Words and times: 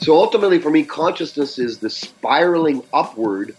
So 0.00 0.14
ultimately, 0.16 0.58
for 0.58 0.70
me, 0.70 0.84
consciousness 0.84 1.58
is 1.58 1.78
the 1.78 1.90
spiraling 1.90 2.82
upward 2.92 3.54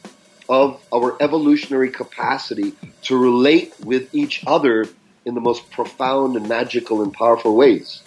of 0.50 0.82
our 0.92 1.16
evolutionary 1.22 1.92
capacity 1.92 2.74
to 3.04 3.16
relate 3.16 3.74
with 3.84 4.14
each 4.14 4.44
other 4.48 4.88
in 5.26 5.36
the 5.36 5.40
most 5.40 5.70
profound 5.70 6.36
and 6.36 6.50
magical 6.50 7.04
and 7.04 7.14
powerful 7.14 7.56
ways. 7.56 8.02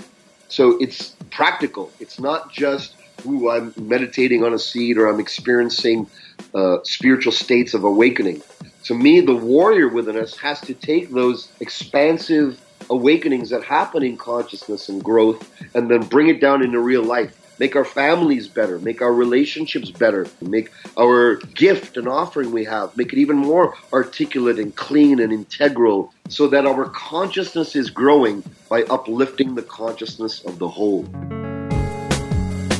So 0.48 0.76
it's 0.80 1.10
practical. 1.30 1.92
It's 2.00 2.18
not 2.18 2.52
just, 2.52 2.96
ooh, 3.24 3.50
I'm 3.50 3.72
meditating 3.76 4.42
on 4.42 4.53
a 4.53 4.58
seed 4.58 4.98
or 4.98 5.06
I'm 5.06 5.21
experiencing 5.21 6.08
uh, 6.54 6.78
spiritual 6.82 7.32
states 7.32 7.72
of 7.72 7.85
awakening. 7.85 8.42
To 8.85 8.94
me, 8.94 9.21
the 9.21 9.35
warrior 9.35 9.88
within 9.88 10.19
us 10.19 10.37
has 10.38 10.60
to 10.62 10.74
take 10.74 11.10
those 11.10 11.53
expansive 11.60 12.60
awakenings 12.90 13.51
that 13.51 13.62
happen 13.62 14.03
in 14.03 14.16
consciousness 14.16 14.88
and 14.88 15.03
growth 15.03 15.48
and 15.74 15.88
then 15.88 16.02
bring 16.02 16.28
it 16.28 16.41
down 16.41 16.62
into 16.62 16.80
real 16.80 17.05
life 17.05 17.32
make 17.59 17.77
our 17.77 17.84
families 17.84 18.48
better, 18.48 18.78
make 18.78 19.00
our 19.00 19.12
relationships 19.12 19.90
better, 19.90 20.26
make 20.40 20.70
our 20.98 21.36
gift 21.54 21.96
and 21.96 22.08
offering 22.08 22.52
we 22.52 22.64
have, 22.64 22.96
make 22.96 23.12
it 23.12 23.18
even 23.18 23.36
more 23.36 23.74
articulate 23.92 24.58
and 24.58 24.74
clean 24.74 25.20
and 25.20 25.32
integral 25.32 26.12
so 26.28 26.48
that 26.48 26.66
our 26.66 26.88
consciousness 26.90 27.76
is 27.76 27.90
growing 27.90 28.42
by 28.68 28.82
uplifting 28.84 29.54
the 29.54 29.62
consciousness 29.62 30.45
of 30.45 30.59
the 30.59 30.68
whole. 30.68 31.02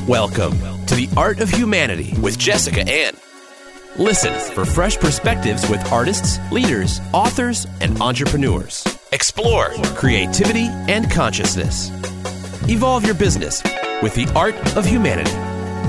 Welcome 0.07 0.59
to 0.85 0.95
the 0.95 1.09
Art 1.17 1.39
of 1.39 1.49
Humanity 1.49 2.13
with 2.21 2.37
Jessica 2.37 2.87
Ann. 2.87 3.15
Listen 3.97 4.33
for 4.53 4.65
fresh 4.65 4.97
perspectives 4.97 5.67
with 5.69 5.91
artists, 5.91 6.37
leaders, 6.51 6.99
authors, 7.13 7.65
and 7.79 7.99
entrepreneurs. 8.01 8.85
Explore 9.13 9.69
creativity 9.95 10.67
and 10.89 11.09
consciousness. 11.09 11.89
Evolve 12.67 13.05
your 13.05 13.15
business 13.15 13.63
with 14.01 14.13
the 14.15 14.31
art 14.35 14.55
of 14.75 14.85
humanity. 14.85 15.31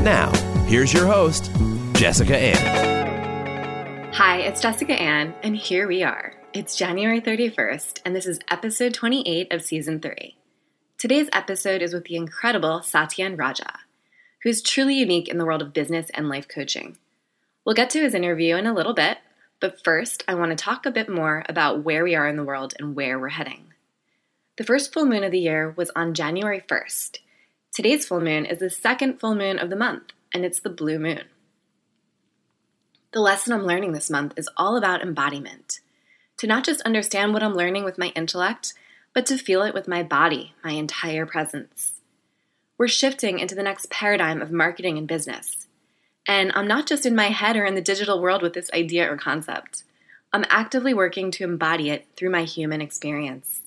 Now, 0.02 0.32
here's 0.66 0.92
your 0.92 1.06
host, 1.06 1.50
Jessica 1.94 2.36
Ann. 2.36 4.12
Hi, 4.12 4.38
it's 4.38 4.60
Jessica 4.60 4.94
Ann, 4.94 5.34
and 5.42 5.56
here 5.56 5.88
we 5.88 6.02
are. 6.02 6.32
It's 6.52 6.76
January 6.76 7.20
31st, 7.20 8.00
and 8.04 8.16
this 8.16 8.26
is 8.26 8.38
episode 8.48 8.94
28 8.94 9.52
of 9.52 9.62
season 9.62 10.00
3. 10.00 10.36
Today's 10.96 11.28
episode 11.32 11.82
is 11.82 11.92
with 11.92 12.04
the 12.04 12.16
incredible 12.16 12.80
Satyen 12.80 13.38
Raja, 13.38 13.80
who's 14.42 14.62
truly 14.62 14.94
unique 14.94 15.28
in 15.28 15.36
the 15.36 15.44
world 15.44 15.60
of 15.60 15.74
business 15.74 16.08
and 16.14 16.28
life 16.28 16.48
coaching. 16.48 16.96
We'll 17.64 17.74
get 17.74 17.90
to 17.90 18.00
his 18.00 18.14
interview 18.14 18.56
in 18.56 18.66
a 18.66 18.72
little 18.72 18.94
bit, 18.94 19.18
but 19.60 19.82
first, 19.84 20.24
I 20.28 20.34
want 20.34 20.50
to 20.50 20.56
talk 20.56 20.86
a 20.86 20.90
bit 20.90 21.08
more 21.08 21.44
about 21.48 21.84
where 21.84 22.04
we 22.04 22.14
are 22.14 22.28
in 22.28 22.36
the 22.36 22.44
world 22.44 22.72
and 22.78 22.94
where 22.94 23.18
we're 23.18 23.28
heading. 23.28 23.72
The 24.56 24.64
first 24.64 24.92
full 24.92 25.04
moon 25.04 25.24
of 25.24 25.32
the 25.32 25.40
year 25.40 25.74
was 25.76 25.90
on 25.94 26.14
January 26.14 26.62
1st, 26.66 27.18
Today's 27.76 28.06
full 28.06 28.22
moon 28.22 28.46
is 28.46 28.60
the 28.60 28.70
second 28.70 29.20
full 29.20 29.34
moon 29.34 29.58
of 29.58 29.68
the 29.68 29.76
month, 29.76 30.04
and 30.32 30.46
it's 30.46 30.60
the 30.60 30.70
blue 30.70 30.98
moon. 30.98 31.24
The 33.12 33.20
lesson 33.20 33.52
I'm 33.52 33.66
learning 33.66 33.92
this 33.92 34.08
month 34.08 34.32
is 34.38 34.48
all 34.56 34.78
about 34.78 35.02
embodiment. 35.02 35.80
To 36.38 36.46
not 36.46 36.64
just 36.64 36.80
understand 36.86 37.34
what 37.34 37.42
I'm 37.42 37.52
learning 37.52 37.84
with 37.84 37.98
my 37.98 38.12
intellect, 38.16 38.72
but 39.12 39.26
to 39.26 39.36
feel 39.36 39.60
it 39.60 39.74
with 39.74 39.88
my 39.88 40.02
body, 40.02 40.54
my 40.64 40.70
entire 40.70 41.26
presence. 41.26 42.00
We're 42.78 42.88
shifting 42.88 43.40
into 43.40 43.54
the 43.54 43.62
next 43.62 43.90
paradigm 43.90 44.40
of 44.40 44.50
marketing 44.50 44.96
and 44.96 45.06
business. 45.06 45.66
And 46.26 46.52
I'm 46.54 46.66
not 46.66 46.86
just 46.86 47.04
in 47.04 47.14
my 47.14 47.28
head 47.28 47.56
or 47.56 47.66
in 47.66 47.74
the 47.74 47.82
digital 47.82 48.22
world 48.22 48.40
with 48.40 48.54
this 48.54 48.70
idea 48.72 49.12
or 49.12 49.18
concept. 49.18 49.84
I'm 50.32 50.46
actively 50.48 50.94
working 50.94 51.30
to 51.32 51.44
embody 51.44 51.90
it 51.90 52.06
through 52.16 52.30
my 52.30 52.44
human 52.44 52.80
experience. 52.80 53.60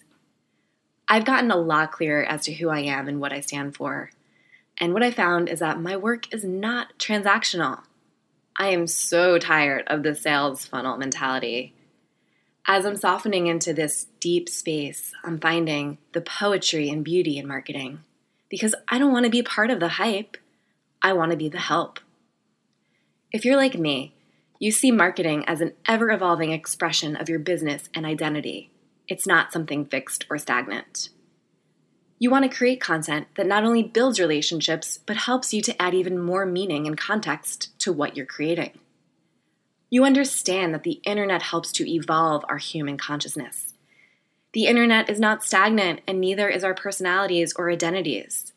I've 1.12 1.26
gotten 1.26 1.50
a 1.50 1.58
lot 1.58 1.92
clearer 1.92 2.24
as 2.24 2.46
to 2.46 2.54
who 2.54 2.70
I 2.70 2.82
am 2.82 3.08
and 3.08 3.20
what 3.20 3.34
I 3.34 3.42
stand 3.42 3.76
for. 3.76 4.12
And 4.80 4.94
what 4.94 5.02
I 5.02 5.10
found 5.10 5.50
is 5.50 5.60
that 5.60 5.82
my 5.82 5.98
work 5.98 6.32
is 6.32 6.44
not 6.44 6.98
transactional. 7.00 7.82
I 8.56 8.68
am 8.68 8.86
so 8.86 9.40
tired 9.40 9.86
of 9.88 10.04
the 10.04 10.14
sales 10.14 10.66
funnel 10.66 10.98
mentality. 10.98 11.74
As 12.68 12.86
I'm 12.86 12.96
softening 12.96 13.48
into 13.48 13.74
this 13.74 14.06
deep 14.20 14.48
space, 14.48 15.14
I'm 15.24 15.40
finding 15.40 15.98
the 16.14 16.22
poetry 16.22 16.90
and 16.90 17.04
beauty 17.04 17.40
in 17.40 17.48
marketing 17.48 18.02
because 18.48 18.76
I 18.88 19.00
don't 19.00 19.12
want 19.12 19.26
to 19.26 19.32
be 19.32 19.42
part 19.42 19.72
of 19.72 19.80
the 19.80 19.90
hype. 19.90 20.38
I 21.02 21.14
want 21.14 21.32
to 21.32 21.38
be 21.38 21.50
the 21.50 21.58
help. 21.58 22.00
If 23.32 23.46
you're 23.46 23.58
like 23.58 23.76
me, 23.76 24.14
you 24.60 24.72
see 24.72 24.92
marketing 24.92 25.46
as 25.48 25.62
an 25.62 25.74
ever 25.88 26.12
evolving 26.12 26.52
expression 26.52 27.16
of 27.16 27.30
your 27.30 27.40
business 27.40 27.90
and 27.96 28.06
identity. 28.06 28.70
It's 29.10 29.26
not 29.26 29.52
something 29.52 29.86
fixed 29.86 30.26
or 30.30 30.38
stagnant. 30.38 31.10
You 32.20 32.30
want 32.30 32.44
to 32.50 32.56
create 32.56 32.80
content 32.80 33.28
that 33.36 33.48
not 33.48 33.64
only 33.64 33.82
builds 33.82 34.20
relationships, 34.20 35.00
but 35.06 35.18
helps 35.18 35.54
you 35.54 35.62
to 35.64 35.82
add 35.82 35.96
even 35.96 36.20
more 36.20 36.46
meaning 36.46 36.86
and 36.86 36.98
context 36.98 37.78
to 37.80 37.92
what 37.92 38.16
you're 38.16 38.26
creating. 38.26 38.78
You 39.90 40.06
understand 40.06 40.74
that 40.76 40.84
the 40.84 41.02
internet 41.04 41.42
helps 41.42 41.72
to 41.74 41.92
evolve 41.92 42.46
our 42.48 42.58
human 42.58 42.98
consciousness. 42.98 43.74
The 44.54 44.68
internet 44.68 45.10
is 45.10 45.20
not 45.20 45.44
stagnant, 45.44 46.02
and 46.08 46.20
neither 46.20 46.48
is 46.48 46.64
our 46.64 46.76
personalities 46.76 47.54
or 47.56 47.72
identities. 47.72 48.54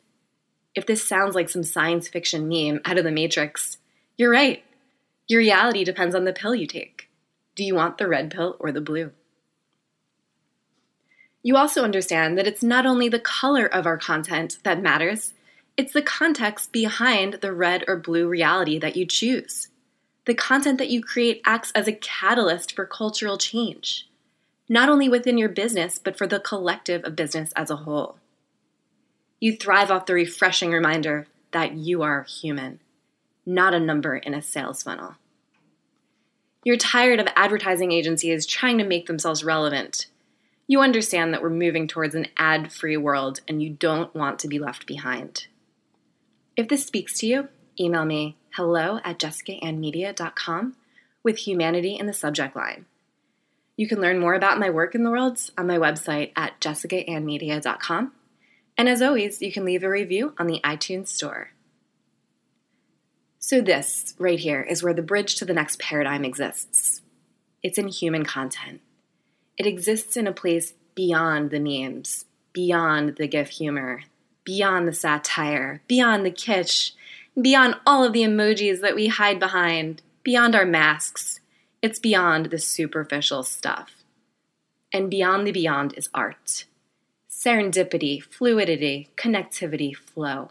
If 0.75 0.85
this 0.85 1.07
sounds 1.07 1.35
like 1.35 1.49
some 1.49 1.65
science 1.65 2.09
fiction 2.09 2.49
meme 2.49 2.81
out 2.85 2.99
of 2.99 3.05
the 3.05 3.11
Matrix, 3.11 3.79
you're 4.19 4.31
right. 4.31 4.63
Your 5.29 5.41
reality 5.41 5.85
depends 5.85 6.15
on 6.15 6.25
the 6.25 6.33
pill 6.35 6.55
you 6.55 6.67
take. 6.67 7.09
Do 7.55 7.65
you 7.65 7.75
want 7.75 7.97
the 7.97 8.09
red 8.09 8.31
pill 8.31 8.57
or 8.59 8.71
the 8.73 8.81
blue? 8.83 9.13
You 11.43 11.57
also 11.57 11.83
understand 11.83 12.39
that 12.39 12.47
it's 12.47 12.63
not 12.63 12.87
only 12.87 13.09
the 13.09 13.19
color 13.19 13.67
of 13.67 13.87
our 13.87 13.99
content 13.99 14.59
that 14.63 14.81
matters, 14.81 15.35
it's 15.77 15.93
the 15.93 16.03
context 16.03 16.71
behind 16.71 17.35
the 17.35 17.53
red 17.53 17.85
or 17.89 17.97
blue 17.97 18.29
reality 18.29 18.79
that 18.79 18.97
you 18.97 19.07
choose. 19.07 19.69
The 20.25 20.35
content 20.35 20.79
that 20.79 20.91
you 20.91 21.03
create 21.03 21.43
acts 21.45 21.73
as 21.75 21.89
a 21.89 21.93
catalyst 21.93 22.77
for 22.77 22.87
cultural 22.87 23.39
change, 23.39 24.09
not 24.69 24.89
only 24.89 25.09
within 25.09 25.37
your 25.37 25.49
business, 25.49 25.99
but 25.99 26.17
for 26.17 26.29
the 26.29 26.39
collective 26.39 27.03
of 27.05 27.17
business 27.17 27.53
as 27.57 27.71
a 27.71 27.77
whole. 27.77 28.19
You 29.41 29.57
thrive 29.57 29.91
off 29.91 30.07
the 30.07 30.15
refreshing 30.15 30.71
reminder 30.71 31.27
that 31.51 31.73
you 31.75 32.03
are 32.03 32.23
human, 32.23 32.79
not 33.45 33.75
a 33.75 33.81
number 33.81 34.17
in 34.17 34.35
a 34.35 34.43
sales 34.43 34.85
funnel. 34.85 35.17
You're 36.63 36.77
tired 36.77 37.19
of 37.19 37.27
advertising 37.35 37.91
agencies 37.91 38.47
trying 38.47 38.79
to 38.79 38.85
make 38.85 39.07
themselves 39.07 39.43
relevant 39.43 40.07
you 40.67 40.81
understand 40.81 41.33
that 41.33 41.43
we're 41.43 41.51
moving 41.51 41.87
towards 41.87 42.15
an 42.15 42.29
ad 42.37 42.73
free 42.73 42.97
world 42.97 43.41
and 43.49 43.63
you 43.63 43.71
don't 43.71 44.15
want 44.15 44.39
to 44.41 44.49
be 44.49 44.59
left 44.59 44.87
behind. 44.87 45.47
If 46.57 46.69
this 46.69 46.87
speaks 46.87 47.19
to 47.19 47.27
you, 47.27 47.49
email 47.79 48.05
me 48.05 48.37
hello 48.55 49.01
at 49.05 49.19
jessicaannmedia.com 49.19 50.77
with 51.23 51.39
humanity 51.39 51.97
in 51.97 52.07
the 52.07 52.13
subject 52.13 52.55
line. 52.55 52.87
You 53.77 53.89
can 53.89 54.01
learn 54.01 54.19
more 54.19 54.35
about 54.35 54.59
my 54.59 54.71
work 54.71 54.95
in 54.95 55.03
the 55.03 55.11
world 55.11 55.39
on 55.57 55.67
my 55.67 55.79
website 55.79 56.33
at 56.37 56.61
jessicaannmedia.com. 56.61 58.13
And 58.77 58.89
as 58.89 59.03
always, 59.03 59.41
you 59.41 59.53
can 59.53 59.65
leave 59.65 59.83
a 59.83 59.89
review 59.89 60.35
on 60.39 60.47
the 60.47 60.61
iTunes 60.65 61.09
Store. 61.09 61.51
So, 63.39 63.61
this 63.61 64.15
right 64.19 64.39
here 64.39 64.63
is 64.63 64.83
where 64.83 64.95
the 64.95 65.03
bridge 65.03 65.35
to 65.37 65.45
the 65.45 65.53
next 65.53 65.79
paradigm 65.79 66.25
exists 66.25 67.03
it's 67.63 67.79
in 67.79 67.89
human 67.89 68.25
content. 68.25 68.81
It 69.59 69.67
exists 69.67 70.17
in 70.17 70.27
a 70.27 70.33
place 70.33 70.75
beyond 70.95 71.51
the 71.51 71.61
memes, 71.61 72.25
beyond 72.53 73.17
the 73.17 73.29
GIF 73.29 73.51
humor, 73.51 74.03
beyond 74.45 74.89
the 74.89 74.93
satire, 74.93 75.83
beyond 75.87 76.25
the 76.25 76.31
kitsch, 76.31 76.93
beyond 77.41 77.77
all 77.87 78.05
of 78.05 78.13
the 78.13 78.23
emojis 78.23 78.81
that 78.81 78.95
we 78.95 79.09
hide 79.09 79.39
behind, 79.39 80.03
beyond 80.23 80.55
our 80.55 80.65
masks. 80.65 81.41
It's 81.83 81.99
beyond 81.99 82.47
the 82.47 82.59
superficial 82.59 83.43
stuff. 83.43 83.91
And 84.93 85.11
beyond 85.11 85.47
the 85.47 85.53
beyond 85.53 85.95
is 85.97 86.09
art. 86.15 86.65
Serendipity, 87.31 88.23
fluidity, 88.23 89.09
connectivity, 89.17 89.95
flow. 89.95 90.51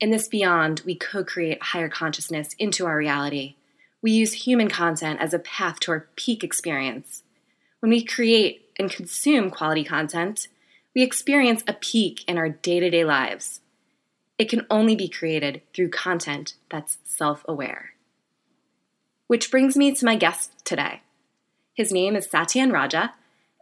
In 0.00 0.10
this 0.10 0.28
beyond, 0.28 0.82
we 0.84 0.94
co 0.94 1.24
create 1.24 1.62
higher 1.62 1.88
consciousness 1.88 2.54
into 2.58 2.84
our 2.84 2.96
reality. 2.96 3.54
We 4.02 4.12
use 4.12 4.44
human 4.44 4.68
content 4.68 5.20
as 5.20 5.32
a 5.32 5.38
path 5.38 5.80
to 5.80 5.92
our 5.92 6.08
peak 6.14 6.44
experience 6.44 7.23
when 7.84 7.90
we 7.90 8.02
create 8.02 8.70
and 8.78 8.90
consume 8.90 9.50
quality 9.50 9.84
content, 9.84 10.48
we 10.94 11.02
experience 11.02 11.62
a 11.68 11.74
peak 11.74 12.24
in 12.26 12.38
our 12.38 12.48
day 12.48 12.80
to 12.80 12.88
day 12.88 13.04
lives. 13.04 13.60
It 14.38 14.48
can 14.48 14.64
only 14.70 14.96
be 14.96 15.06
created 15.06 15.60
through 15.74 15.90
content 15.90 16.54
that's 16.70 16.96
self 17.04 17.44
aware. 17.46 17.90
Which 19.26 19.50
brings 19.50 19.76
me 19.76 19.94
to 19.94 20.06
my 20.06 20.16
guest 20.16 20.64
today. 20.64 21.02
His 21.74 21.92
name 21.92 22.16
is 22.16 22.26
Satyen 22.26 22.72
Raja, 22.72 23.12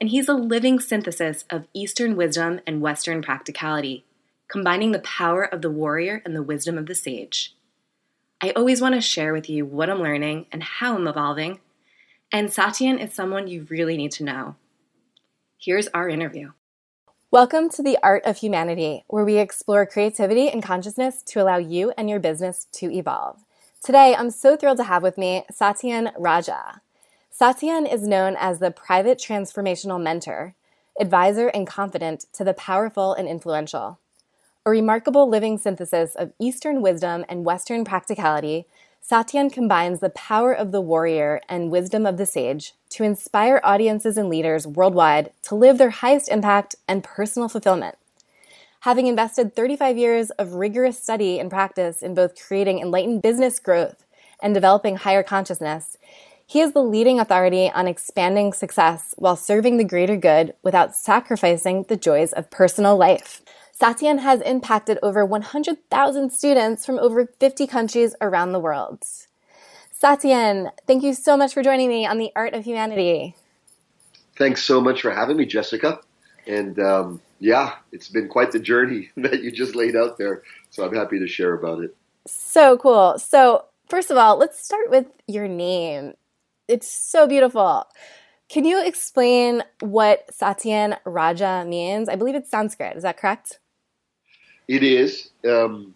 and 0.00 0.08
he's 0.08 0.28
a 0.28 0.34
living 0.34 0.78
synthesis 0.78 1.44
of 1.50 1.66
Eastern 1.74 2.14
wisdom 2.14 2.60
and 2.64 2.80
Western 2.80 3.22
practicality, 3.22 4.04
combining 4.46 4.92
the 4.92 5.00
power 5.00 5.42
of 5.42 5.62
the 5.62 5.70
warrior 5.70 6.22
and 6.24 6.36
the 6.36 6.44
wisdom 6.44 6.78
of 6.78 6.86
the 6.86 6.94
sage. 6.94 7.56
I 8.40 8.52
always 8.52 8.80
want 8.80 8.94
to 8.94 9.00
share 9.00 9.32
with 9.32 9.50
you 9.50 9.66
what 9.66 9.90
I'm 9.90 10.00
learning 10.00 10.46
and 10.52 10.62
how 10.62 10.94
I'm 10.94 11.08
evolving 11.08 11.58
and 12.32 12.48
Satyen 12.48 12.98
is 12.98 13.12
someone 13.12 13.46
you 13.46 13.66
really 13.68 13.98
need 13.98 14.12
to 14.12 14.24
know. 14.24 14.56
Here's 15.58 15.88
our 15.88 16.08
interview. 16.08 16.52
Welcome 17.30 17.68
to 17.70 17.82
the 17.82 17.98
Art 18.02 18.22
of 18.24 18.38
Humanity, 18.38 19.04
where 19.08 19.24
we 19.24 19.36
explore 19.36 19.84
creativity 19.84 20.48
and 20.48 20.62
consciousness 20.62 21.22
to 21.24 21.42
allow 21.42 21.58
you 21.58 21.92
and 21.98 22.08
your 22.08 22.20
business 22.20 22.66
to 22.72 22.90
evolve. 22.90 23.44
Today, 23.84 24.14
I'm 24.16 24.30
so 24.30 24.56
thrilled 24.56 24.78
to 24.78 24.84
have 24.84 25.02
with 25.02 25.18
me 25.18 25.44
Satyen 25.52 26.10
Raja. 26.18 26.80
Satyen 27.38 27.92
is 27.92 28.08
known 28.08 28.36
as 28.38 28.60
the 28.60 28.70
private 28.70 29.18
transformational 29.18 30.02
mentor, 30.02 30.54
advisor, 30.98 31.48
and 31.48 31.66
confidant 31.66 32.24
to 32.32 32.44
the 32.44 32.54
powerful 32.54 33.12
and 33.12 33.28
influential. 33.28 33.98
A 34.64 34.70
remarkable 34.70 35.28
living 35.28 35.58
synthesis 35.58 36.14
of 36.14 36.32
Eastern 36.38 36.80
wisdom 36.80 37.26
and 37.28 37.44
Western 37.44 37.84
practicality, 37.84 38.66
Satyen 39.04 39.52
combines 39.52 39.98
the 39.98 40.10
power 40.10 40.52
of 40.52 40.70
the 40.70 40.80
warrior 40.80 41.40
and 41.48 41.72
wisdom 41.72 42.06
of 42.06 42.18
the 42.18 42.26
sage 42.26 42.74
to 42.90 43.02
inspire 43.02 43.60
audiences 43.64 44.16
and 44.16 44.28
leaders 44.28 44.64
worldwide 44.64 45.32
to 45.42 45.56
live 45.56 45.76
their 45.76 45.90
highest 45.90 46.28
impact 46.28 46.76
and 46.86 47.02
personal 47.02 47.48
fulfillment. 47.48 47.96
Having 48.80 49.08
invested 49.08 49.56
35 49.56 49.98
years 49.98 50.30
of 50.30 50.54
rigorous 50.54 51.02
study 51.02 51.40
and 51.40 51.50
practice 51.50 52.00
in 52.00 52.14
both 52.14 52.40
creating 52.40 52.78
enlightened 52.78 53.22
business 53.22 53.58
growth 53.58 54.04
and 54.40 54.54
developing 54.54 54.96
higher 54.96 55.24
consciousness, 55.24 55.96
he 56.46 56.60
is 56.60 56.72
the 56.72 56.82
leading 56.82 57.18
authority 57.18 57.70
on 57.70 57.88
expanding 57.88 58.52
success 58.52 59.14
while 59.18 59.36
serving 59.36 59.78
the 59.78 59.84
greater 59.84 60.16
good 60.16 60.54
without 60.62 60.94
sacrificing 60.94 61.84
the 61.84 61.96
joys 61.96 62.32
of 62.32 62.50
personal 62.50 62.96
life. 62.96 63.42
Satyen 63.82 64.20
has 64.20 64.40
impacted 64.42 64.96
over 65.02 65.26
100,000 65.26 66.30
students 66.30 66.86
from 66.86 67.00
over 67.00 67.26
50 67.40 67.66
countries 67.66 68.14
around 68.20 68.52
the 68.52 68.60
world. 68.60 69.02
Satyen, 69.92 70.70
thank 70.86 71.02
you 71.02 71.14
so 71.14 71.36
much 71.36 71.52
for 71.52 71.64
joining 71.64 71.88
me 71.88 72.06
on 72.06 72.18
the 72.18 72.30
Art 72.36 72.54
of 72.54 72.64
Humanity. 72.64 73.34
Thanks 74.36 74.62
so 74.62 74.80
much 74.80 75.02
for 75.02 75.10
having 75.10 75.36
me, 75.36 75.46
Jessica. 75.46 75.98
And 76.46 76.78
um, 76.78 77.20
yeah, 77.40 77.74
it's 77.90 78.08
been 78.08 78.28
quite 78.28 78.52
the 78.52 78.60
journey 78.60 79.10
that 79.16 79.42
you 79.42 79.50
just 79.50 79.74
laid 79.74 79.96
out 79.96 80.16
there. 80.16 80.44
So 80.70 80.86
I'm 80.86 80.94
happy 80.94 81.18
to 81.18 81.26
share 81.26 81.54
about 81.54 81.82
it. 81.82 81.96
So 82.24 82.78
cool. 82.78 83.18
So, 83.18 83.64
first 83.88 84.12
of 84.12 84.16
all, 84.16 84.36
let's 84.38 84.64
start 84.64 84.90
with 84.90 85.06
your 85.26 85.48
name. 85.48 86.12
It's 86.68 86.88
so 86.88 87.26
beautiful. 87.26 87.88
Can 88.48 88.64
you 88.64 88.84
explain 88.86 89.64
what 89.80 90.30
Satyen 90.30 90.98
Raja 91.04 91.64
means? 91.66 92.08
I 92.08 92.14
believe 92.14 92.36
it's 92.36 92.50
Sanskrit. 92.50 92.96
Is 92.96 93.02
that 93.02 93.16
correct? 93.16 93.58
It 94.72 94.82
is. 94.82 95.28
Um, 95.46 95.94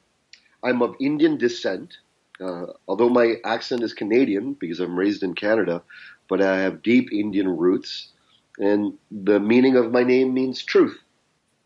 I'm 0.62 0.82
of 0.82 0.96
Indian 1.00 1.38
descent, 1.38 1.96
uh, 2.42 2.66
although 2.86 3.08
my 3.08 3.36
accent 3.42 3.82
is 3.82 3.94
Canadian 3.94 4.52
because 4.52 4.80
I'm 4.80 4.98
raised 4.98 5.22
in 5.22 5.34
Canada, 5.34 5.82
but 6.28 6.42
I 6.42 6.58
have 6.58 6.82
deep 6.82 7.10
Indian 7.10 7.56
roots. 7.56 8.10
And 8.58 8.98
the 9.10 9.40
meaning 9.40 9.76
of 9.76 9.92
my 9.92 10.02
name 10.02 10.34
means 10.34 10.62
truth. 10.62 10.98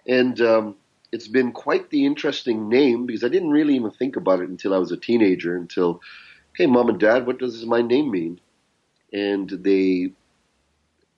And 0.06 0.40
um, 0.40 0.76
it's 1.10 1.26
been 1.26 1.50
quite 1.50 1.90
the 1.90 2.06
interesting 2.06 2.68
name 2.68 3.06
because 3.06 3.24
I 3.24 3.28
didn't 3.28 3.50
really 3.50 3.74
even 3.74 3.90
think 3.90 4.14
about 4.14 4.40
it 4.40 4.48
until 4.48 4.72
I 4.72 4.78
was 4.78 4.92
a 4.92 4.96
teenager. 4.96 5.56
Until, 5.56 6.00
hey, 6.56 6.66
mom 6.66 6.90
and 6.90 7.00
dad, 7.00 7.26
what 7.26 7.40
does 7.40 7.66
my 7.66 7.82
name 7.82 8.12
mean? 8.12 8.40
And 9.12 9.50
they 9.50 10.12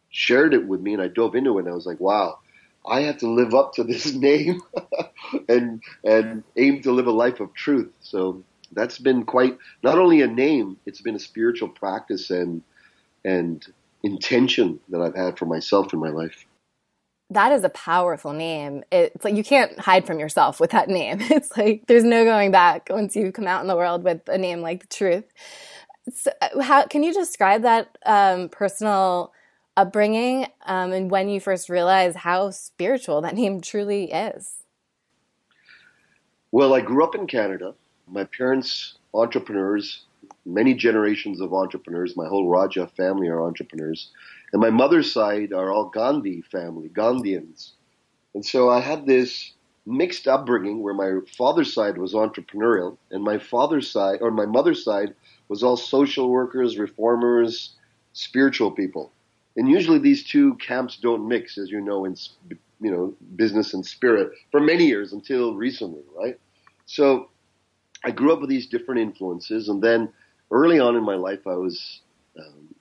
shared 0.09 0.55
it 0.55 0.67
with 0.67 0.81
me, 0.81 0.95
and 0.95 1.03
I 1.03 1.09
dove 1.09 1.35
into 1.35 1.59
it, 1.59 1.63
and 1.63 1.69
I 1.69 1.75
was 1.75 1.85
like, 1.87 2.01
wow, 2.01 2.39
I 2.87 3.03
have 3.03 3.19
to 3.19 3.29
live 3.29 3.55
up 3.55 3.75
to 3.75 3.85
this 3.85 4.13
name 4.15 4.61
and 5.49 5.83
and 6.05 6.45
aim 6.57 6.83
to 6.83 6.93
live 6.93 7.07
a 7.07 7.13
life 7.13 7.41
of 7.41 7.55
truth. 7.55 7.91
So 8.01 8.43
that's 8.73 8.99
been 8.99 9.25
quite 9.25 9.59
not 9.83 9.99
only 9.99 10.23
a 10.23 10.27
name, 10.27 10.79
it's 10.87 11.01
been 11.01 11.17
a 11.17 11.21
spiritual 11.21 11.69
practice 11.69 12.31
and 12.31 12.63
and 13.25 13.65
intention 14.03 14.81
that 14.89 15.01
I've 15.01 15.15
had 15.15 15.39
for 15.39 15.47
myself 15.47 15.93
in 15.93 16.01
my 16.01 16.09
life. 16.11 16.45
That 17.31 17.53
is 17.53 17.65
a 17.65 17.71
powerful 17.71 18.33
name. 18.33 18.85
It's 18.93 19.25
like 19.25 19.37
you 19.37 19.45
can't 19.45 19.79
hide 19.79 20.07
from 20.07 20.19
yourself 20.19 20.61
with 20.61 20.71
that 20.73 20.89
name. 20.89 21.19
It's 21.31 21.57
like 21.57 21.85
there's 21.87 22.05
no 22.05 22.25
going 22.25 22.51
back 22.51 22.89
once 22.91 23.17
you 23.17 23.33
come 23.33 23.47
out 23.47 23.63
in 23.63 23.69
the 23.69 23.77
world 23.77 24.05
with 24.05 24.29
a 24.29 24.37
name 24.37 24.61
like 24.61 24.83
the 24.83 24.87
truth. 24.89 25.25
So 26.13 26.33
how 26.61 26.87
can 26.87 27.05
you 27.05 27.15
describe 27.15 27.63
that 27.63 27.97
um, 28.05 28.49
personal 28.49 29.33
upbringing 29.77 30.47
um, 30.67 30.93
and 30.93 31.11
when 31.11 31.29
you 31.29 31.41
first 31.41 31.69
realized 31.69 32.19
how 32.19 32.51
spiritual 32.51 33.21
that 33.23 33.35
name 33.35 33.61
truly 33.61 34.13
is? 34.13 34.65
Well, 36.51 36.75
I 36.75 36.81
grew 36.83 37.03
up 37.03 37.15
in 37.15 37.27
Canada. 37.27 37.75
My 38.07 38.25
parents, 38.25 38.99
entrepreneurs, 39.15 40.05
many 40.45 40.75
generations 40.75 41.41
of 41.41 41.55
entrepreneurs. 41.55 42.17
My 42.17 42.29
whole 42.29 42.49
Raja 42.49 42.87
family 42.87 43.29
are 43.29 43.43
entrepreneurs. 43.43 44.11
And 44.53 44.61
my 44.61 44.69
mother's 44.69 45.11
side 45.11 45.53
are 45.55 45.71
all 45.71 45.89
Gandhi 45.89 46.43
family, 46.43 46.91
Gandhians. 46.91 47.71
And 48.35 48.45
so 48.45 48.69
I 48.69 48.81
had 48.81 49.07
this 49.07 49.55
mixed 49.87 50.29
upbringing 50.29 50.83
where 50.83 50.95
my 50.95 51.21
father's 51.37 51.73
side 51.73 51.99
was 51.99 52.13
entrepreneurial 52.13 52.99
and 53.11 53.25
my 53.25 53.39
father's 53.39 53.91
side 53.91 54.19
or 54.21 54.31
my 54.31 54.47
mother's 54.47 54.85
side 54.85 55.15
was 55.49 55.63
all 55.63 55.77
social 55.77 56.31
workers, 56.31 56.79
reformers, 56.79 57.75
spiritual 58.13 58.71
people 58.71 59.11
and 59.57 59.69
usually 59.69 59.99
these 59.99 60.25
two 60.25 60.55
camps 60.57 60.97
don't 60.97 61.29
mix, 61.29 61.59
as 61.59 61.71
you 61.71 61.81
know, 61.81 62.05
in 62.05 62.17
you 62.81 62.91
know 62.91 63.15
business 63.37 63.75
and 63.75 63.85
spirit 63.85 64.33
for 64.51 64.61
many 64.61 64.87
years 64.87 65.13
until 65.13 65.55
recently, 65.55 66.03
right? 66.17 66.39
So 66.87 67.31
I 68.05 68.11
grew 68.11 68.33
up 68.33 68.41
with 68.41 68.51
these 68.51 68.67
different 68.67 69.01
influences, 69.01 69.69
and 69.69 69.83
then 69.83 70.13
early 70.51 70.79
on 70.79 70.97
in 70.97 71.05
my 71.05 71.15
life, 71.17 71.47
I 71.47 71.55
was 71.55 72.01
um, 72.39 72.75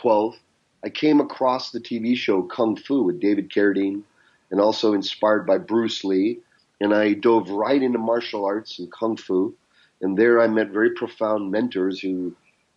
12. 0.00 0.36
I 0.82 0.88
came 0.88 1.20
across 1.20 1.70
the 1.70 1.80
TV 1.80 2.16
show 2.16 2.42
Kung 2.42 2.76
Fu 2.76 3.02
with 3.02 3.20
David 3.20 3.50
Carradine, 3.50 4.02
and 4.50 4.60
also 4.60 4.94
inspired 4.94 5.46
by 5.46 5.58
Bruce 5.58 6.02
Lee, 6.04 6.40
and 6.80 6.94
I 6.94 7.12
dove 7.12 7.50
right 7.50 7.82
into 7.82 7.98
martial 7.98 8.44
arts 8.44 8.78
and 8.78 8.90
Kung 8.90 9.16
Fu, 9.16 9.54
and 10.00 10.16
there 10.16 10.40
I 10.40 10.48
met 10.48 10.70
very 10.70 10.90
profound 10.90 11.50
mentors 11.50 12.00
who 12.00 12.34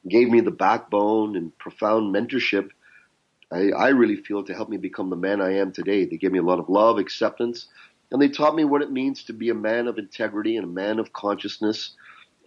gave 0.08 0.30
me 0.30 0.42
the 0.42 0.52
backbone 0.52 1.38
and 1.38 1.58
profound 1.58 2.14
mentorship 2.14 2.70
I, 3.54 3.70
I 3.70 3.90
really 3.90 4.16
feel 4.16 4.44
to 4.44 4.54
help 4.54 4.70
me 4.70 4.78
become 4.78 5.10
the 5.10 5.16
man 5.16 5.40
I 5.40 5.58
am 5.58 5.72
today. 5.72 6.06
They 6.06 6.18
gave 6.18 6.32
me 6.32 6.40
a 6.40 6.44
lot 6.44 6.60
of 6.60 6.70
love, 6.70 6.98
acceptance, 6.98 7.68
and 8.12 8.22
they 8.22 8.30
taught 8.30 8.56
me 8.56 8.64
what 8.64 8.82
it 8.82 8.92
means 8.92 9.24
to 9.26 9.34
be 9.34 9.50
a 9.50 9.56
man 9.56 9.88
of 9.88 9.98
integrity 9.98 10.58
and 10.58 10.66
a 10.66 10.70
man 10.70 11.00
of 11.00 11.14
consciousness 11.14 11.92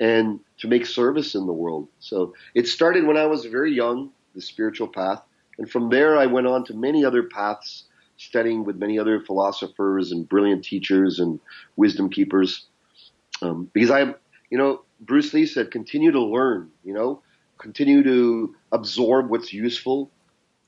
and 0.01 0.41
to 0.59 0.69
make 0.69 0.85
service 0.85 1.35
in 1.35 1.47
the 1.47 1.53
world. 1.53 1.89
So 2.01 2.35
it 2.55 2.67
started 2.67 3.07
when 3.07 3.17
I 3.17 3.27
was 3.27 3.45
very 3.47 3.73
young, 3.73 4.11
the 4.35 4.41
spiritual 4.41 4.89
path. 4.89 5.23
And 5.59 5.71
from 5.71 5.89
there, 5.91 6.19
I 6.19 6.27
went 6.27 6.47
on 6.47 6.65
to 6.67 6.75
many 6.75 7.05
other 7.05 7.23
paths, 7.23 7.85
studying 8.17 8.65
with 8.65 8.77
many 8.77 8.99
other 8.99 9.21
philosophers 9.21 10.13
and 10.13 10.29
brilliant 10.29 10.65
teachers 10.65 11.19
and 11.19 11.41
wisdom 11.77 12.11
keepers. 12.11 12.67
Um, 13.43 13.71
because 13.73 13.91
I, 13.91 14.15
you 14.51 14.59
know, 14.59 14.83
Bruce 15.01 15.33
Lee 15.33 15.47
said, 15.47 15.71
continue 15.71 16.11
to 16.11 16.23
learn, 16.23 16.71
you 16.85 16.93
know, 16.93 17.23
continue 17.59 18.03
to 18.03 18.55
absorb 18.73 19.31
what's 19.31 19.53
useful 19.53 20.11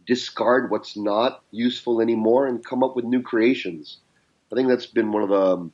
discard 0.09 0.71
what's 0.71 0.97
not 0.97 1.43
useful 1.53 2.01
anymore 2.01 2.47
and 2.47 2.65
come 2.65 2.83
up 2.83 2.97
with 2.97 3.05
new 3.05 3.23
creations. 3.23 3.99
I 4.51 4.57
think 4.57 4.69
that's 4.69 4.87
been 4.87 5.13
one 5.13 5.23
of 5.23 5.29
the 5.29 5.71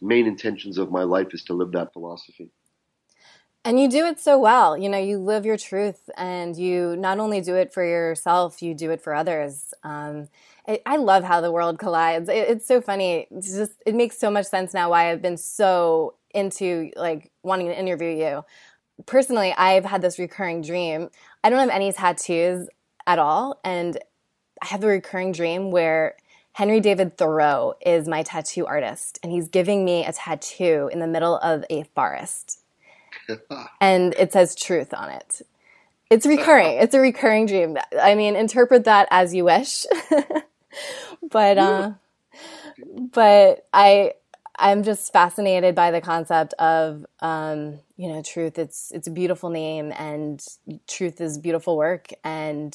main 0.00 0.26
intentions 0.26 0.78
of 0.78 0.90
my 0.90 1.02
life 1.02 1.34
is 1.34 1.44
to 1.44 1.52
live 1.52 1.70
that 1.72 1.92
philosophy. 1.92 2.50
And 3.66 3.78
you 3.78 3.88
do 3.88 4.04
it 4.06 4.18
so 4.18 4.38
well. 4.38 4.76
You 4.76 4.88
know, 4.88 4.98
you 4.98 5.18
live 5.18 5.46
your 5.46 5.56
truth 5.58 6.10
and 6.16 6.56
you 6.56 6.96
not 6.96 7.18
only 7.18 7.40
do 7.40 7.54
it 7.56 7.72
for 7.72 7.84
yourself, 7.84 8.62
you 8.62 8.74
do 8.74 8.90
it 8.90 9.02
for 9.02 9.14
others. 9.14 9.72
Um, 9.82 10.28
it, 10.66 10.82
I 10.86 10.96
love 10.96 11.24
how 11.24 11.42
the 11.42 11.52
world 11.52 11.78
collides. 11.78 12.28
It, 12.28 12.48
it's 12.48 12.66
so 12.66 12.80
funny. 12.80 13.26
It's 13.30 13.54
just, 13.54 13.72
it 13.86 13.94
makes 13.94 14.18
so 14.18 14.30
much 14.30 14.46
sense 14.46 14.74
now 14.74 14.90
why 14.90 15.10
I've 15.10 15.22
been 15.22 15.36
so 15.36 16.14
into 16.34 16.90
like 16.96 17.30
wanting 17.42 17.68
to 17.68 17.78
interview 17.78 18.08
you. 18.08 18.44
Personally, 19.06 19.54
I've 19.56 19.84
had 19.84 20.02
this 20.02 20.18
recurring 20.18 20.62
dream. 20.62 21.10
I 21.42 21.50
don't 21.50 21.60
have 21.60 21.68
any 21.68 21.92
tattoos 21.92 22.68
at 23.06 23.18
all. 23.18 23.60
And 23.64 23.98
I 24.62 24.66
have 24.66 24.84
a 24.84 24.88
recurring 24.88 25.32
dream 25.32 25.70
where 25.70 26.16
Henry 26.52 26.80
David 26.80 27.18
Thoreau 27.18 27.74
is 27.84 28.06
my 28.06 28.22
tattoo 28.22 28.64
artist, 28.64 29.18
and 29.22 29.32
he's 29.32 29.48
giving 29.48 29.84
me 29.84 30.04
a 30.04 30.12
tattoo 30.12 30.88
in 30.92 31.00
the 31.00 31.06
middle 31.06 31.36
of 31.38 31.64
a 31.68 31.82
forest. 31.94 32.60
and 33.80 34.14
it 34.14 34.32
says 34.32 34.54
truth 34.54 34.94
on 34.94 35.10
it. 35.10 35.42
It's 36.10 36.26
recurring. 36.26 36.78
It's 36.78 36.94
a 36.94 37.00
recurring 37.00 37.46
dream. 37.46 37.76
I 38.00 38.14
mean, 38.14 38.36
interpret 38.36 38.84
that 38.84 39.08
as 39.10 39.34
you 39.34 39.44
wish. 39.44 39.84
but 41.30 41.58
uh, 41.58 41.92
but 43.12 43.66
I 43.72 44.12
I'm 44.56 44.82
just 44.82 45.12
fascinated 45.12 45.74
by 45.74 45.90
the 45.90 46.00
concept 46.00 46.54
of 46.54 47.04
um, 47.20 47.80
you 47.96 48.08
know 48.08 48.22
truth. 48.22 48.58
It's 48.58 48.92
it's 48.92 49.08
a 49.08 49.10
beautiful 49.10 49.50
name, 49.50 49.92
and 49.96 50.44
truth 50.88 51.20
is 51.20 51.38
beautiful 51.38 51.76
work. 51.76 52.10
And 52.22 52.74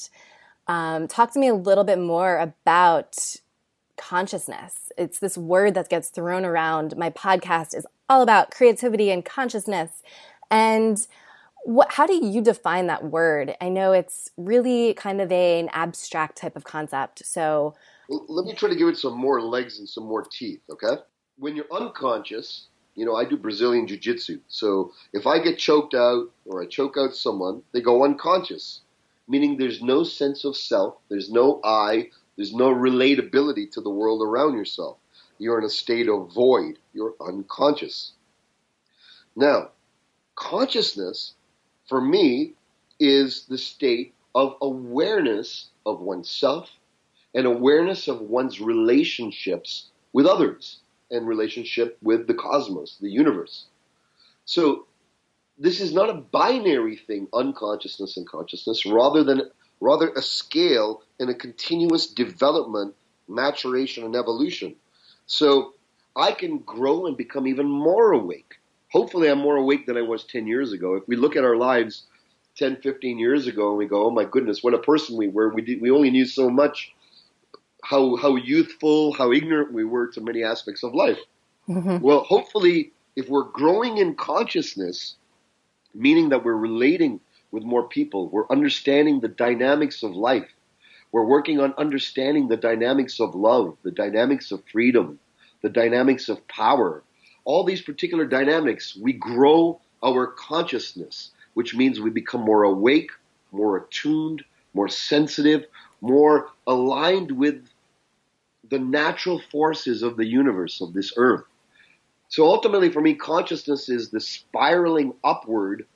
um, 0.67 1.07
talk 1.07 1.33
to 1.33 1.39
me 1.39 1.47
a 1.47 1.53
little 1.55 1.83
bit 1.83 1.99
more 1.99 2.37
about 2.39 3.17
consciousness. 3.97 4.91
It's 4.97 5.19
this 5.19 5.37
word 5.37 5.73
that 5.75 5.89
gets 5.89 6.09
thrown 6.09 6.45
around. 6.45 6.97
My 6.97 7.09
podcast 7.09 7.75
is 7.75 7.85
all 8.09 8.21
about 8.21 8.51
creativity 8.51 9.11
and 9.11 9.23
consciousness, 9.23 10.03
and 10.51 11.05
what, 11.63 11.91
how 11.93 12.07
do 12.07 12.13
you 12.13 12.41
define 12.41 12.87
that 12.87 13.05
word? 13.05 13.55
I 13.61 13.69
know 13.69 13.91
it's 13.91 14.31
really 14.37 14.93
kind 14.95 15.21
of 15.21 15.31
a, 15.31 15.59
an 15.59 15.69
abstract 15.73 16.37
type 16.37 16.55
of 16.55 16.63
concept. 16.63 17.25
So, 17.25 17.75
let 18.09 18.45
me 18.45 18.55
try 18.55 18.69
to 18.69 18.75
give 18.75 18.87
it 18.87 18.97
some 18.97 19.13
more 19.17 19.41
legs 19.41 19.79
and 19.79 19.87
some 19.87 20.05
more 20.05 20.25
teeth, 20.31 20.61
okay? 20.71 21.01
When 21.39 21.55
you're 21.55 21.71
unconscious, 21.71 22.67
you 22.95 23.05
know, 23.05 23.15
I 23.15 23.23
do 23.23 23.37
Brazilian 23.37 23.87
Jiu 23.87 23.97
Jitsu. 23.97 24.41
So 24.49 24.91
if 25.13 25.25
I 25.25 25.39
get 25.39 25.57
choked 25.57 25.93
out 25.93 26.29
or 26.45 26.61
I 26.61 26.65
choke 26.65 26.97
out 26.97 27.15
someone, 27.15 27.63
they 27.71 27.79
go 27.79 28.03
unconscious, 28.03 28.81
meaning 29.25 29.55
there's 29.55 29.81
no 29.81 30.03
sense 30.03 30.43
of 30.43 30.57
self, 30.57 30.95
there's 31.07 31.31
no 31.31 31.61
I, 31.63 32.09
there's 32.35 32.53
no 32.53 32.75
relatability 32.75 33.71
to 33.71 33.79
the 33.79 33.89
world 33.89 34.21
around 34.21 34.57
yourself. 34.57 34.97
You're 35.37 35.59
in 35.59 35.63
a 35.63 35.69
state 35.69 36.09
of 36.09 36.33
void, 36.33 36.77
you're 36.93 37.15
unconscious. 37.21 38.11
Now, 39.33 39.69
consciousness, 40.35 41.35
for 41.87 42.01
me, 42.01 42.55
is 42.99 43.45
the 43.45 43.57
state 43.57 44.13
of 44.35 44.57
awareness 44.61 45.69
of 45.85 46.01
oneself 46.01 46.69
and 47.33 47.45
awareness 47.47 48.09
of 48.09 48.19
one's 48.19 48.59
relationships 48.59 49.87
with 50.11 50.25
others 50.25 50.81
and 51.11 51.27
relationship 51.27 51.97
with 52.01 52.27
the 52.27 52.33
cosmos, 52.33 52.97
the 53.01 53.09
universe. 53.09 53.65
So 54.45 54.87
this 55.57 55.81
is 55.81 55.93
not 55.93 56.09
a 56.09 56.13
binary 56.13 56.95
thing, 56.95 57.27
unconsciousness 57.33 58.17
and 58.17 58.27
consciousness, 58.27 58.85
rather 58.85 59.23
than 59.23 59.51
rather 59.81 60.09
a 60.09 60.21
scale 60.21 61.03
and 61.19 61.29
a 61.29 61.35
continuous 61.35 62.07
development, 62.07 62.95
maturation, 63.27 64.03
and 64.03 64.15
evolution. 64.15 64.75
So 65.25 65.73
I 66.15 66.31
can 66.31 66.59
grow 66.59 67.05
and 67.05 67.15
become 67.15 67.47
even 67.47 67.67
more 67.67 68.11
awake. 68.11 68.55
Hopefully, 68.91 69.29
I'm 69.29 69.39
more 69.39 69.57
awake 69.57 69.85
than 69.85 69.97
I 69.97 70.01
was 70.01 70.23
10 70.23 70.47
years 70.47 70.73
ago. 70.73 70.95
If 70.95 71.07
we 71.07 71.15
look 71.15 71.35
at 71.35 71.43
our 71.43 71.55
lives 71.55 72.07
10, 72.57 72.77
15 72.77 73.19
years 73.19 73.47
ago 73.47 73.69
and 73.69 73.77
we 73.77 73.85
go, 73.85 74.05
oh 74.07 74.11
my 74.11 74.25
goodness, 74.25 74.63
what 74.63 74.73
a 74.73 74.79
person 74.79 75.15
we 75.15 75.27
were, 75.27 75.53
we, 75.53 75.61
did, 75.61 75.81
we 75.81 75.91
only 75.91 76.09
knew 76.09 76.25
so 76.25 76.49
much 76.49 76.91
how 77.83 78.15
how 78.17 78.35
youthful, 78.35 79.13
how 79.13 79.31
ignorant 79.31 79.73
we 79.73 79.83
were 79.83 80.07
to 80.07 80.21
many 80.21 80.43
aspects 80.43 80.83
of 80.83 80.93
life. 80.93 81.19
Mm-hmm. 81.67 81.99
Well, 81.99 82.23
hopefully, 82.23 82.91
if 83.15 83.29
we're 83.29 83.43
growing 83.43 83.97
in 83.97 84.15
consciousness, 84.15 85.15
meaning 85.93 86.29
that 86.29 86.43
we're 86.43 86.55
relating 86.55 87.19
with 87.51 87.63
more 87.63 87.87
people, 87.87 88.29
we're 88.29 88.49
understanding 88.49 89.19
the 89.19 89.27
dynamics 89.27 90.03
of 90.03 90.11
life. 90.11 90.49
We're 91.11 91.25
working 91.25 91.59
on 91.59 91.73
understanding 91.77 92.47
the 92.47 92.57
dynamics 92.57 93.19
of 93.19 93.33
love, 93.33 93.77
the 93.83 93.91
dynamics 93.91 94.51
of 94.51 94.63
freedom, 94.71 95.19
the 95.61 95.69
dynamics 95.69 96.29
of 96.29 96.47
power. 96.47 97.03
All 97.45 97.63
these 97.63 97.81
particular 97.81 98.25
dynamics, 98.25 98.97
we 98.99 99.13
grow 99.13 99.81
our 100.03 100.27
consciousness, 100.27 101.31
which 101.55 101.75
means 101.75 101.99
we 101.99 102.11
become 102.11 102.41
more 102.41 102.63
awake, 102.63 103.09
more 103.51 103.77
attuned, 103.77 104.43
more 104.73 104.87
sensitive, 104.87 105.65
more 106.01 106.49
aligned 106.67 107.31
with 107.31 107.67
the 108.69 108.79
natural 108.79 109.41
forces 109.51 110.03
of 110.03 110.17
the 110.17 110.25
universe, 110.25 110.81
of 110.81 110.93
this 110.93 111.13
earth. 111.17 111.43
So 112.29 112.45
ultimately, 112.45 112.91
for 112.91 113.01
me, 113.01 113.15
consciousness 113.15 113.89
is 113.89 114.09
the 114.09 114.19
spiraling 114.19 115.13
upward 115.23 115.87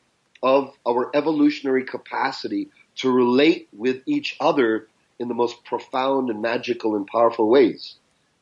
of 0.41 0.75
our 0.87 1.15
evolutionary 1.15 1.85
capacity 1.85 2.69
to 2.95 3.11
relate 3.11 3.67
with 3.71 4.01
each 4.05 4.35
other 4.39 4.87
in 5.19 5.27
the 5.27 5.33
most 5.33 5.63
profound 5.63 6.29
and 6.29 6.41
magical 6.41 6.95
and 6.95 7.07
powerful 7.07 7.49
ways. 7.49 7.95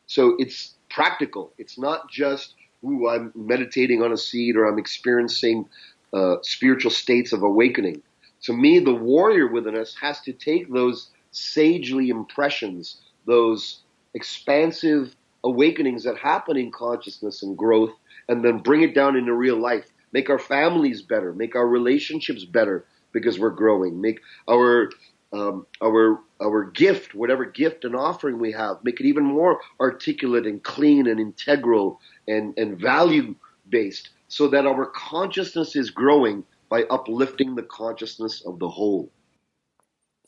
So 0.07 0.35
it's 0.39 0.75
practical. 0.89 1.53
It's 1.57 1.77
not 1.77 2.09
just, 2.09 2.55
ooh, 2.83 3.07
I'm 3.07 3.31
meditating 3.35 4.01
on 4.01 4.11
a 4.11 4.17
seed 4.17 4.55
or 4.55 4.65
I'm 4.65 4.79
experiencing 4.79 5.67
uh, 6.13 6.37
spiritual 6.41 6.91
states 6.91 7.33
of 7.33 7.43
awakening. 7.43 8.01
To 8.43 8.53
me, 8.53 8.79
the 8.79 8.93
warrior 8.93 9.47
within 9.47 9.77
us 9.77 9.95
has 10.01 10.21
to 10.21 10.33
take 10.33 10.71
those 10.71 11.09
sagely 11.31 12.09
impressions, 12.09 13.01
those 13.25 13.81
expansive 14.13 15.15
awakenings 15.43 16.03
that 16.03 16.17
happen 16.17 16.57
in 16.57 16.71
consciousness 16.71 17.41
and 17.43 17.57
growth, 17.57 17.91
and 18.27 18.43
then 18.43 18.59
bring 18.59 18.83
it 18.83 18.93
down 18.93 19.15
into 19.15 19.33
real 19.33 19.57
life. 19.57 19.85
Make 20.13 20.29
our 20.29 20.39
families 20.39 21.01
better, 21.01 21.33
make 21.33 21.55
our 21.55 21.67
relationships 21.67 22.45
better 22.45 22.85
because 23.11 23.39
we're 23.39 23.49
growing. 23.49 24.01
Make 24.01 24.19
our 24.49 24.89
um, 25.33 25.65
our 25.81 26.19
our 26.41 26.65
gift, 26.65 27.15
whatever 27.15 27.45
gift 27.45 27.85
and 27.85 27.95
offering 27.95 28.39
we 28.39 28.51
have, 28.51 28.83
make 28.83 28.99
it 28.99 29.05
even 29.05 29.23
more 29.23 29.61
articulate 29.79 30.45
and 30.45 30.61
clean 30.61 31.07
and 31.07 31.19
integral 31.19 32.01
and, 32.27 32.57
and 32.57 32.79
value 32.79 33.35
based, 33.69 34.09
so 34.27 34.47
that 34.49 34.65
our 34.65 34.85
consciousness 34.87 35.75
is 35.75 35.89
growing 35.89 36.43
by 36.67 36.83
uplifting 36.89 37.55
the 37.55 37.63
consciousness 37.63 38.41
of 38.45 38.59
the 38.59 38.69
whole. 38.69 39.09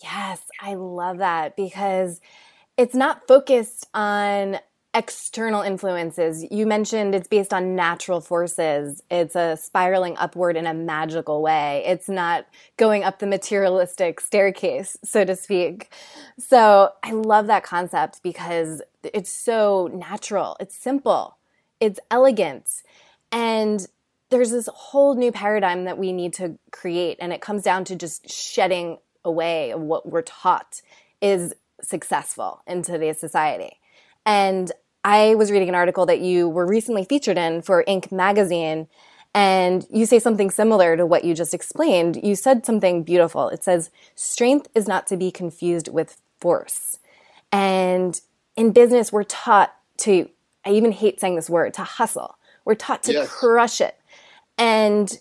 Yes, 0.04 0.42
I 0.60 0.74
love 0.74 1.20
that 1.20 1.56
because 1.56 2.20
it's 2.78 2.94
not 2.94 3.26
focused 3.26 3.88
on 3.94 4.60
external 4.94 5.62
influences. 5.62 6.46
You 6.52 6.68
mentioned 6.68 7.16
it's 7.16 7.28
based 7.28 7.54
on 7.54 7.76
natural 7.76 8.22
forces. 8.22 9.02
It's 9.10 9.36
a 9.36 9.58
spiraling 9.58 10.16
upward 10.18 10.56
in 10.58 10.68
a 10.68 10.74
magical 10.74 11.42
way. 11.42 11.84
It's 11.88 12.10
not 12.10 12.46
going 12.78 13.04
up 13.04 13.20
the 13.20 13.26
materialistic 13.26 14.20
staircase, 14.20 14.98
so 15.04 15.26
to 15.26 15.36
speak. 15.36 15.92
So 16.38 16.92
I 17.02 17.12
love 17.12 17.48
that 17.48 17.64
concept 17.64 18.22
because 18.22 18.82
it's 19.04 19.32
so 19.32 19.90
natural. 19.92 20.58
It's 20.60 20.76
simple. 20.76 21.38
It's 21.80 22.00
elegant. 22.12 22.70
And 23.32 23.88
there's 24.30 24.52
this 24.52 24.70
whole 24.74 25.16
new 25.16 25.32
paradigm 25.32 25.86
that 25.86 25.98
we 25.98 26.12
need 26.12 26.34
to 26.34 26.58
create. 26.72 27.18
And 27.20 27.34
it 27.34 27.42
comes 27.42 27.64
down 27.64 27.86
to 27.86 27.96
just 27.96 28.30
shedding 28.30 28.98
away 29.26 29.72
of 29.72 29.82
what 29.82 30.10
we're 30.10 30.22
taught 30.22 30.82
is 31.22 31.54
successful 31.82 32.62
in 32.68 32.82
today's 32.82 33.20
society. 33.20 33.80
And 34.26 34.72
I 35.04 35.36
was 35.36 35.52
reading 35.52 35.70
an 35.70 35.76
article 35.76 36.06
that 36.06 36.22
you 36.22 36.48
were 36.48 36.66
recently 36.66 37.04
featured 37.04 37.38
in 37.38 37.62
for 37.62 37.84
Inc. 37.86 38.12
magazine, 38.12 38.88
and 39.34 39.86
you 39.90 40.06
say 40.06 40.20
something 40.20 40.52
similar 40.52 40.96
to 40.96 41.06
what 41.06 41.24
you 41.24 41.34
just 41.34 41.54
explained. 41.54 42.20
You 42.24 42.36
said 42.36 42.66
something 42.66 43.04
beautiful. 43.04 43.50
It 43.50 43.64
says, 43.64 43.90
Strength 44.16 44.68
is 44.76 44.88
not 44.88 45.08
to 45.08 45.18
be 45.18 45.32
confused 45.32 45.88
with 45.88 46.18
force. 46.40 47.00
And 47.52 48.20
in 48.56 48.72
business, 48.72 49.12
we're 49.12 49.24
taught 49.24 49.76
to, 50.00 50.30
I 50.66 50.72
even 50.72 50.92
hate 50.92 51.20
saying 51.20 51.36
this 51.36 51.50
word, 51.50 51.74
to 51.76 51.84
hustle. 51.84 52.38
We're 52.64 52.76
taught 52.76 53.04
to 53.04 53.14
yes. 53.14 53.30
crush 53.30 53.82
it. 53.82 54.00
And, 54.58 55.18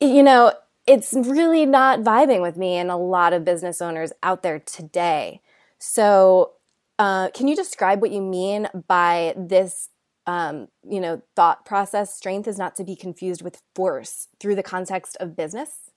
you 0.00 0.22
know, 0.22 0.52
it's 0.88 1.12
really 1.12 1.66
not 1.66 2.00
vibing 2.00 2.40
with 2.40 2.56
me 2.56 2.76
and 2.76 2.90
a 2.90 2.96
lot 2.96 3.34
of 3.34 3.44
business 3.44 3.82
owners 3.82 4.10
out 4.22 4.42
there 4.42 4.58
today. 4.58 5.42
So, 5.78 6.52
uh, 6.98 7.28
can 7.30 7.46
you 7.46 7.54
describe 7.54 8.00
what 8.00 8.10
you 8.10 8.22
mean 8.22 8.68
by 8.88 9.34
this? 9.36 9.90
Um, 10.26 10.68
you 10.86 11.00
know, 11.00 11.22
thought 11.36 11.64
process. 11.64 12.14
Strength 12.14 12.48
is 12.48 12.58
not 12.58 12.74
to 12.76 12.84
be 12.84 12.96
confused 12.96 13.42
with 13.42 13.62
force 13.74 14.28
through 14.40 14.56
the 14.56 14.62
context 14.62 15.16
of 15.20 15.36
business. 15.36 15.90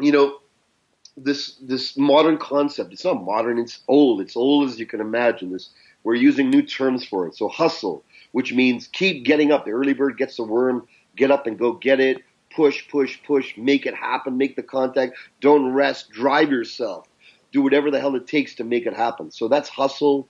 You 0.00 0.12
know, 0.12 0.38
this 1.16 1.56
this 1.56 1.96
modern 1.96 2.38
concept. 2.38 2.92
It's 2.92 3.04
not 3.04 3.22
modern. 3.22 3.58
It's 3.58 3.80
old. 3.88 4.20
It's 4.20 4.36
old 4.36 4.68
as 4.68 4.78
you 4.78 4.86
can 4.86 5.00
imagine. 5.00 5.52
This 5.52 5.70
we're 6.04 6.14
using 6.14 6.50
new 6.50 6.62
terms 6.62 7.04
for 7.04 7.26
it. 7.26 7.36
So 7.36 7.48
hustle, 7.48 8.04
which 8.32 8.52
means 8.52 8.88
keep 8.88 9.24
getting 9.24 9.52
up. 9.52 9.64
The 9.64 9.72
early 9.72 9.92
bird 9.92 10.16
gets 10.18 10.36
the 10.36 10.44
worm. 10.44 10.86
Get 11.14 11.30
up 11.30 11.46
and 11.46 11.58
go 11.58 11.74
get 11.74 12.00
it. 12.00 12.22
Push, 12.54 12.88
push, 12.88 13.18
push. 13.26 13.56
Make 13.56 13.86
it 13.86 13.94
happen. 13.94 14.36
Make 14.36 14.56
the 14.56 14.62
contact. 14.62 15.16
Don't 15.40 15.72
rest. 15.72 16.10
Drive 16.10 16.50
yourself 16.50 17.06
do 17.52 17.60
whatever 17.60 17.90
the 17.90 18.00
hell 18.00 18.16
it 18.16 18.26
takes 18.26 18.54
to 18.56 18.64
make 18.64 18.86
it 18.86 18.94
happen. 18.94 19.30
So 19.30 19.46
that's 19.46 19.68
hustle. 19.68 20.26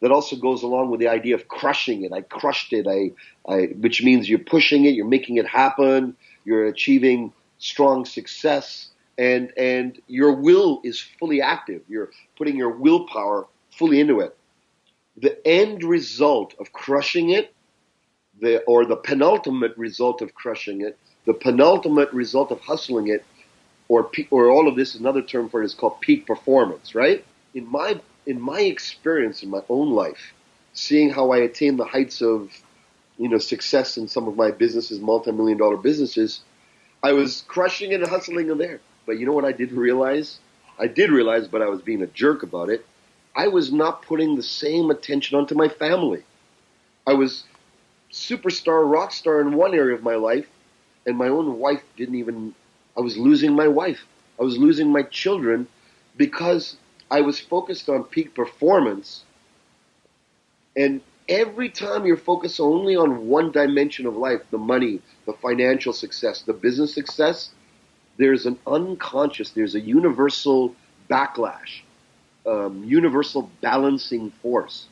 That 0.00 0.10
also 0.10 0.36
goes 0.36 0.62
along 0.62 0.90
with 0.90 1.00
the 1.00 1.08
idea 1.08 1.36
of 1.36 1.48
crushing 1.48 2.04
it. 2.04 2.12
I 2.12 2.20
crushed 2.20 2.72
it. 2.74 2.86
I, 2.86 3.12
I, 3.50 3.68
which 3.80 4.02
means 4.02 4.28
you're 4.28 4.38
pushing 4.38 4.84
it, 4.84 4.94
you're 4.94 5.06
making 5.06 5.38
it 5.38 5.46
happen, 5.46 6.16
you're 6.44 6.66
achieving 6.66 7.32
strong 7.58 8.04
success, 8.04 8.90
and 9.16 9.50
and 9.56 9.98
your 10.06 10.34
will 10.34 10.82
is 10.84 11.00
fully 11.18 11.40
active. 11.40 11.80
You're 11.88 12.10
putting 12.36 12.56
your 12.56 12.70
willpower 12.70 13.46
fully 13.70 13.98
into 13.98 14.20
it. 14.20 14.36
The 15.16 15.46
end 15.46 15.82
result 15.82 16.54
of 16.60 16.72
crushing 16.72 17.30
it, 17.30 17.54
the 18.38 18.62
or 18.64 18.84
the 18.84 18.96
penultimate 18.96 19.78
result 19.78 20.20
of 20.20 20.34
crushing 20.34 20.82
it, 20.82 20.98
the 21.26 21.34
penultimate 21.34 22.12
result 22.12 22.50
of 22.50 22.60
hustling 22.60 23.08
it 23.08 23.24
or 23.88 24.10
or 24.30 24.48
all 24.48 24.68
of 24.68 24.76
this 24.76 24.94
another 24.94 25.22
term 25.22 25.48
for 25.48 25.62
it 25.62 25.66
is 25.66 25.74
called 25.74 26.00
peak 26.00 26.26
performance, 26.26 26.94
right? 26.94 27.24
In 27.54 27.70
my 27.70 28.00
in 28.26 28.40
my 28.40 28.60
experience 28.60 29.42
in 29.42 29.50
my 29.50 29.60
own 29.68 29.90
life, 29.90 30.32
seeing 30.72 31.10
how 31.10 31.32
I 31.32 31.38
attained 31.38 31.78
the 31.78 31.84
heights 31.84 32.22
of 32.22 32.50
you 33.18 33.28
know 33.28 33.38
success 33.38 33.96
in 33.96 34.08
some 34.08 34.26
of 34.28 34.36
my 34.36 34.50
businesses, 34.50 35.00
multi-million 35.00 35.58
dollar 35.58 35.76
businesses, 35.76 36.40
I 37.02 37.12
was 37.12 37.44
crushing 37.46 37.92
it 37.92 38.00
and 38.00 38.08
hustling 38.08 38.50
in 38.50 38.58
there. 38.58 38.80
But 39.04 39.18
you 39.18 39.26
know 39.26 39.32
what 39.32 39.44
I 39.44 39.52
didn't 39.52 39.78
realize? 39.78 40.38
I 40.78 40.88
did 40.88 41.10
realize, 41.10 41.46
but 41.48 41.62
I 41.62 41.68
was 41.68 41.80
being 41.80 42.02
a 42.02 42.06
jerk 42.08 42.42
about 42.42 42.68
it. 42.68 42.84
I 43.34 43.48
was 43.48 43.72
not 43.72 44.02
putting 44.02 44.36
the 44.36 44.42
same 44.42 44.90
attention 44.90 45.38
onto 45.38 45.54
my 45.54 45.68
family. 45.68 46.24
I 47.06 47.14
was 47.14 47.44
superstar, 48.12 48.90
rock 48.90 49.12
star 49.12 49.40
in 49.40 49.54
one 49.54 49.74
area 49.74 49.94
of 49.94 50.02
my 50.02 50.16
life, 50.16 50.46
and 51.06 51.16
my 51.16 51.28
own 51.28 51.58
wife 51.58 51.82
didn't 51.96 52.16
even 52.16 52.54
I 52.96 53.00
was 53.00 53.16
losing 53.18 53.54
my 53.54 53.68
wife. 53.68 54.06
I 54.40 54.44
was 54.44 54.58
losing 54.58 54.90
my 54.92 55.02
children 55.04 55.68
because 56.16 56.76
I 57.10 57.20
was 57.22 57.40
focused 57.40 57.88
on 57.88 58.04
peak 58.04 58.34
performance 58.34 59.24
And 60.76 61.02
every 61.28 61.68
time 61.70 62.06
you're 62.06 62.16
focused 62.16 62.60
only 62.60 62.96
on 62.96 63.26
one 63.28 63.50
dimension 63.52 64.06
of 64.06 64.16
life, 64.16 64.42
the 64.50 64.58
money, 64.58 65.02
the 65.26 65.32
financial 65.34 65.92
success, 65.92 66.42
the 66.42 66.52
business 66.52 66.94
success, 66.94 67.50
there's 68.18 68.46
an 68.46 68.58
unconscious, 68.66 69.50
there's 69.50 69.74
a 69.74 69.80
universal 69.80 70.76
backlash, 71.10 71.82
um, 72.46 72.84
universal 72.84 73.50
balancing 73.60 74.30
force. 74.42 74.88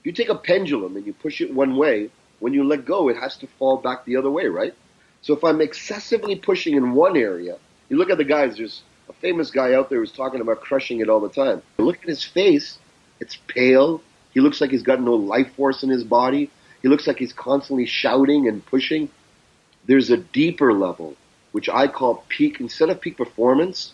If 0.00 0.06
you 0.06 0.12
take 0.12 0.28
a 0.30 0.34
pendulum 0.36 0.96
and 0.96 1.06
you 1.06 1.14
push 1.14 1.40
it 1.40 1.52
one 1.54 1.76
way, 1.76 2.10
when 2.40 2.54
you 2.54 2.64
let 2.64 2.84
go, 2.86 3.08
it 3.08 3.16
has 3.16 3.36
to 3.38 3.46
fall 3.46 3.78
back 3.78 4.04
the 4.04 4.16
other 4.16 4.30
way, 4.30 4.46
right? 4.46 4.74
So 5.22 5.34
if 5.34 5.42
I'm 5.44 5.60
excessively 5.60 6.36
pushing 6.36 6.76
in 6.76 6.92
one 6.92 7.16
area, 7.16 7.58
you 7.88 7.96
look 7.96 8.10
at 8.10 8.18
the 8.18 8.24
guys, 8.24 8.56
there's 8.56 8.82
a 9.08 9.12
famous 9.14 9.50
guy 9.50 9.74
out 9.74 9.90
there 9.90 9.98
who's 10.00 10.12
talking 10.12 10.40
about 10.40 10.60
crushing 10.60 11.00
it 11.00 11.08
all 11.08 11.20
the 11.20 11.28
time. 11.28 11.62
Look 11.78 11.98
at 12.02 12.08
his 12.08 12.24
face. 12.24 12.78
It's 13.20 13.36
pale. 13.48 14.02
He 14.32 14.40
looks 14.40 14.60
like 14.60 14.70
he's 14.70 14.82
got 14.82 15.00
no 15.00 15.14
life 15.14 15.54
force 15.56 15.82
in 15.82 15.90
his 15.90 16.04
body. 16.04 16.50
He 16.82 16.88
looks 16.88 17.06
like 17.06 17.18
he's 17.18 17.32
constantly 17.32 17.86
shouting 17.86 18.48
and 18.48 18.64
pushing. 18.64 19.08
There's 19.86 20.10
a 20.10 20.16
deeper 20.16 20.72
level, 20.72 21.16
which 21.52 21.68
I 21.68 21.88
call 21.88 22.24
peak. 22.28 22.60
Instead 22.60 22.90
of 22.90 23.00
peak 23.00 23.16
performance, 23.16 23.92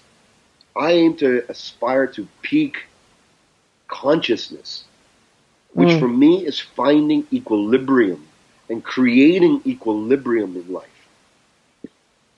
I 0.75 0.93
aim 0.93 1.17
to 1.19 1.45
aspire 1.49 2.07
to 2.09 2.26
peak 2.41 2.85
consciousness, 3.88 4.85
which 5.75 5.91
mm. 5.91 6.00
for 6.00 6.09
me 6.09 6.47
is 6.47 6.59
finding 6.59 7.26
equilibrium 7.33 8.26
and 8.69 8.83
creating 8.83 9.62
equilibrium 9.67 10.57
in 10.57 10.73
life. 10.73 10.88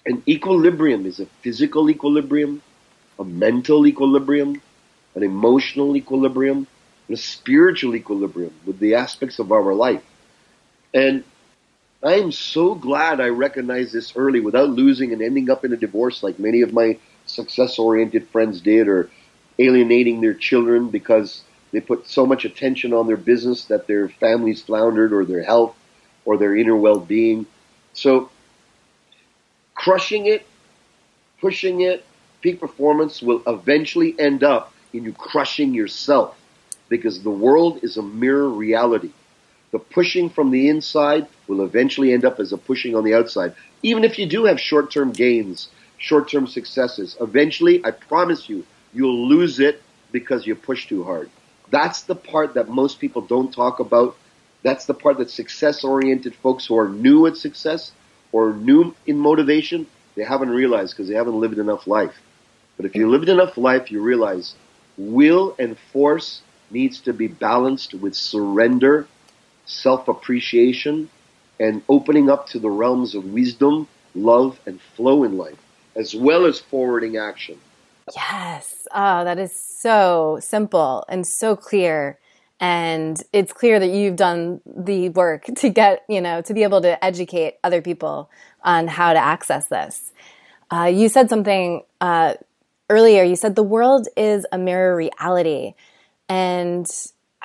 And 0.07 0.27
equilibrium 0.29 1.07
is 1.07 1.21
a 1.21 1.27
physical 1.43 1.89
equilibrium, 1.89 2.63
a 3.19 3.25
mental 3.25 3.87
equilibrium, 3.87 4.61
an 5.15 5.23
emotional 5.23 5.97
equilibrium, 5.97 6.67
and 7.09 7.19
a 7.19 7.21
spiritual 7.21 7.97
equilibrium 7.97 8.53
with 8.67 8.79
the 8.79 8.95
aspects 8.95 9.39
of 9.39 9.53
our 9.53 9.75
life. 9.75 10.03
And 10.93 11.25
I 12.03 12.15
am 12.15 12.33
so 12.33 12.75
glad 12.75 13.21
I 13.21 13.29
recognized 13.29 13.95
this 13.95 14.15
early 14.15 14.41
without 14.41 14.69
losing 14.69 15.13
and 15.13 15.23
ending 15.23 15.49
up 15.49 15.65
in 15.65 15.73
a 15.73 15.77
divorce 15.77 16.23
like 16.23 16.39
many 16.39 16.61
of 16.61 16.73
my 16.73 16.99
success 17.25 17.79
oriented 17.79 18.29
friends 18.29 18.61
did 18.61 18.89
or 18.89 19.11
alienating 19.59 20.21
their 20.21 20.35
children 20.35 20.91
because 20.91 21.43
they 21.73 21.81
put 21.81 22.07
so 22.07 22.27
much 22.27 22.45
attention 22.45 22.93
on 22.93 23.07
their 23.07 23.17
business 23.17 23.65
that 23.67 23.87
their 23.87 24.09
families 24.09 24.63
floundered 24.63 25.13
or 25.15 25.25
their 25.25 25.43
health 25.43 25.75
or 26.27 26.37
their 26.37 26.55
inner 26.57 26.77
well 26.77 27.01
being. 27.01 27.47
So 27.95 28.31
crushing 29.75 30.27
it, 30.27 30.47
pushing 31.41 31.83
it, 31.83 32.05
peak 32.41 32.61
performance 32.61 33.23
will 33.23 33.43
eventually 33.47 34.15
end 34.19 34.45
up 34.45 34.73
in 34.93 35.05
you 35.05 35.13
crushing 35.13 35.75
yourself 35.75 36.37
because 36.89 37.23
the 37.23 37.31
world 37.31 37.83
is 37.83 37.97
a 37.97 38.03
mirror 38.03 38.49
reality. 38.49 39.11
The 39.73 39.79
pushing 39.79 40.31
from 40.31 40.51
the 40.51 40.69
inside 40.69 41.27
will 41.49 41.63
eventually 41.63 42.13
end 42.13 42.25
up 42.25 42.39
as 42.39 42.53
a 42.53 42.59
pushing 42.59 42.95
on 42.95 43.03
the 43.03 43.15
outside. 43.15 43.55
Even 43.83 44.05
if 44.05 44.19
you 44.19 44.27
do 44.27 44.45
have 44.45 44.61
short 44.61 44.93
term 44.93 45.11
gains, 45.11 45.69
short 45.99 46.31
term 46.31 46.47
successes, 46.47 47.17
eventually, 47.21 47.85
I 47.85 47.91
promise 47.91 48.49
you, 48.49 48.65
you'll 48.93 49.27
lose 49.27 49.59
it 49.59 49.83
because 50.13 50.47
you 50.47 50.55
push 50.55 50.87
too 50.87 51.03
hard. 51.03 51.29
That's 51.71 52.03
the 52.03 52.15
part 52.15 52.55
that 52.55 52.69
most 52.69 53.01
people 53.01 53.23
don't 53.23 53.53
talk 53.53 53.81
about. 53.81 54.17
That's 54.63 54.87
the 54.87 54.95
part 54.95 55.19
that 55.19 55.31
success 55.31 55.83
oriented 55.83 56.35
folks 56.37 56.67
who 56.67 56.79
are 56.79 56.89
new 56.89 57.27
at 57.27 57.37
success 57.37 57.91
or 58.35 58.53
new 58.53 58.93
in 59.07 59.17
motivation, 59.17 59.87
they 60.17 60.25
haven't 60.25 60.51
realized 60.51 60.93
because 60.93 61.09
they 61.09 61.15
haven't 61.15 61.39
lived 61.39 61.57
enough 61.57 61.87
life. 61.87 62.17
But 62.77 62.85
if 62.85 62.97
you 62.97 63.09
lived 63.09 63.29
enough 63.29 63.57
life, 63.57 63.93
you 63.93 64.03
realize 64.03 64.57
will 64.99 65.55
and 65.57 65.79
force 65.93 66.43
needs 66.69 67.01
to 67.03 67.13
be 67.13 67.29
balanced 67.29 67.95
with 67.95 68.17
surrender, 68.17 69.07
self 69.67 70.09
appreciation, 70.09 71.09
and 71.61 71.83
opening 71.89 72.29
up 72.29 72.49
to 72.49 72.59
the 72.59 72.71
realms 72.71 73.15
of 73.15 73.25
wisdom, 73.25 73.87
love, 74.17 74.59
and 74.67 74.81
flow 74.97 75.23
in 75.23 75.39
life, 75.39 75.61
as 75.95 76.13
well 76.13 76.45
as 76.45 76.59
forwarding 76.59 77.17
action. 77.17 77.61
Yes. 78.17 78.89
Oh, 78.93 79.23
that 79.23 79.39
is 79.39 79.57
so 79.57 80.39
simple 80.41 81.05
and 81.09 81.25
so 81.25 81.55
clear 81.55 82.19
and 82.61 83.23
it's 83.33 83.53
clear 83.53 83.79
that 83.79 83.89
you've 83.89 84.17
done 84.17 84.61
the 84.65 85.09
work 85.11 85.45
to 85.57 85.69
get 85.69 86.05
you 86.09 86.21
know 86.21 86.41
to 86.43 86.55
be 86.55 86.63
able 86.63 86.81
to 86.83 87.03
educate 87.05 87.57
other 87.65 87.83
people 87.83 88.31
on 88.63 88.89
how 88.89 89.13
to 89.13 89.19
access 89.19 89.67
this. 89.67 90.13
Uh, 90.71 90.85
you 90.85 91.09
said 91.09 91.29
something 91.29 91.83
uh, 92.01 92.35
earlier. 92.89 93.23
You 93.23 93.37
said 93.37 93.55
the 93.55 93.63
world 93.63 94.09
is 94.17 94.47
a 94.53 94.59
mirror 94.59 94.97
reality. 94.97 95.75
And 96.29 96.87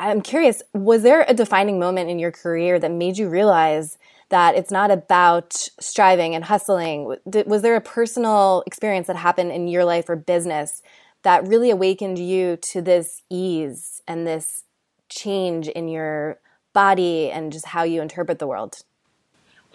i'm 0.01 0.21
curious 0.21 0.63
was 0.73 1.03
there 1.03 1.25
a 1.27 1.33
defining 1.33 1.77
moment 1.77 2.09
in 2.09 2.19
your 2.19 2.31
career 2.31 2.79
that 2.79 2.89
made 2.89 3.17
you 3.17 3.27
realize 3.27 3.97
that 4.29 4.55
it's 4.55 4.71
not 4.71 4.91
about 4.91 5.53
striving 5.79 6.35
and 6.35 6.45
hustling? 6.45 7.15
Was 7.45 7.61
there 7.61 7.75
a 7.75 7.81
personal 7.81 8.63
experience 8.65 9.07
that 9.07 9.15
happened 9.15 9.51
in 9.51 9.67
your 9.67 9.83
life 9.83 10.07
or 10.07 10.15
business 10.15 10.81
that 11.23 11.47
really 11.47 11.69
awakened 11.69 12.17
you 12.17 12.57
to 12.57 12.81
this 12.81 13.23
ease 13.29 14.01
and 14.07 14.25
this 14.25 14.63
change 15.09 15.67
in 15.67 15.87
your 15.87 16.39
body 16.73 17.31
and 17.31 17.51
just 17.51 17.67
how 17.67 17.83
you 17.83 18.01
interpret 18.01 18.39
the 18.39 18.47
world? 18.47 18.83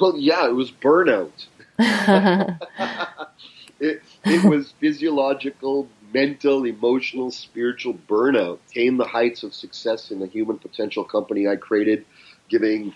Well, 0.01 0.17
yeah, 0.17 0.47
it 0.47 0.55
was 0.55 0.71
burnout. 0.71 1.47
it, 3.81 4.03
it 4.25 4.45
was 4.45 4.73
physiological, 4.81 5.89
mental, 6.13 6.65
emotional, 6.65 7.31
spiritual 7.31 7.95
burnout. 8.09 8.59
Came 8.73 8.97
the 8.97 9.05
heights 9.05 9.43
of 9.43 9.55
success 9.55 10.11
in 10.11 10.21
the 10.21 10.27
human 10.27 10.59
potential 10.59 11.05
company 11.05 11.47
I 11.49 11.57
created, 11.57 12.05
giving 12.49 12.95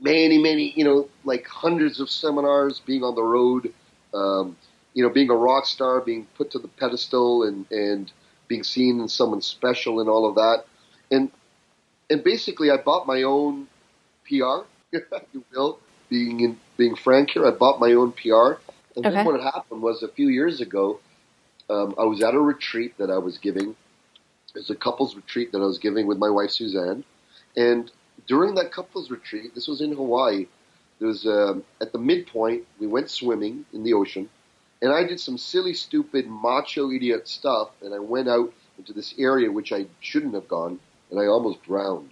many, 0.00 0.38
many, 0.38 0.72
you 0.76 0.84
know, 0.84 1.08
like 1.24 1.46
hundreds 1.46 2.00
of 2.00 2.10
seminars, 2.10 2.80
being 2.80 3.02
on 3.02 3.14
the 3.14 3.22
road, 3.22 3.72
um, 4.12 4.56
you 4.92 5.02
know, 5.02 5.10
being 5.10 5.30
a 5.30 5.36
rock 5.36 5.66
star, 5.66 6.00
being 6.00 6.26
put 6.36 6.50
to 6.52 6.58
the 6.58 6.68
pedestal, 6.68 7.42
and 7.42 7.70
and 7.70 8.12
being 8.46 8.62
seen 8.62 9.00
as 9.00 9.12
someone 9.12 9.42
special, 9.42 10.00
and 10.00 10.08
all 10.08 10.28
of 10.28 10.36
that. 10.36 10.64
And 11.10 11.30
and 12.10 12.22
basically, 12.22 12.70
I 12.70 12.76
bought 12.76 13.06
my 13.06 13.22
own 13.22 13.66
PR, 14.26 14.66
you 15.32 15.44
will. 15.54 15.78
Being 16.10 16.40
in, 16.40 16.60
being 16.76 16.96
frank 16.96 17.30
here, 17.30 17.46
I 17.46 17.50
bought 17.50 17.80
my 17.80 17.92
own 17.92 18.12
PR. 18.12 18.60
And 18.96 19.06
okay. 19.06 19.10
then 19.10 19.26
what 19.26 19.40
happened 19.40 19.82
was 19.82 20.02
a 20.02 20.08
few 20.08 20.28
years 20.28 20.60
ago, 20.60 21.00
um, 21.70 21.94
I 21.98 22.04
was 22.04 22.22
at 22.22 22.34
a 22.34 22.40
retreat 22.40 22.96
that 22.98 23.10
I 23.10 23.18
was 23.18 23.38
giving. 23.38 23.70
It 24.54 24.58
was 24.58 24.70
a 24.70 24.74
couples 24.74 25.16
retreat 25.16 25.50
that 25.52 25.58
I 25.58 25.64
was 25.64 25.78
giving 25.78 26.06
with 26.06 26.18
my 26.18 26.30
wife 26.30 26.50
Suzanne, 26.50 27.04
and 27.56 27.90
during 28.28 28.54
that 28.54 28.70
couples 28.70 29.10
retreat, 29.10 29.54
this 29.54 29.66
was 29.66 29.80
in 29.80 29.92
Hawaii. 29.92 30.46
There 30.98 31.08
was 31.08 31.26
um, 31.26 31.64
at 31.80 31.92
the 31.92 31.98
midpoint. 31.98 32.64
We 32.78 32.86
went 32.86 33.10
swimming 33.10 33.64
in 33.72 33.82
the 33.82 33.94
ocean, 33.94 34.28
and 34.80 34.92
I 34.92 35.04
did 35.04 35.18
some 35.18 35.38
silly, 35.38 35.74
stupid, 35.74 36.28
macho 36.28 36.90
idiot 36.90 37.26
stuff. 37.26 37.70
And 37.82 37.92
I 37.92 37.98
went 37.98 38.28
out 38.28 38.52
into 38.78 38.92
this 38.92 39.14
area 39.18 39.50
which 39.50 39.72
I 39.72 39.86
shouldn't 40.00 40.34
have 40.34 40.46
gone 40.46 40.78
and 41.14 41.22
I 41.22 41.26
almost 41.26 41.62
drowned. 41.62 42.10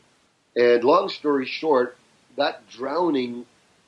And 0.55 0.85
long 0.85 1.09
story 1.09 1.45
short, 1.45 1.97
that 2.37 2.69
drowning 2.71 3.47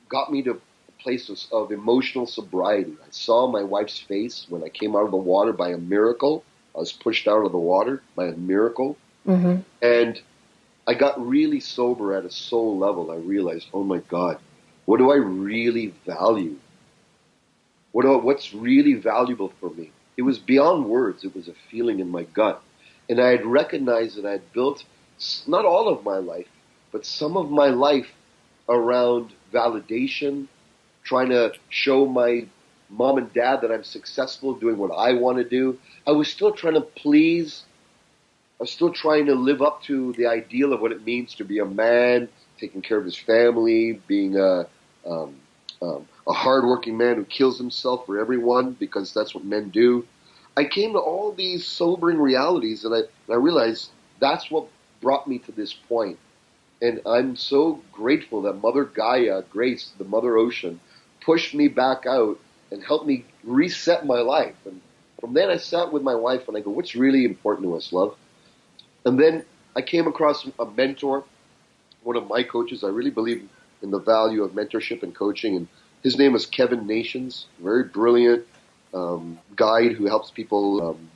got 0.08 0.32
me 0.32 0.42
to 0.42 0.52
a 0.52 1.02
place 1.02 1.28
of, 1.28 1.38
of 1.52 1.70
emotional 1.70 2.26
sobriety. 2.26 2.96
I 3.00 3.10
saw 3.10 3.46
my 3.46 3.62
wife's 3.62 4.00
face 4.00 4.46
when 4.48 4.64
I 4.64 4.68
came 4.70 4.96
out 4.96 5.04
of 5.04 5.12
the 5.12 5.16
water 5.16 5.52
by 5.52 5.70
a 5.70 5.78
miracle. 5.78 6.44
I 6.74 6.80
was 6.80 6.92
pushed 6.92 7.28
out 7.28 7.46
of 7.46 7.52
the 7.52 7.58
water 7.58 8.02
by 8.16 8.26
a 8.26 8.32
miracle. 8.32 8.96
Mm-hmm. 9.24 9.60
And 9.80 10.20
I 10.86 10.94
got 10.94 11.24
really 11.24 11.60
sober 11.60 12.14
at 12.14 12.24
a 12.24 12.30
soul 12.30 12.76
level. 12.76 13.12
I 13.12 13.16
realized, 13.16 13.68
oh 13.72 13.84
my 13.84 13.98
God, 13.98 14.38
what 14.84 14.98
do 14.98 15.12
I 15.12 15.16
really 15.16 15.94
value? 16.04 16.56
What 17.92 18.02
do, 18.02 18.18
what's 18.18 18.52
really 18.52 18.94
valuable 18.94 19.52
for 19.60 19.70
me? 19.70 19.92
It 20.16 20.22
was 20.22 20.40
beyond 20.40 20.86
words. 20.86 21.22
It 21.24 21.36
was 21.36 21.46
a 21.46 21.54
feeling 21.70 22.00
in 22.00 22.10
my 22.10 22.24
gut. 22.24 22.60
And 23.08 23.20
I 23.20 23.28
had 23.28 23.46
recognized 23.46 24.16
that 24.16 24.26
I 24.26 24.32
had 24.32 24.52
built 24.52 24.84
not 25.46 25.64
all 25.64 25.88
of 25.88 26.04
my 26.04 26.18
life, 26.18 26.48
but 26.92 27.04
some 27.06 27.36
of 27.36 27.50
my 27.50 27.68
life 27.68 28.08
around 28.68 29.32
validation, 29.52 30.46
trying 31.02 31.30
to 31.30 31.52
show 31.68 32.06
my 32.06 32.46
mom 32.88 33.18
and 33.18 33.32
dad 33.32 33.60
that 33.62 33.72
I'm 33.72 33.84
successful 33.84 34.54
doing 34.54 34.78
what 34.78 34.90
I 34.90 35.14
want 35.14 35.38
to 35.38 35.44
do. 35.44 35.78
I 36.06 36.12
was 36.12 36.28
still 36.28 36.52
trying 36.52 36.74
to 36.74 36.80
please. 36.80 37.64
I 38.60 38.64
was 38.64 38.70
still 38.70 38.92
trying 38.92 39.26
to 39.26 39.34
live 39.34 39.62
up 39.62 39.82
to 39.84 40.12
the 40.14 40.26
ideal 40.26 40.72
of 40.72 40.80
what 40.80 40.92
it 40.92 41.04
means 41.04 41.34
to 41.36 41.44
be 41.44 41.58
a 41.58 41.64
man, 41.64 42.28
taking 42.58 42.82
care 42.82 42.98
of 42.98 43.04
his 43.04 43.16
family, 43.16 44.00
being 44.06 44.36
a 44.38 44.66
um, 45.06 45.36
um, 45.82 46.08
a 46.26 46.32
hardworking 46.32 46.96
man 46.96 47.16
who 47.16 47.24
kills 47.24 47.58
himself 47.58 48.06
for 48.06 48.18
everyone 48.18 48.72
because 48.72 49.12
that's 49.12 49.34
what 49.34 49.44
men 49.44 49.68
do. 49.68 50.06
I 50.56 50.64
came 50.64 50.92
to 50.92 50.98
all 50.98 51.32
these 51.32 51.66
sobering 51.66 52.18
realities, 52.18 52.84
and 52.84 52.94
I, 52.94 52.98
and 52.98 53.32
I 53.32 53.34
realized 53.34 53.90
that's 54.20 54.50
what 54.50 54.68
brought 55.04 55.28
me 55.28 55.38
to 55.38 55.52
this 55.52 55.72
point. 55.72 56.18
And 56.82 57.00
I'm 57.06 57.36
so 57.36 57.80
grateful 57.92 58.42
that 58.42 58.54
Mother 58.54 58.84
Gaia, 58.84 59.42
Grace, 59.42 59.92
the 59.98 60.04
Mother 60.04 60.36
Ocean, 60.36 60.80
pushed 61.20 61.54
me 61.54 61.68
back 61.68 62.06
out 62.06 62.40
and 62.72 62.82
helped 62.82 63.06
me 63.06 63.24
reset 63.44 64.04
my 64.04 64.20
life. 64.20 64.56
And 64.66 64.80
from 65.20 65.34
then 65.34 65.50
I 65.50 65.58
sat 65.58 65.92
with 65.92 66.02
my 66.02 66.14
wife 66.14 66.48
and 66.48 66.56
I 66.56 66.60
go, 66.60 66.70
what's 66.70 66.96
really 66.96 67.24
important 67.24 67.66
to 67.68 67.76
us, 67.76 67.92
love? 67.92 68.16
And 69.04 69.20
then 69.20 69.44
I 69.76 69.82
came 69.82 70.06
across 70.06 70.48
a 70.58 70.66
mentor 70.66 71.24
one 72.02 72.16
of 72.16 72.28
my 72.28 72.42
coaches. 72.42 72.84
I 72.84 72.88
really 72.88 73.10
believe 73.10 73.48
in 73.82 73.90
the 73.90 73.98
value 73.98 74.42
of 74.42 74.52
mentorship 74.52 75.02
and 75.02 75.14
coaching. 75.14 75.56
And 75.56 75.68
his 76.02 76.18
name 76.18 76.34
is 76.34 76.46
Kevin 76.46 76.86
Nations, 76.86 77.46
very 77.60 77.84
brilliant 77.84 78.46
um, 78.92 79.38
guide 79.56 79.92
who 79.92 80.06
helps 80.06 80.30
people 80.30 80.90
um, 80.90 81.10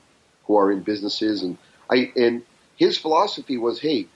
who 0.45 0.57
are 0.57 0.73
in 0.73 0.83
businesses. 0.83 1.43
And 1.43 1.59
I 1.91 2.13
and 2.17 2.43
his 2.79 2.97
philosophy 2.97 3.59
was, 3.59 3.81
hey, 3.81 4.07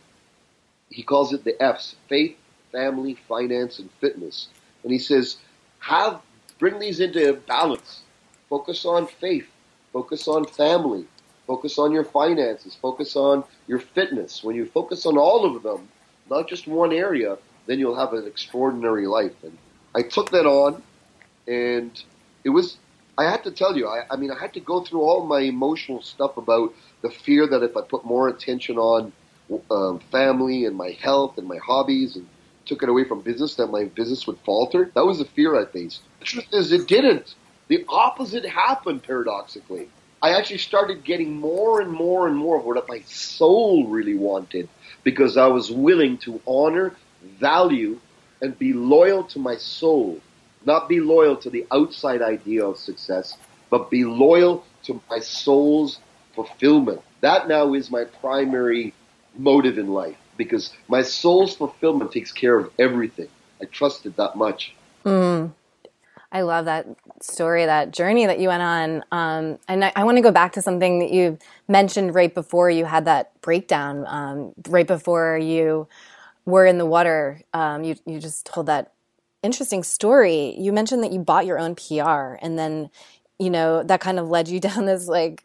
he 0.89 1.03
calls 1.03 1.33
it 1.33 1.45
the 1.45 1.61
F's: 1.61 1.97
faith, 2.09 2.37
family, 2.71 3.19
finance, 3.29 3.79
and 3.79 3.91
fitness. 4.01 4.49
And 4.83 4.93
he 4.93 4.99
says, 4.99 5.37
have 5.81 6.23
bring 6.59 6.79
these 6.79 7.01
into 7.01 7.35
balance. 7.47 8.03
Focus 8.49 8.85
on 8.85 9.07
faith. 9.07 9.49
Focus 9.93 10.29
on 10.29 10.47
family. 10.47 11.05
Focus 11.47 11.77
on 11.77 11.91
your 11.91 12.05
finances. 12.05 12.77
Focus 12.81 13.17
on 13.17 13.43
your 13.67 13.81
fitness. 13.81 14.45
When 14.45 14.55
you 14.55 14.67
focus 14.67 15.05
on 15.07 15.19
all 15.19 15.45
of 15.45 15.63
them, 15.63 15.89
not 16.31 16.49
just 16.49 16.69
one 16.69 16.93
area, 16.93 17.37
then 17.67 17.81
you'll 17.81 17.99
have 17.99 18.13
an 18.13 18.27
extraordinary 18.27 19.07
life. 19.07 19.35
And 19.43 19.59
I 19.95 20.03
took 20.03 20.31
that 20.31 20.47
on, 20.47 20.83
and 21.49 21.91
it 22.45 22.51
was. 22.51 22.77
I 23.19 23.25
had 23.25 23.45
to 23.45 23.51
tell 23.51 23.77
you. 23.77 23.89
I, 23.89 24.05
I 24.11 24.17
mean, 24.17 24.31
I 24.31 24.39
had 24.39 24.55
to 24.55 24.61
go 24.61 24.83
through 24.83 25.03
all 25.03 25.27
my 25.27 25.41
emotional 25.41 26.03
stuff 26.03 26.37
about 26.37 26.75
the 27.03 27.11
fear 27.11 27.47
that 27.47 27.63
if 27.63 27.77
I 27.77 27.83
put 27.83 28.05
more 28.05 28.29
attention 28.29 28.79
on 28.79 29.13
um, 29.71 30.01
family 30.11 30.65
and 30.65 30.77
my 30.77 30.91
health 30.91 31.37
and 31.39 31.47
my 31.47 31.59
hobbies 31.59 32.17
and 32.17 32.27
took 32.65 32.83
it 32.83 32.89
away 32.89 33.05
from 33.05 33.21
business, 33.21 33.57
that 33.57 33.67
my 33.69 33.85
business 33.85 34.27
would 34.27 34.39
falter. 34.41 34.91
That 34.95 35.05
was 35.05 35.19
the 35.19 35.25
fear 35.25 35.61
I 35.61 35.67
faced. 35.67 36.01
The 36.21 36.25
truth 36.25 36.47
is, 36.53 36.73
it 36.73 36.89
didn't. 36.89 37.35
The 37.69 37.85
opposite 37.89 38.47
happened, 38.47 39.03
paradoxically. 39.03 39.89
I 40.23 40.31
actually 40.39 40.59
started 40.59 41.05
getting 41.05 41.41
more 41.41 41.81
and 41.81 41.91
more 41.91 42.29
and 42.29 42.37
more 42.37 42.59
of 42.59 42.65
what 42.65 42.89
my 42.89 43.01
soul 43.01 43.89
really 43.89 44.15
wanted 44.15 44.69
because 45.03 45.37
I 45.37 45.47
was 45.49 45.71
willing 45.71 46.19
to 46.19 46.41
honor, 46.47 46.95
value, 47.41 47.99
and 48.41 48.57
be 48.57 48.73
loyal 48.73 49.25
to 49.25 49.39
my 49.39 49.57
soul. 49.57 50.21
Not 50.65 50.89
be 50.89 51.01
loyal 51.01 51.37
to 51.37 51.51
the 51.51 51.67
outside 51.73 52.23
idea 52.23 52.65
of 52.65 52.79
success, 52.79 53.37
but 53.71 53.91
be 53.91 54.05
loyal 54.05 54.65
to 54.85 55.01
my 55.11 55.19
soul's 55.19 55.99
fulfillment. 56.35 57.01
That 57.21 57.49
now 57.49 57.75
is 57.75 57.91
my 57.91 58.05
primary 58.05 58.95
motive 59.37 59.79
in 59.79 59.89
life 59.89 60.17
because 60.37 60.73
my 60.89 61.03
soul's 61.03 61.55
fulfillment 61.57 62.13
takes 62.13 62.33
care 62.33 62.59
of 62.59 62.71
everything. 62.79 63.29
I 63.61 63.67
trust 63.67 64.07
it 64.07 64.17
that 64.17 64.37
much. 64.37 64.75
Mm. 65.05 65.53
I 66.33 66.41
love 66.41 66.65
that 66.65 66.87
story, 67.21 67.67
that 67.67 67.93
journey 67.93 68.25
that 68.27 68.39
you 68.39 68.49
went 68.49 68.63
on. 68.63 69.05
Um, 69.13 69.59
and 69.69 69.85
I, 69.85 69.93
I 69.95 70.05
want 70.05 70.17
to 70.17 70.23
go 70.23 70.31
back 70.31 70.53
to 70.53 70.63
something 70.63 70.99
that 71.01 71.11
you 71.11 71.39
mentioned 71.69 72.15
right 72.15 72.35
before 72.35 72.71
you 72.71 72.87
had 72.87 73.05
that 73.05 73.39
breakdown, 73.43 74.07
um, 74.09 74.53
right 74.69 74.87
before 74.87 75.37
you 75.37 75.87
were 76.47 76.65
in 76.65 76.79
the 76.79 76.87
water. 76.87 77.43
Um, 77.53 77.85
you, 77.85 77.97
you 78.07 78.19
just 78.19 78.47
told 78.47 78.67
that 78.67 78.93
interesting 79.43 79.83
story. 79.83 80.55
You 80.59 80.73
mentioned 80.73 81.03
that 81.03 81.13
you 81.13 81.21
bought 81.21 81.47
your 81.47 81.59
own 81.59 81.75
PR 81.75 82.37
and 82.41 82.59
then, 82.59 82.91
you 83.39 83.51
know, 83.51 83.83
that 83.83 84.01
kind 84.01 84.19
of 84.19 84.29
led 84.29 84.49
you 84.49 84.61
down 84.69 84.87
this 84.87 85.09
like 85.09 85.45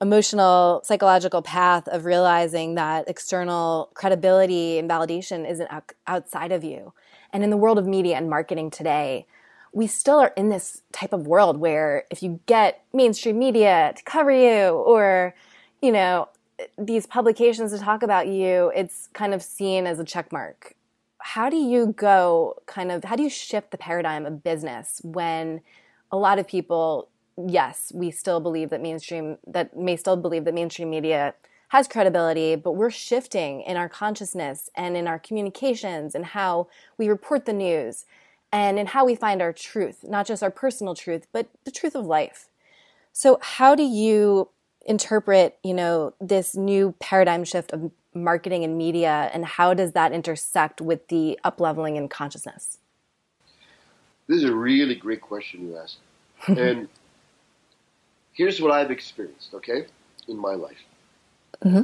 emotional 0.00 0.82
psychological 0.84 1.40
path 1.42 1.88
of 1.88 2.04
realizing 2.04 2.74
that 2.74 3.08
external 3.08 3.90
credibility 3.94 4.78
and 4.78 4.90
validation 4.90 5.48
isn't 5.48 5.70
outside 6.06 6.52
of 6.52 6.64
you 6.64 6.92
and 7.32 7.42
in 7.44 7.50
the 7.50 7.56
world 7.56 7.78
of 7.78 7.86
media 7.86 8.16
and 8.16 8.28
marketing 8.28 8.70
today 8.70 9.24
we 9.72 9.86
still 9.86 10.18
are 10.18 10.32
in 10.36 10.48
this 10.48 10.82
type 10.92 11.12
of 11.12 11.26
world 11.26 11.58
where 11.58 12.04
if 12.10 12.22
you 12.22 12.40
get 12.46 12.84
mainstream 12.92 13.38
media 13.38 13.92
to 13.96 14.02
cover 14.04 14.30
you 14.30 14.70
or 14.70 15.34
you 15.80 15.92
know 15.92 16.28
these 16.76 17.06
publications 17.06 17.72
to 17.72 17.78
talk 17.78 18.02
about 18.02 18.28
you 18.28 18.70
it's 18.74 19.08
kind 19.12 19.32
of 19.32 19.42
seen 19.42 19.86
as 19.86 19.98
a 19.98 20.04
check 20.04 20.32
mark 20.32 20.74
how 21.26 21.48
do 21.48 21.56
you 21.56 21.94
go 21.96 22.54
kind 22.66 22.92
of 22.92 23.04
how 23.04 23.16
do 23.16 23.22
you 23.22 23.30
shift 23.30 23.70
the 23.70 23.78
paradigm 23.78 24.26
of 24.26 24.42
business 24.42 25.00
when 25.04 25.60
a 26.10 26.16
lot 26.16 26.38
of 26.38 26.46
people 26.46 27.08
yes, 27.36 27.92
we 27.94 28.10
still 28.10 28.40
believe 28.40 28.70
that 28.70 28.80
mainstream 28.80 29.38
that 29.46 29.76
may 29.76 29.96
still 29.96 30.16
believe 30.16 30.44
that 30.44 30.54
mainstream 30.54 30.90
media 30.90 31.34
has 31.68 31.88
credibility, 31.88 32.54
but 32.54 32.72
we're 32.72 32.90
shifting 32.90 33.62
in 33.62 33.76
our 33.76 33.88
consciousness 33.88 34.70
and 34.76 34.96
in 34.96 35.08
our 35.08 35.18
communications 35.18 36.14
and 36.14 36.26
how 36.26 36.68
we 36.98 37.08
report 37.08 37.46
the 37.46 37.52
news 37.52 38.04
and 38.52 38.78
in 38.78 38.86
how 38.86 39.04
we 39.04 39.16
find 39.16 39.42
our 39.42 39.52
truth, 39.52 40.04
not 40.04 40.26
just 40.26 40.42
our 40.42 40.50
personal 40.50 40.94
truth, 40.94 41.26
but 41.32 41.48
the 41.64 41.70
truth 41.70 41.96
of 41.96 42.06
life. 42.06 42.48
So 43.12 43.38
how 43.40 43.74
do 43.74 43.82
you 43.82 44.50
interpret, 44.84 45.58
you 45.62 45.74
know, 45.74 46.14
this 46.20 46.54
new 46.54 46.94
paradigm 47.00 47.44
shift 47.44 47.72
of 47.72 47.90
marketing 48.14 48.64
and 48.64 48.78
media 48.78 49.30
and 49.32 49.44
how 49.44 49.74
does 49.74 49.92
that 49.92 50.12
intersect 50.12 50.80
with 50.80 51.08
the 51.08 51.38
upleveling 51.44 51.96
in 51.96 52.08
consciousness? 52.08 52.78
This 54.26 54.38
is 54.38 54.44
a 54.44 54.54
really 54.54 54.94
great 54.94 55.20
question 55.20 55.68
you 55.68 55.76
asked. 55.76 55.98
and 56.46 56.88
here's 58.32 58.60
what 58.60 58.70
I've 58.70 58.90
experienced, 58.90 59.54
okay, 59.54 59.86
in 60.28 60.36
my 60.36 60.54
life. 60.54 60.82
Mm-hmm. 61.64 61.82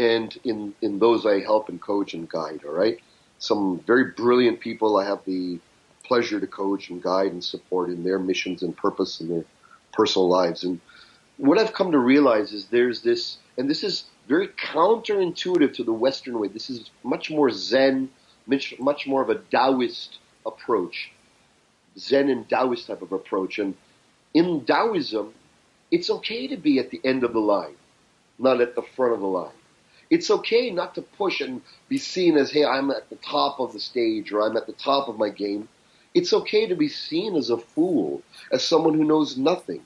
And 0.00 0.38
in, 0.44 0.74
in 0.82 0.98
those 0.98 1.26
I 1.26 1.40
help 1.40 1.68
and 1.68 1.80
coach 1.80 2.14
and 2.14 2.28
guide, 2.28 2.60
all 2.64 2.72
right? 2.72 2.98
Some 3.38 3.80
very 3.86 4.12
brilliant 4.12 4.60
people 4.60 4.96
I 4.96 5.04
have 5.04 5.24
the 5.24 5.58
pleasure 6.04 6.40
to 6.40 6.46
coach 6.46 6.90
and 6.90 7.02
guide 7.02 7.32
and 7.32 7.42
support 7.42 7.88
in 7.88 8.04
their 8.04 8.18
missions 8.18 8.62
and 8.62 8.76
purpose 8.76 9.20
in 9.20 9.28
their 9.28 9.44
personal 9.92 10.28
lives. 10.28 10.64
And 10.64 10.80
what 11.40 11.58
I've 11.58 11.72
come 11.72 11.92
to 11.92 11.98
realize 11.98 12.52
is 12.52 12.66
there's 12.66 13.00
this, 13.00 13.38
and 13.56 13.68
this 13.68 13.82
is 13.82 14.04
very 14.28 14.48
counterintuitive 14.48 15.72
to 15.74 15.84
the 15.84 15.92
Western 15.92 16.38
way. 16.38 16.48
This 16.48 16.68
is 16.68 16.90
much 17.02 17.30
more 17.30 17.50
Zen, 17.50 18.10
much, 18.46 18.74
much 18.78 19.06
more 19.06 19.22
of 19.22 19.30
a 19.30 19.36
Taoist 19.36 20.18
approach, 20.44 21.10
Zen 21.98 22.28
and 22.28 22.46
Taoist 22.46 22.88
type 22.88 23.00
of 23.00 23.12
approach. 23.12 23.58
And 23.58 23.74
in 24.34 24.66
Taoism, 24.66 25.32
it's 25.90 26.10
okay 26.10 26.46
to 26.46 26.58
be 26.58 26.78
at 26.78 26.90
the 26.90 27.00
end 27.04 27.24
of 27.24 27.32
the 27.32 27.40
line, 27.40 27.76
not 28.38 28.60
at 28.60 28.74
the 28.74 28.82
front 28.82 29.14
of 29.14 29.20
the 29.20 29.26
line. 29.26 29.54
It's 30.10 30.30
okay 30.30 30.70
not 30.70 30.94
to 30.96 31.02
push 31.02 31.40
and 31.40 31.62
be 31.88 31.96
seen 31.96 32.36
as, 32.36 32.50
hey, 32.50 32.66
I'm 32.66 32.90
at 32.90 33.08
the 33.08 33.16
top 33.16 33.60
of 33.60 33.72
the 33.72 33.80
stage 33.80 34.30
or 34.30 34.42
I'm 34.42 34.58
at 34.58 34.66
the 34.66 34.74
top 34.74 35.08
of 35.08 35.16
my 35.16 35.30
game. 35.30 35.70
It's 36.12 36.34
okay 36.34 36.66
to 36.66 36.74
be 36.74 36.88
seen 36.88 37.34
as 37.34 37.48
a 37.48 37.56
fool, 37.56 38.22
as 38.52 38.62
someone 38.62 38.94
who 38.94 39.04
knows 39.04 39.38
nothing. 39.38 39.82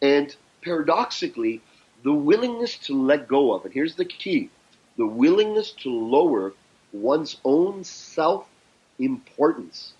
And 0.00 0.34
paradoxically, 0.62 1.60
the 2.02 2.12
willingness 2.12 2.76
to 2.78 3.00
let 3.00 3.28
go 3.28 3.52
of, 3.52 3.64
and 3.64 3.74
here's 3.74 3.94
the 3.94 4.04
key 4.04 4.50
the 4.96 5.06
willingness 5.06 5.72
to 5.72 5.90
lower 5.90 6.52
one's 6.92 7.38
own 7.44 7.82
self 7.82 8.46
importance 8.98 9.94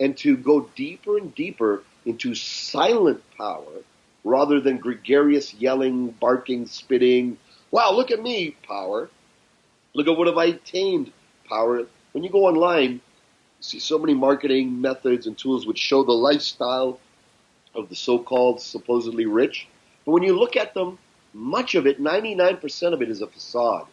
and 0.00 0.16
to 0.16 0.36
go 0.36 0.68
deeper 0.76 1.18
and 1.18 1.34
deeper 1.34 1.82
into 2.06 2.34
silent 2.34 3.22
power 3.36 3.82
rather 4.24 4.60
than 4.60 4.78
gregarious 4.78 5.54
yelling, 5.54 6.10
barking, 6.10 6.66
spitting. 6.66 7.36
Wow, 7.70 7.92
look 7.92 8.10
at 8.10 8.22
me, 8.22 8.56
power. 8.66 9.10
Look 9.94 10.06
at 10.06 10.16
what 10.16 10.28
have 10.28 10.38
I 10.38 10.46
attained, 10.46 11.12
power. 11.48 11.84
When 12.12 12.22
you 12.22 12.30
go 12.30 12.46
online, 12.46 12.92
you 12.92 13.00
see 13.60 13.80
so 13.80 13.98
many 13.98 14.14
marketing 14.14 14.80
methods 14.80 15.26
and 15.26 15.36
tools 15.36 15.66
which 15.66 15.78
show 15.78 16.04
the 16.04 16.12
lifestyle 16.12 17.00
of 17.78 17.88
the 17.88 17.94
so-called 17.94 18.60
supposedly 18.60 19.26
rich. 19.26 19.66
But 20.04 20.12
when 20.12 20.22
you 20.22 20.38
look 20.38 20.56
at 20.56 20.74
them, 20.74 20.98
much 21.32 21.74
of 21.74 21.86
it, 21.86 22.00
99% 22.00 22.92
of 22.92 23.02
it 23.02 23.08
is 23.08 23.22
a 23.22 23.26
facade. 23.26 23.86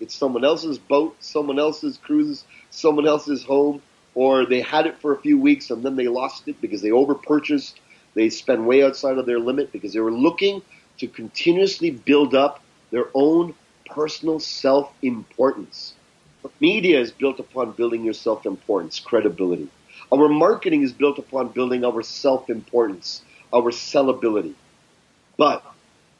It's 0.00 0.14
someone 0.14 0.44
else's 0.44 0.78
boat, 0.78 1.16
someone 1.20 1.58
else's 1.58 1.96
cruise, 1.98 2.44
someone 2.70 3.06
else's 3.06 3.44
home, 3.44 3.82
or 4.14 4.44
they 4.46 4.60
had 4.60 4.86
it 4.86 4.98
for 5.00 5.12
a 5.12 5.20
few 5.20 5.38
weeks 5.38 5.70
and 5.70 5.82
then 5.82 5.96
they 5.96 6.08
lost 6.08 6.46
it 6.46 6.60
because 6.60 6.82
they 6.82 6.90
overpurchased 6.90 7.74
they 8.14 8.30
spend 8.30 8.66
way 8.66 8.82
outside 8.82 9.18
of 9.18 9.26
their 9.26 9.40
limit 9.40 9.72
because 9.72 9.92
they 9.92 10.00
were 10.00 10.12
looking 10.12 10.62
to 10.98 11.08
continuously 11.08 11.90
build 11.90 12.34
up 12.34 12.60
their 12.90 13.08
own 13.14 13.54
personal 13.86 14.38
self 14.38 14.92
importance. 15.02 15.94
Media 16.60 17.00
is 17.00 17.10
built 17.10 17.40
upon 17.40 17.72
building 17.72 18.04
your 18.04 18.14
self 18.14 18.46
importance, 18.46 19.00
credibility. 19.00 19.68
Our 20.12 20.28
marketing 20.28 20.82
is 20.82 20.92
built 20.92 21.18
upon 21.18 21.48
building 21.48 21.84
our 21.84 22.02
self 22.02 22.50
importance, 22.50 23.22
our 23.52 23.70
sellability. 23.70 24.54
But 25.36 25.64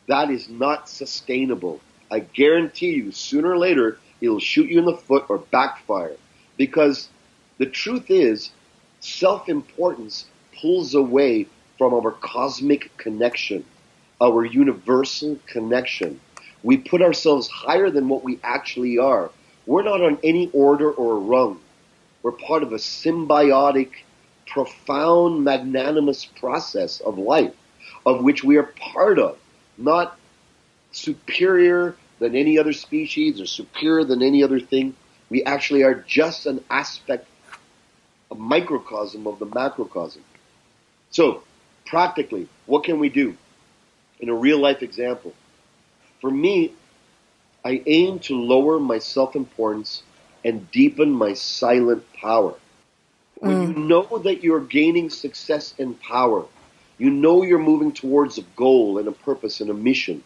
that 0.08 0.30
is 0.30 0.48
not 0.48 0.88
sustainable. 0.88 1.80
I 2.10 2.20
guarantee 2.20 2.94
you, 2.94 3.12
sooner 3.12 3.50
or 3.50 3.58
later, 3.58 3.98
it'll 4.20 4.40
shoot 4.40 4.70
you 4.70 4.78
in 4.78 4.84
the 4.84 4.96
foot 4.96 5.26
or 5.28 5.38
backfire. 5.38 6.16
Because 6.56 7.08
the 7.58 7.66
truth 7.66 8.10
is, 8.10 8.50
self 9.00 9.48
importance 9.48 10.26
pulls 10.60 10.94
away 10.94 11.46
from 11.78 11.94
our 11.94 12.12
cosmic 12.12 12.96
connection, 12.96 13.64
our 14.20 14.44
universal 14.44 15.38
connection. 15.46 16.20
We 16.62 16.78
put 16.78 17.02
ourselves 17.02 17.48
higher 17.48 17.90
than 17.90 18.08
what 18.08 18.24
we 18.24 18.38
actually 18.42 18.98
are. 18.98 19.30
We're 19.66 19.82
not 19.82 20.00
on 20.00 20.18
any 20.22 20.50
order 20.52 20.90
or 20.90 21.18
rung. 21.18 21.60
We're 22.24 22.32
part 22.32 22.62
of 22.62 22.72
a 22.72 22.76
symbiotic, 22.76 23.90
profound, 24.46 25.44
magnanimous 25.44 26.24
process 26.24 27.00
of 27.00 27.18
life, 27.18 27.52
of 28.06 28.24
which 28.24 28.42
we 28.42 28.56
are 28.56 28.62
part 28.62 29.18
of, 29.18 29.36
not 29.76 30.18
superior 30.90 31.96
than 32.20 32.34
any 32.34 32.58
other 32.58 32.72
species 32.72 33.42
or 33.42 33.46
superior 33.46 34.04
than 34.04 34.22
any 34.22 34.42
other 34.42 34.58
thing. 34.58 34.96
We 35.28 35.44
actually 35.44 35.82
are 35.82 35.96
just 35.96 36.46
an 36.46 36.64
aspect, 36.70 37.28
a 38.30 38.34
microcosm 38.34 39.26
of 39.26 39.38
the 39.38 39.46
macrocosm. 39.46 40.22
So, 41.10 41.42
practically, 41.84 42.48
what 42.64 42.84
can 42.84 42.98
we 43.00 43.10
do? 43.10 43.36
In 44.20 44.30
a 44.30 44.34
real 44.34 44.60
life 44.60 44.82
example, 44.82 45.34
for 46.22 46.30
me, 46.30 46.72
I 47.66 47.82
aim 47.84 48.18
to 48.20 48.34
lower 48.34 48.80
my 48.80 48.98
self 48.98 49.36
importance 49.36 50.02
and 50.44 50.70
deepen 50.70 51.10
my 51.10 51.32
silent 51.32 52.04
power. 52.12 52.54
When 53.36 53.52
mm. 53.52 53.68
you 53.68 53.82
know 53.84 54.18
that 54.18 54.42
you're 54.42 54.60
gaining 54.60 55.10
success 55.10 55.74
and 55.78 56.00
power, 56.00 56.44
you 56.98 57.10
know 57.10 57.42
you're 57.42 57.58
moving 57.58 57.92
towards 57.92 58.38
a 58.38 58.42
goal 58.56 58.98
and 58.98 59.08
a 59.08 59.12
purpose 59.12 59.60
and 59.60 59.70
a 59.70 59.74
mission. 59.74 60.22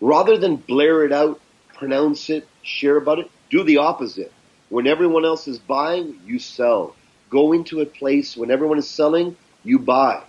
Rather 0.00 0.36
than 0.36 0.56
blare 0.56 1.04
it 1.04 1.12
out, 1.12 1.40
pronounce 1.74 2.30
it, 2.30 2.46
share 2.62 2.96
about 2.96 3.18
it, 3.18 3.30
do 3.50 3.62
the 3.64 3.78
opposite. 3.78 4.32
When 4.68 4.86
everyone 4.86 5.24
else 5.24 5.48
is 5.48 5.58
buying, 5.58 6.18
you 6.24 6.38
sell. 6.38 6.94
Go 7.30 7.52
into 7.52 7.80
a 7.80 7.86
place 7.86 8.36
when 8.36 8.50
everyone 8.50 8.78
is 8.78 8.88
selling, 8.88 9.36
you 9.64 9.78
buy. 9.78 10.22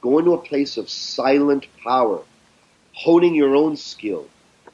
Go 0.00 0.18
into 0.18 0.34
a 0.34 0.38
place 0.38 0.76
of 0.76 0.90
silent 0.90 1.66
power, 1.82 2.20
honing 2.92 3.34
your 3.34 3.54
own 3.54 3.76
skill, 3.76 4.26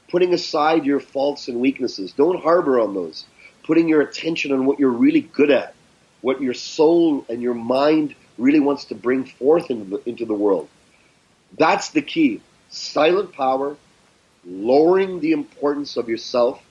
putting 0.09 0.33
aside 0.33 0.85
your 0.85 0.99
faults 0.99 1.47
and 1.47 1.59
weaknesses. 1.59 2.11
Don't 2.11 2.41
harbor 2.41 2.79
on 2.79 2.93
those. 2.93 3.25
Putting 3.63 3.87
your 3.87 4.01
attention 4.01 4.51
on 4.51 4.65
what 4.65 4.79
you're 4.79 4.89
really 4.89 5.21
good 5.21 5.51
at, 5.51 5.75
what 6.21 6.41
your 6.41 6.53
soul 6.53 7.25
and 7.29 7.41
your 7.41 7.53
mind 7.53 8.15
really 8.37 8.59
wants 8.59 8.85
to 8.85 8.95
bring 8.95 9.25
forth 9.25 9.69
into 9.69 9.97
the, 9.97 10.09
into 10.09 10.25
the 10.25 10.33
world. 10.33 10.67
That's 11.57 11.89
the 11.89 12.01
key. 12.01 12.41
Silent 12.69 13.33
power, 13.33 13.75
lowering 14.45 15.19
the 15.19 15.31
importance 15.31 15.97
of 15.97 16.09
yourself, 16.09 16.61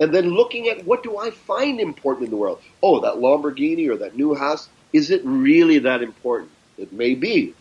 and 0.00 0.14
then 0.14 0.30
looking 0.30 0.68
at 0.68 0.84
what 0.86 1.02
do 1.02 1.18
I 1.18 1.30
find 1.30 1.78
important 1.78 2.24
in 2.24 2.30
the 2.30 2.36
world? 2.36 2.60
Oh, 2.82 3.00
that 3.00 3.16
Lamborghini 3.16 3.88
or 3.88 3.98
that 3.98 4.16
new 4.16 4.34
house, 4.34 4.68
is 4.92 5.10
it 5.10 5.20
really 5.24 5.78
that 5.80 6.02
important? 6.02 6.50
It 6.78 6.92
may 6.92 7.14
be. 7.14 7.54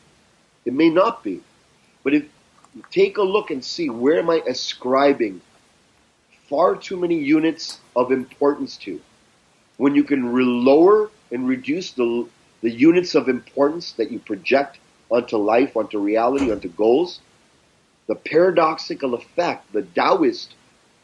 It 0.66 0.74
may 0.74 0.90
not 0.90 1.24
be. 1.24 1.42
But 2.04 2.14
if 2.14 2.24
you 2.76 2.84
take 2.92 3.18
a 3.18 3.24
look 3.24 3.52
and 3.52 3.64
see 3.64 3.90
where 3.90 4.20
am 4.20 4.30
I 4.30 4.42
ascribing 4.48 5.42
far 6.50 6.76
too 6.76 6.98
many 6.98 7.16
units 7.16 7.80
of 7.96 8.12
importance 8.12 8.76
to. 8.78 9.00
When 9.78 9.96
you 9.96 10.04
can 10.04 10.34
lower 10.66 11.10
and 11.32 11.48
reduce 11.48 11.92
the, 11.92 12.28
the 12.62 12.72
units 12.72 13.16
of 13.16 13.30
importance 13.30 13.94
that 13.94 14.12
you 14.12 14.20
project 14.20 14.80
onto 15.10 15.38
life, 15.38 15.78
onto 15.78 16.00
reality, 16.00 16.52
onto 16.52 16.70
goals, 16.70 17.20
the 18.08 18.16
paradoxical 18.16 19.14
effect, 19.14 19.72
the 19.72 19.84
Taoist 19.84 20.56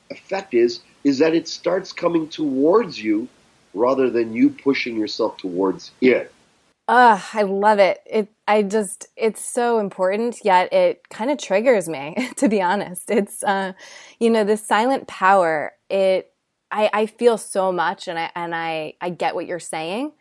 effect 0.09 0.53
is, 0.53 0.81
is 1.03 1.19
that 1.19 1.35
it 1.35 1.47
starts 1.47 1.93
coming 1.93 2.27
towards 2.27 3.01
you 3.01 3.27
rather 3.73 4.09
than 4.09 4.33
you 4.33 4.49
pushing 4.49 4.97
yourself 4.97 5.37
towards 5.37 5.91
it. 6.01 6.31
Ugh, 6.87 7.21
I 7.33 7.41
love 7.41 7.79
it. 7.79 7.99
It 8.05 8.27
I 8.47 8.61
just 8.61 9.07
it's 9.15 9.43
so 9.43 9.79
important, 9.79 10.39
yet 10.43 10.71
it 10.71 11.09
kind 11.09 11.31
of 11.31 11.39
triggers 11.39 11.89
me, 11.89 12.29
to 12.37 12.47
be 12.47 12.61
honest. 12.61 13.09
It's 13.09 13.43
uh 13.43 13.73
you 14.19 14.29
know, 14.29 14.43
this 14.43 14.65
silent 14.65 15.07
power, 15.07 15.73
it 15.89 16.31
I, 16.71 16.89
I 16.93 17.05
feel 17.07 17.37
so 17.37 17.71
much 17.71 18.07
and 18.07 18.19
I 18.19 18.31
and 18.35 18.53
I, 18.55 18.93
I 19.01 19.09
get 19.09 19.33
what 19.35 19.47
you're 19.47 19.59
saying. 19.59 20.11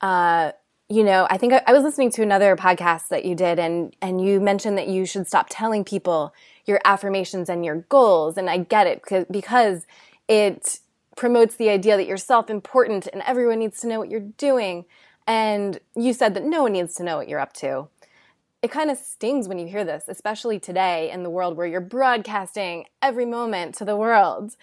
Uh 0.00 0.52
you 0.88 1.04
know, 1.04 1.26
I 1.30 1.38
think 1.38 1.52
I, 1.54 1.62
I 1.66 1.72
was 1.74 1.84
listening 1.84 2.12
to 2.12 2.22
another 2.22 2.56
podcast 2.56 3.08
that 3.08 3.24
you 3.24 3.34
did 3.34 3.58
and 3.58 3.94
and 4.02 4.20
you 4.24 4.40
mentioned 4.40 4.78
that 4.78 4.88
you 4.88 5.06
should 5.06 5.26
stop 5.26 5.46
telling 5.50 5.84
people 5.84 6.34
your 6.66 6.80
affirmations 6.84 7.48
and 7.50 7.64
your 7.64 7.76
goals. 7.88 8.36
And 8.38 8.50
I 8.50 8.58
get 8.58 8.86
it 8.86 9.02
because 9.02 9.26
because 9.30 9.86
it 10.28 10.80
promotes 11.16 11.56
the 11.56 11.70
idea 11.70 11.96
that 11.96 12.06
you're 12.06 12.16
self 12.16 12.50
important 12.50 13.08
and 13.12 13.22
everyone 13.26 13.58
needs 13.60 13.80
to 13.80 13.88
know 13.88 13.98
what 14.00 14.10
you're 14.10 14.20
doing. 14.20 14.84
And 15.26 15.78
you 15.94 16.12
said 16.12 16.34
that 16.34 16.44
no 16.44 16.62
one 16.62 16.72
needs 16.72 16.94
to 16.96 17.02
know 17.02 17.16
what 17.16 17.28
you're 17.28 17.40
up 17.40 17.52
to. 17.54 17.88
It 18.62 18.70
kind 18.70 18.90
of 18.90 18.98
stings 18.98 19.48
when 19.48 19.58
you 19.58 19.66
hear 19.66 19.84
this, 19.84 20.04
especially 20.08 20.58
today 20.58 21.10
in 21.10 21.22
the 21.22 21.30
world 21.30 21.56
where 21.56 21.66
you're 21.66 21.80
broadcasting 21.80 22.86
every 23.02 23.26
moment 23.26 23.74
to 23.76 23.84
the 23.84 23.96
world. 23.96 24.56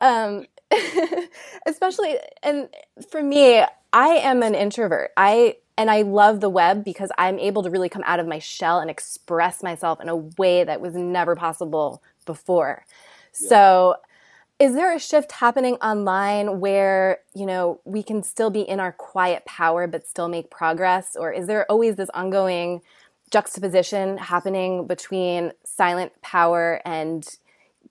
Um, 0.00 0.46
especially, 1.66 2.16
and 2.42 2.68
for 3.10 3.22
me, 3.22 3.64
I 3.92 4.08
am 4.08 4.42
an 4.42 4.54
introvert. 4.54 5.10
I 5.16 5.56
and 5.76 5.90
I 5.90 6.02
love 6.02 6.40
the 6.40 6.50
web 6.50 6.84
because 6.84 7.10
I'm 7.16 7.38
able 7.38 7.62
to 7.62 7.70
really 7.70 7.88
come 7.88 8.02
out 8.04 8.20
of 8.20 8.26
my 8.26 8.38
shell 8.38 8.80
and 8.80 8.90
express 8.90 9.62
myself 9.62 9.98
in 9.98 10.10
a 10.10 10.16
way 10.16 10.62
that 10.62 10.80
was 10.82 10.94
never 10.94 11.34
possible 11.34 12.02
before. 12.26 12.84
Yeah. 13.40 13.48
So 13.48 13.96
is 14.60 14.74
there 14.74 14.94
a 14.94 14.98
shift 14.98 15.32
happening 15.32 15.76
online 15.76 16.60
where 16.60 17.20
you 17.34 17.46
know 17.46 17.80
we 17.84 18.02
can 18.02 18.22
still 18.22 18.50
be 18.50 18.60
in 18.60 18.78
our 18.78 18.92
quiet 18.92 19.44
power 19.46 19.86
but 19.86 20.06
still 20.06 20.28
make 20.28 20.50
progress? 20.50 21.16
Or 21.16 21.32
is 21.32 21.46
there 21.46 21.64
always 21.70 21.96
this 21.96 22.10
ongoing 22.12 22.82
juxtaposition 23.30 24.18
happening 24.18 24.86
between 24.86 25.52
silent 25.64 26.12
power 26.20 26.82
and 26.84 27.26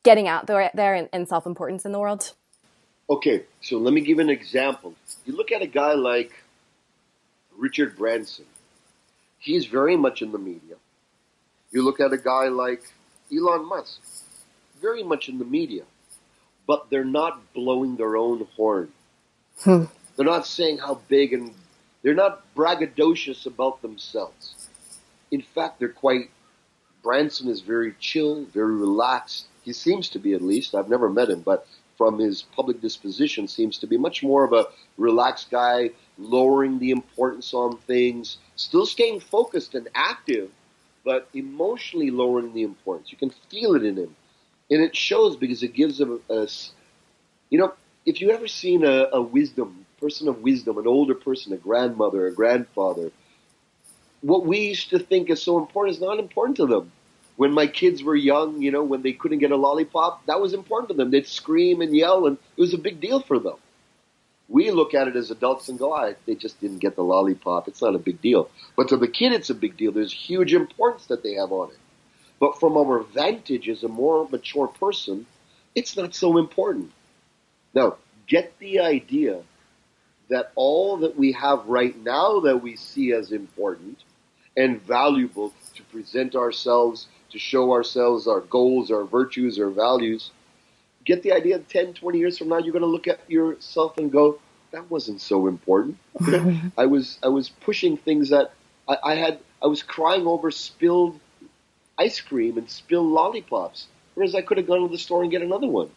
getting 0.04 0.28
out 0.28 0.48
there, 0.48 0.70
there 0.76 0.94
and, 0.94 1.10
and 1.12 1.28
self-importance 1.28 1.86
in 1.86 1.92
the 1.92 2.00
world? 2.00 2.34
Okay 3.10 3.44
so 3.62 3.78
let 3.78 3.94
me 3.94 4.02
give 4.02 4.20
an 4.20 4.30
example. 4.30 4.94
You 5.26 5.36
look 5.36 5.52
at 5.52 5.64
a 5.64 5.68
guy 5.68 5.94
like 5.94 6.32
richard 7.58 7.98
branson. 7.98 8.46
He's 9.40 9.66
very 9.66 9.98
much 9.98 10.22
in 10.22 10.32
the 10.32 10.38
media. 10.38 10.76
You 11.72 11.82
look 11.82 12.00
at 12.00 12.14
a 12.14 12.18
guy 12.18 12.50
like 12.50 12.84
elon 13.34 13.68
musk. 13.68 14.02
Very 14.80 15.02
much 15.02 15.30
in 15.30 15.40
the 15.40 15.46
media 15.46 15.84
but 16.70 16.88
they're 16.92 17.04
not 17.04 17.52
blowing 17.56 17.96
their 17.96 18.16
own 18.16 18.48
horn. 18.56 18.90
Hmm. 19.62 19.86
They're 20.16 20.34
not 20.38 20.46
saying 20.46 20.78
how 20.78 21.02
big 21.08 21.34
and 21.34 21.52
they're 22.04 22.14
not 22.14 22.44
braggadocious 22.56 23.48
about 23.48 23.82
themselves. 23.82 24.70
In 25.32 25.42
fact, 25.42 25.80
they're 25.80 25.90
quite. 26.06 26.30
Branson 27.02 27.48
is 27.48 27.62
very 27.62 27.96
chill, 28.00 28.46
very 28.46 28.76
relaxed. 28.76 29.48
He 29.64 29.74
seems 29.74 30.10
to 30.10 30.20
be, 30.20 30.34
at 30.34 30.44
least. 30.44 30.76
I've 30.76 30.90
never 30.90 31.10
met 31.10 31.32
him, 31.32 31.42
but 31.42 31.66
from 31.98 32.20
his 32.20 32.44
public 32.44 32.82
disposition, 32.82 33.48
seems 33.48 33.80
to 33.80 33.88
be 33.88 33.98
much 33.98 34.22
more 34.22 34.44
of 34.44 34.54
a 34.54 34.68
relaxed 34.98 35.50
guy, 35.50 35.90
lowering 36.20 36.78
the 36.78 36.92
importance 36.92 37.52
on 37.52 37.78
things, 37.88 38.38
still 38.58 38.86
staying 38.86 39.22
focused 39.22 39.74
and 39.74 39.88
active, 39.96 40.52
but 41.04 41.30
emotionally 41.34 42.12
lowering 42.12 42.54
the 42.54 42.62
importance. 42.62 43.12
You 43.12 43.18
can 43.18 43.32
feel 43.50 43.74
it 43.74 43.84
in 43.84 43.96
him 43.98 44.16
and 44.70 44.82
it 44.82 44.96
shows 44.96 45.36
because 45.36 45.64
it 45.64 45.74
gives 45.74 46.00
a 46.02 46.20
you 47.50 47.58
know, 47.58 47.74
if 48.06 48.22
you 48.22 48.32
ever 48.32 48.48
seen 48.48 48.84
a, 48.84 49.10
a 49.12 49.22
wisdom 49.22 49.86
person 50.00 50.28
of 50.28 50.42
wisdom, 50.42 50.78
an 50.78 50.88
older 50.88 51.16
person, 51.16 51.54
a 51.54 51.58
grandmother, 51.58 52.28
a 52.28 52.34
grandfather, 52.34 53.12
what 54.22 54.46
we 54.46 54.60
used 54.60 54.90
to 54.92 55.00
think 55.00 55.30
is 55.30 55.42
so 55.42 55.58
important 55.58 55.96
is 55.96 56.02
not 56.02 56.20
important 56.20 56.58
to 56.58 56.66
them. 56.66 56.92
When 57.38 57.54
my 57.54 57.68
kids 57.68 58.04
were 58.04 58.16
young, 58.16 58.62
you 58.62 58.72
know, 58.72 58.84
when 58.84 59.02
they 59.02 59.14
couldn't 59.14 59.40
get 59.40 59.52
a 59.52 59.56
lollipop, 59.56 60.26
that 60.26 60.42
was 60.42 60.54
important 60.54 60.90
to 60.90 60.96
them. 60.96 61.10
They'd 61.10 61.28
scream 61.28 61.82
and 61.82 61.96
yell, 61.96 62.26
and 62.28 62.38
it 62.58 62.62
was 62.62 62.74
a 62.74 62.78
big 62.78 63.00
deal 63.00 63.22
for 63.22 63.40
them. 63.40 63.56
We 64.50 64.72
look 64.72 64.94
at 64.94 65.08
it 65.08 65.16
as 65.16 65.32
adults 65.32 65.70
and 65.70 65.80
go, 65.80 65.94
"I, 65.94 66.16
they 66.26 66.36
just 66.36 66.60
didn't 66.60 66.80
get 66.80 66.96
the 66.96 67.04
lollipop. 67.04 67.68
It's 67.68 67.82
not 67.82 67.96
a 67.96 68.00
big 68.00 68.22
deal." 68.22 68.50
But 68.76 68.90
to 68.90 68.98
the 68.98 69.08
kid, 69.08 69.32
it's 69.32 69.50
a 69.50 69.56
big 69.56 69.78
deal. 69.78 69.92
There's 69.94 70.12
huge 70.12 70.54
importance 70.54 71.06
that 71.06 71.24
they 71.24 71.36
have 71.36 71.52
on 71.52 71.70
it. 71.70 71.78
But 72.40 72.60
from 72.60 72.78
our 72.78 73.00
vantage 73.00 73.68
as 73.68 73.84
a 73.84 73.88
more 73.88 74.28
mature 74.30 74.68
person, 74.68 75.26
it's 75.76 75.98
not 75.98 76.16
so 76.16 76.38
important. 76.38 76.92
Now, 77.74 77.98
get 78.28 78.58
the 78.60 78.80
idea 78.80 79.42
that 80.30 80.52
all 80.56 80.98
that 80.98 81.18
we 81.18 81.34
have 81.34 81.66
right 81.66 81.98
now 82.04 82.40
that 82.42 82.62
we 82.62 82.76
see 82.76 83.12
as 83.12 83.32
important 83.32 83.98
and 84.56 84.82
valuable 84.82 85.54
to 85.76 85.84
present 85.84 86.36
ourselves, 86.36 87.08
to 87.32 87.40
show 87.40 87.72
ourselves 87.72 88.28
our 88.28 88.42
goals, 88.42 88.92
our 88.92 89.04
virtues, 89.04 89.60
our 89.60 89.70
values, 89.70 90.32
get 91.06 91.24
the 91.24 91.32
idea 91.32 91.60
10, 91.60 91.94
20 91.96 92.20
years 92.20 92.38
from 92.38 92.50
now, 92.50 92.58
you're 92.58 92.74
going 92.74 92.82
to 92.82 92.88
look 92.88 93.08
at 93.08 93.20
yourself 93.30 93.98
and 93.98 94.12
go, 94.12 94.40
that 94.72 94.90
wasn't 94.90 95.20
so 95.20 95.48
important. 95.48 95.98
I 96.78 96.86
was, 96.86 97.18
I 97.24 97.28
was 97.30 97.50
pushing 97.50 97.98
things 97.98 98.30
that 98.30 98.54
I, 98.88 98.98
I 99.04 99.16
had, 99.16 99.40
I 99.62 99.68
was 99.68 99.82
crying 99.82 100.28
over 100.28 100.52
spilled 100.52 101.20
ice 102.00 102.22
cream 102.22 102.58
and 102.58 102.70
spill 102.70 103.04
lollipops, 103.04 103.88
whereas 104.16 104.34
I 104.34 104.42
could 104.42 104.58
have 104.58 104.68
gone 104.68 104.82
to 104.82 104.88
the 104.88 104.98
store 104.98 105.22
and 105.22 105.32
get 105.32 105.42
another 105.42 105.68
one. 105.68 105.90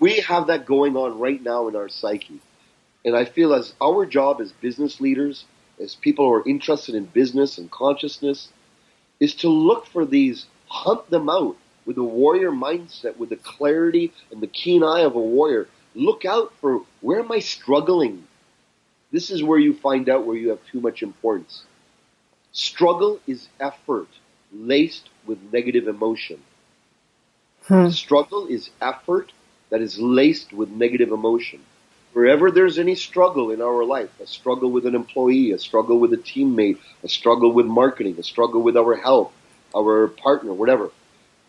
We 0.00 0.20
have 0.20 0.48
that 0.48 0.66
going 0.66 0.96
on 0.96 1.20
right 1.20 1.42
now 1.42 1.68
in 1.68 1.76
our 1.76 1.88
psyche. 1.88 2.40
And 3.04 3.16
I 3.16 3.24
feel 3.24 3.54
as 3.54 3.72
our 3.80 4.04
job 4.04 4.40
as 4.40 4.50
business 4.52 5.00
leaders, 5.00 5.44
as 5.80 5.94
people 5.94 6.26
who 6.26 6.32
are 6.32 6.48
interested 6.48 6.96
in 6.96 7.04
business 7.04 7.58
and 7.58 7.70
consciousness, 7.70 8.48
is 9.20 9.34
to 9.36 9.48
look 9.48 9.86
for 9.86 10.04
these, 10.04 10.46
hunt 10.66 11.08
them 11.08 11.30
out 11.30 11.56
with 11.86 11.96
a 11.96 12.02
warrior 12.02 12.50
mindset, 12.50 13.16
with 13.16 13.30
the 13.30 13.36
clarity 13.36 14.12
and 14.32 14.40
the 14.40 14.48
keen 14.48 14.82
eye 14.82 15.02
of 15.02 15.14
a 15.14 15.20
warrior. 15.20 15.68
Look 15.94 16.24
out 16.24 16.52
for 16.60 16.82
where 17.00 17.20
am 17.20 17.30
I 17.30 17.38
struggling? 17.38 18.26
This 19.12 19.30
is 19.30 19.42
where 19.42 19.60
you 19.60 19.74
find 19.74 20.08
out 20.08 20.26
where 20.26 20.36
you 20.36 20.48
have 20.50 20.66
too 20.66 20.80
much 20.80 21.02
importance. 21.02 21.62
Struggle 22.52 23.20
is 23.26 23.48
effort 23.60 24.08
laced 24.52 25.08
with 25.26 25.38
negative 25.52 25.88
emotion. 25.88 26.42
Hmm. 27.62 27.88
Struggle 27.90 28.46
is 28.46 28.70
effort 28.80 29.32
that 29.70 29.80
is 29.80 29.98
laced 29.98 30.52
with 30.52 30.70
negative 30.70 31.10
emotion. 31.10 31.60
wherever 32.16 32.50
there's 32.50 32.78
any 32.78 32.94
struggle 32.94 33.50
in 33.50 33.60
our 33.60 33.84
life, 33.84 34.08
a 34.22 34.26
struggle 34.26 34.70
with 34.70 34.86
an 34.86 34.94
employee, 34.94 35.52
a 35.52 35.58
struggle 35.58 35.98
with 35.98 36.14
a 36.14 36.16
teammate, 36.16 36.78
a 37.04 37.08
struggle 37.08 37.52
with 37.52 37.66
marketing, 37.66 38.16
a 38.18 38.22
struggle 38.22 38.62
with 38.62 38.74
our 38.74 38.96
health, 38.96 39.30
our 39.76 40.08
partner, 40.08 40.50
whatever, 40.54 40.90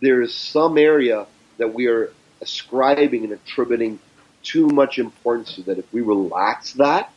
there 0.01 0.21
is 0.21 0.35
some 0.35 0.77
area 0.77 1.25
that 1.57 1.73
we 1.73 1.87
are 1.87 2.11
ascribing 2.41 3.23
and 3.23 3.31
attributing 3.31 3.97
too 4.43 4.67
much 4.67 4.99
importance 4.99 5.55
to 5.55 5.61
that 5.63 5.77
if 5.77 5.85
we 5.93 6.01
relax 6.01 6.73
that, 6.73 7.13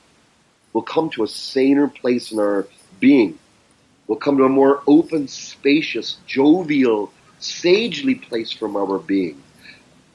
we'll 0.73 0.85
come 0.85 1.11
to 1.11 1.25
a 1.25 1.29
saner 1.29 1.89
place 1.89 2.31
in 2.31 2.39
our 2.39 2.69
being. 3.01 3.37
We'll 4.11 4.19
come 4.19 4.39
to 4.39 4.45
a 4.45 4.49
more 4.49 4.83
open, 4.89 5.29
spacious, 5.29 6.17
jovial, 6.27 7.13
sagely 7.39 8.17
place 8.17 8.51
from 8.51 8.75
our 8.75 8.99
being. 8.99 9.41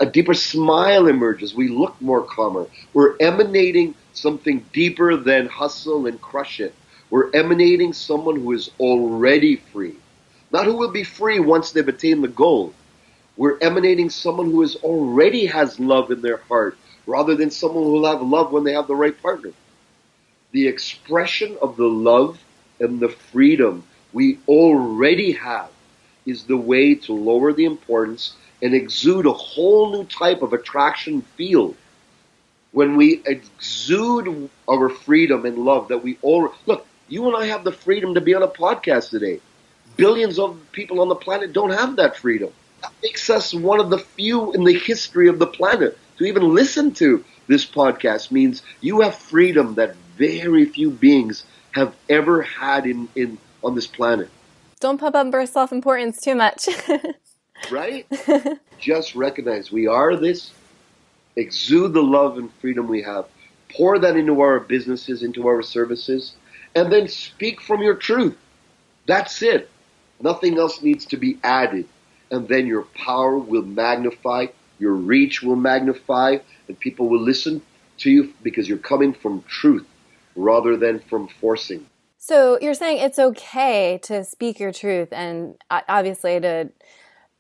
A 0.02 0.06
deeper 0.06 0.34
smile 0.34 1.08
emerges. 1.08 1.56
We 1.56 1.70
look 1.70 1.96
more 2.02 2.22
calmer. 2.22 2.68
We're 2.94 3.16
emanating 3.22 3.96
something 4.12 4.66
deeper 4.74 5.16
than 5.16 5.48
hustle 5.48 6.08
and 6.08 6.20
crush 6.20 6.60
it. 6.60 6.76
We're 7.10 7.32
emanating 7.32 7.94
someone 7.94 8.36
who 8.36 8.52
is 8.52 8.70
already 8.82 9.56
free. 9.72 9.96
Not 10.52 10.66
who 10.66 10.76
will 10.76 10.92
be 10.92 11.06
free 11.06 11.40
once 11.40 11.72
they've 11.72 11.88
attained 11.88 12.22
the 12.22 12.28
goal. 12.28 12.74
We're 13.38 13.58
emanating 13.60 14.10
someone 14.10 14.52
who 14.52 14.62
is 14.64 14.76
already 14.76 15.46
has 15.46 15.80
love 15.80 16.12
in 16.12 16.22
their 16.22 16.42
heart 16.50 16.78
rather 17.08 17.34
than 17.34 17.50
someone 17.50 17.86
who 17.86 17.92
will 17.94 18.12
have 18.12 18.22
love 18.22 18.52
when 18.52 18.66
they 18.66 18.74
have 18.74 18.88
the 18.88 18.96
right 18.96 19.18
partner. 19.22 19.54
The 20.52 20.68
expression 20.68 21.58
of 21.62 21.78
the 21.78 21.88
love 21.88 22.42
and 22.80 23.00
the 23.00 23.10
freedom 23.10 23.84
we 24.14 24.40
already 24.48 25.34
have 25.34 25.70
is 26.26 26.44
the 26.44 26.58
way 26.58 26.96
to 26.96 27.14
lower 27.14 27.54
the 27.54 27.66
importance 27.66 28.36
and 28.62 28.74
exude 28.74 29.26
a 29.26 29.34
whole 29.34 29.92
new 29.92 30.06
type 30.06 30.42
of 30.42 30.54
attraction 30.54 31.22
field. 31.22 31.76
When 32.72 32.96
we 32.98 33.22
exude 33.26 34.50
our 34.68 34.90
freedom 34.90 35.46
and 35.46 35.58
love 35.60 35.90
that 35.90 36.04
we 36.04 36.18
all 36.22 36.54
look, 36.66 36.86
you 37.08 37.28
and 37.28 37.36
I 37.36 37.46
have 37.46 37.64
the 37.64 37.72
freedom 37.72 38.16
to 38.16 38.22
be 38.22 38.34
on 38.34 38.44
a 38.44 38.48
podcast 38.48 39.10
today. 39.10 39.40
Billions 39.96 40.40
of 40.40 40.60
people 40.72 41.00
on 41.00 41.10
the 41.10 41.16
planet 41.16 41.54
don't 41.54 41.70
have 41.70 41.96
that 41.98 42.18
freedom. 42.18 42.52
That 42.82 42.94
makes 43.04 43.30
us 43.30 43.54
one 43.54 43.80
of 43.80 43.90
the 43.90 44.00
few 44.00 44.52
in 44.54 44.64
the 44.64 44.78
history 44.78 45.30
of 45.30 45.40
the 45.40 45.48
planet 45.48 45.98
to 46.18 46.26
even 46.26 46.54
listen 46.54 46.94
to 46.96 47.24
this 47.48 47.66
podcast 47.66 48.32
means 48.32 48.64
you 48.82 49.02
have 49.02 49.16
freedom 49.16 49.76
that 49.76 49.96
very 50.18 50.66
few 50.66 50.90
beings 50.90 51.46
have 51.76 51.94
ever 52.10 52.42
had 52.42 52.86
in, 52.86 53.10
in 53.16 53.38
on 53.62 53.76
this 53.76 53.86
planet. 53.86 54.30
Don't 54.80 54.98
pump 54.98 55.14
up 55.14 55.34
our 55.34 55.46
self 55.46 55.74
importance 55.74 56.22
too 56.22 56.34
much. 56.34 56.70
right? 57.72 58.08
Just 58.80 59.14
recognize 59.14 59.74
we 59.74 59.86
are 59.86 60.16
this. 60.16 60.54
Exude 61.36 61.94
the 61.94 62.02
love 62.02 62.38
and 62.38 62.50
freedom 62.62 62.88
we 62.88 63.02
have. 63.02 63.26
Pour 63.76 64.00
that 64.00 64.16
into 64.16 64.40
our 64.40 64.62
businesses, 64.62 65.22
into 65.22 65.48
our 65.48 65.62
services, 65.62 66.36
and 66.76 66.92
then 66.92 67.10
speak 67.10 67.60
from 67.60 67.82
your 67.82 67.96
truth. 67.96 68.38
That's 69.06 69.42
it. 69.42 69.70
Nothing 70.22 70.58
else 70.58 70.82
needs 70.82 71.06
to 71.08 71.18
be 71.18 71.38
added. 71.44 71.90
And 72.32 72.48
then 72.48 72.68
your 72.68 72.84
power 72.84 73.38
will 73.38 73.64
magnify, 73.64 74.48
your 74.80 74.94
reach 74.94 75.44
will 75.44 75.58
magnify, 75.58 76.38
and 76.70 76.80
people 76.80 77.10
will 77.10 77.20
listen 77.20 77.62
to 77.98 78.10
you 78.10 78.34
because 78.44 78.70
you're 78.70 78.78
coming 78.78 79.14
from 79.14 79.44
truth 79.44 79.86
rather 80.36 80.78
than 80.78 81.00
from 81.00 81.28
forcing. 81.28 81.86
So 82.18 82.58
you're 82.60 82.74
saying 82.74 83.00
it's 83.00 83.20
okay 83.20 84.00
to 84.04 84.24
speak 84.24 84.60
your 84.60 84.72
truth 84.72 85.10
and 85.12 85.56
uh, 85.70 85.82
obviously 85.88 86.40
to 86.40 86.70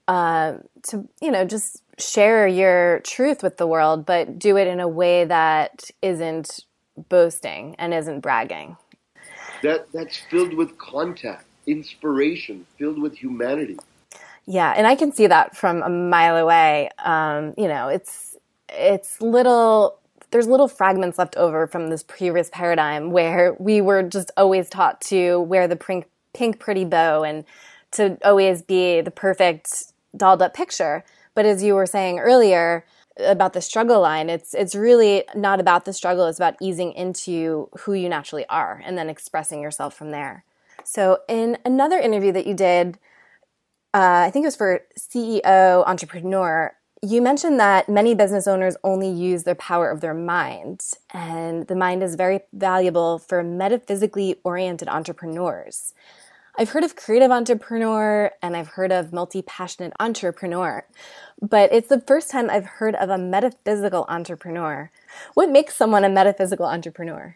uh, 0.08 0.54
to 0.84 1.10
you 1.22 1.32
know 1.32 1.46
just 1.46 1.82
share 1.98 2.48
your 2.48 3.00
truth 3.00 3.42
with 3.42 3.58
the 3.58 3.66
world, 3.66 4.06
but 4.06 4.38
do 4.38 4.58
it 4.58 4.68
in 4.68 4.80
a 4.80 4.88
way 4.88 5.26
that 5.26 5.90
isn't 6.02 6.60
boasting 7.10 7.76
and 7.80 7.94
isn't 7.94 8.20
bragging. 8.20 8.78
That 9.64 9.92
that's 9.92 10.18
filled 10.30 10.54
with 10.54 10.78
contact, 10.78 11.46
inspiration, 11.66 12.66
filled 12.78 13.02
with 13.02 13.18
humanity. 13.18 13.78
Yeah, 14.46 14.74
and 14.78 14.86
I 14.86 14.96
can 14.96 15.12
see 15.12 15.26
that 15.28 15.58
from 15.58 15.82
a 15.82 15.90
mile 15.90 16.38
away. 16.38 16.90
Um, 17.04 17.56
you 17.58 17.68
know, 17.68 17.88
it's 17.88 18.38
it's 18.70 19.22
little 19.22 19.98
there's 20.36 20.48
little 20.48 20.68
fragments 20.68 21.18
left 21.18 21.38
over 21.38 21.66
from 21.66 21.90
this 21.90 22.04
previous 22.04 22.50
paradigm 22.52 23.10
where 23.10 23.56
we 23.58 23.80
were 23.80 24.04
just 24.04 24.32
always 24.36 24.70
taught 24.70 25.00
to 25.00 25.40
wear 25.40 25.66
the 25.66 25.78
pink, 25.78 26.08
pink 26.34 26.60
pretty 26.60 26.84
bow 26.84 27.24
and 27.24 27.46
to 27.92 28.18
always 28.22 28.62
be 28.62 29.00
the 29.00 29.12
perfect 29.12 29.94
dolled 30.18 30.42
up 30.42 30.54
picture. 30.54 31.06
But 31.36 31.46
as 31.46 31.64
you 31.64 31.74
were 31.74 31.86
saying 31.86 32.20
earlier 32.20 32.86
about 33.18 33.54
the 33.54 33.62
struggle 33.62 34.02
line, 34.02 34.30
it's 34.30 34.54
it's 34.54 34.76
really 34.76 35.24
not 35.36 35.62
about 35.62 35.86
the 35.86 35.94
struggle. 35.94 36.28
It's 36.28 36.38
about 36.38 36.58
easing 36.62 36.92
into 36.92 37.70
who 37.80 37.94
you 37.94 38.10
naturally 38.10 38.46
are 38.50 38.84
and 38.86 38.98
then 38.98 39.10
expressing 39.10 39.62
yourself 39.62 39.94
from 39.94 40.12
there. 40.12 40.44
So 40.84 41.20
in 41.30 41.58
another 41.64 41.98
interview 41.98 42.34
that 42.34 42.46
you 42.46 42.56
did, 42.56 43.00
uh, 43.94 44.28
I 44.28 44.32
think 44.32 44.44
it 44.44 44.48
was 44.48 44.58
for 44.58 44.82
CEO 45.00 45.88
Entrepreneur, 45.88 46.76
you 47.02 47.22
mentioned 47.22 47.60
that 47.60 47.90
many 47.90 48.16
business 48.16 48.48
owners 48.48 48.76
only 48.84 49.10
use 49.10 49.44
their 49.44 49.56
power 49.56 49.90
of 49.90 50.02
their 50.02 50.14
mind, 50.14 50.82
and 51.12 51.68
the 51.68 51.76
mind 51.76 52.02
is 52.04 52.16
very 52.16 52.42
valuable 52.54 53.20
for 53.20 53.44
metaphysically 53.44 54.40
oriented 54.44 54.88
entrepreneurs. 54.88 55.94
I've 56.58 56.70
heard 56.70 56.86
of 56.86 56.96
creative 56.96 57.32
entrepreneur 57.32 58.32
and 58.42 58.56
I've 58.56 58.70
heard 58.70 58.92
of 58.92 59.12
multi 59.12 59.42
passionate 59.42 59.92
entrepreneur, 60.00 60.86
but 61.42 61.72
it's 61.74 61.90
the 61.90 62.00
first 62.00 62.32
time 62.32 62.50
I've 62.50 62.66
heard 62.66 62.96
of 62.96 63.10
a 63.10 63.18
metaphysical 63.18 64.06
entrepreneur. 64.08 64.90
What 65.34 65.50
makes 65.50 65.76
someone 65.76 66.06
a 66.06 66.10
metaphysical 66.10 66.66
entrepreneur? 66.66 67.36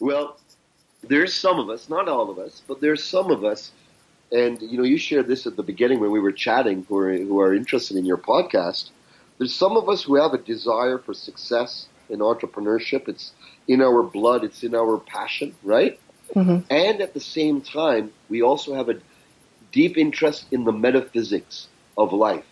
Well, 0.00 0.38
there's 1.02 1.32
some 1.32 1.58
of 1.58 1.70
us, 1.70 1.88
not 1.88 2.08
all 2.08 2.28
of 2.30 2.38
us, 2.38 2.62
but 2.68 2.80
there's 2.82 3.02
some 3.02 3.30
of 3.30 3.42
us 3.42 3.72
and 4.32 4.62
you 4.62 4.78
know, 4.78 4.84
you 4.84 4.96
shared 4.96 5.26
this 5.26 5.46
at 5.46 5.56
the 5.56 5.62
beginning 5.62 6.00
when 6.00 6.10
we 6.10 6.18
were 6.18 6.32
chatting, 6.32 6.86
who 6.88 6.96
are 6.98 7.12
who 7.16 7.40
are 7.40 7.54
interested 7.54 7.96
in 7.96 8.06
your 8.06 8.16
podcast. 8.16 8.90
There's 9.38 9.54
some 9.54 9.76
of 9.76 9.88
us 9.88 10.02
who 10.02 10.14
have 10.16 10.32
a 10.32 10.38
desire 10.38 10.98
for 10.98 11.12
success 11.12 11.86
in 12.08 12.20
entrepreneurship. 12.20 13.08
It's 13.08 13.32
in 13.68 13.82
our 13.82 14.02
blood. 14.02 14.42
It's 14.44 14.62
in 14.62 14.74
our 14.74 14.98
passion, 14.98 15.54
right? 15.62 16.00
Mm-hmm. 16.34 16.60
And 16.70 17.00
at 17.02 17.12
the 17.12 17.20
same 17.20 17.60
time, 17.60 18.12
we 18.30 18.42
also 18.42 18.74
have 18.74 18.88
a 18.88 19.00
deep 19.70 19.98
interest 19.98 20.46
in 20.50 20.64
the 20.64 20.72
metaphysics 20.72 21.68
of 21.98 22.12
life. 22.12 22.44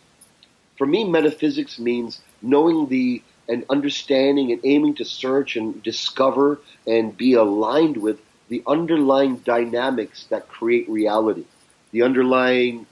For 0.76 0.86
me, 0.86 1.04
metaphysics 1.04 1.78
means 1.78 2.20
knowing 2.42 2.88
the 2.88 3.22
and 3.48 3.64
understanding 3.68 4.52
and 4.52 4.60
aiming 4.64 4.94
to 4.94 5.04
search 5.04 5.56
and 5.56 5.82
discover 5.82 6.60
and 6.86 7.16
be 7.16 7.32
aligned 7.34 7.96
with 7.96 8.20
the 8.48 8.62
underlying 8.66 9.36
dynamics 9.38 10.26
that 10.30 10.48
create 10.48 10.88
reality 10.88 11.44
the 11.92 12.02
underlying 12.02 12.86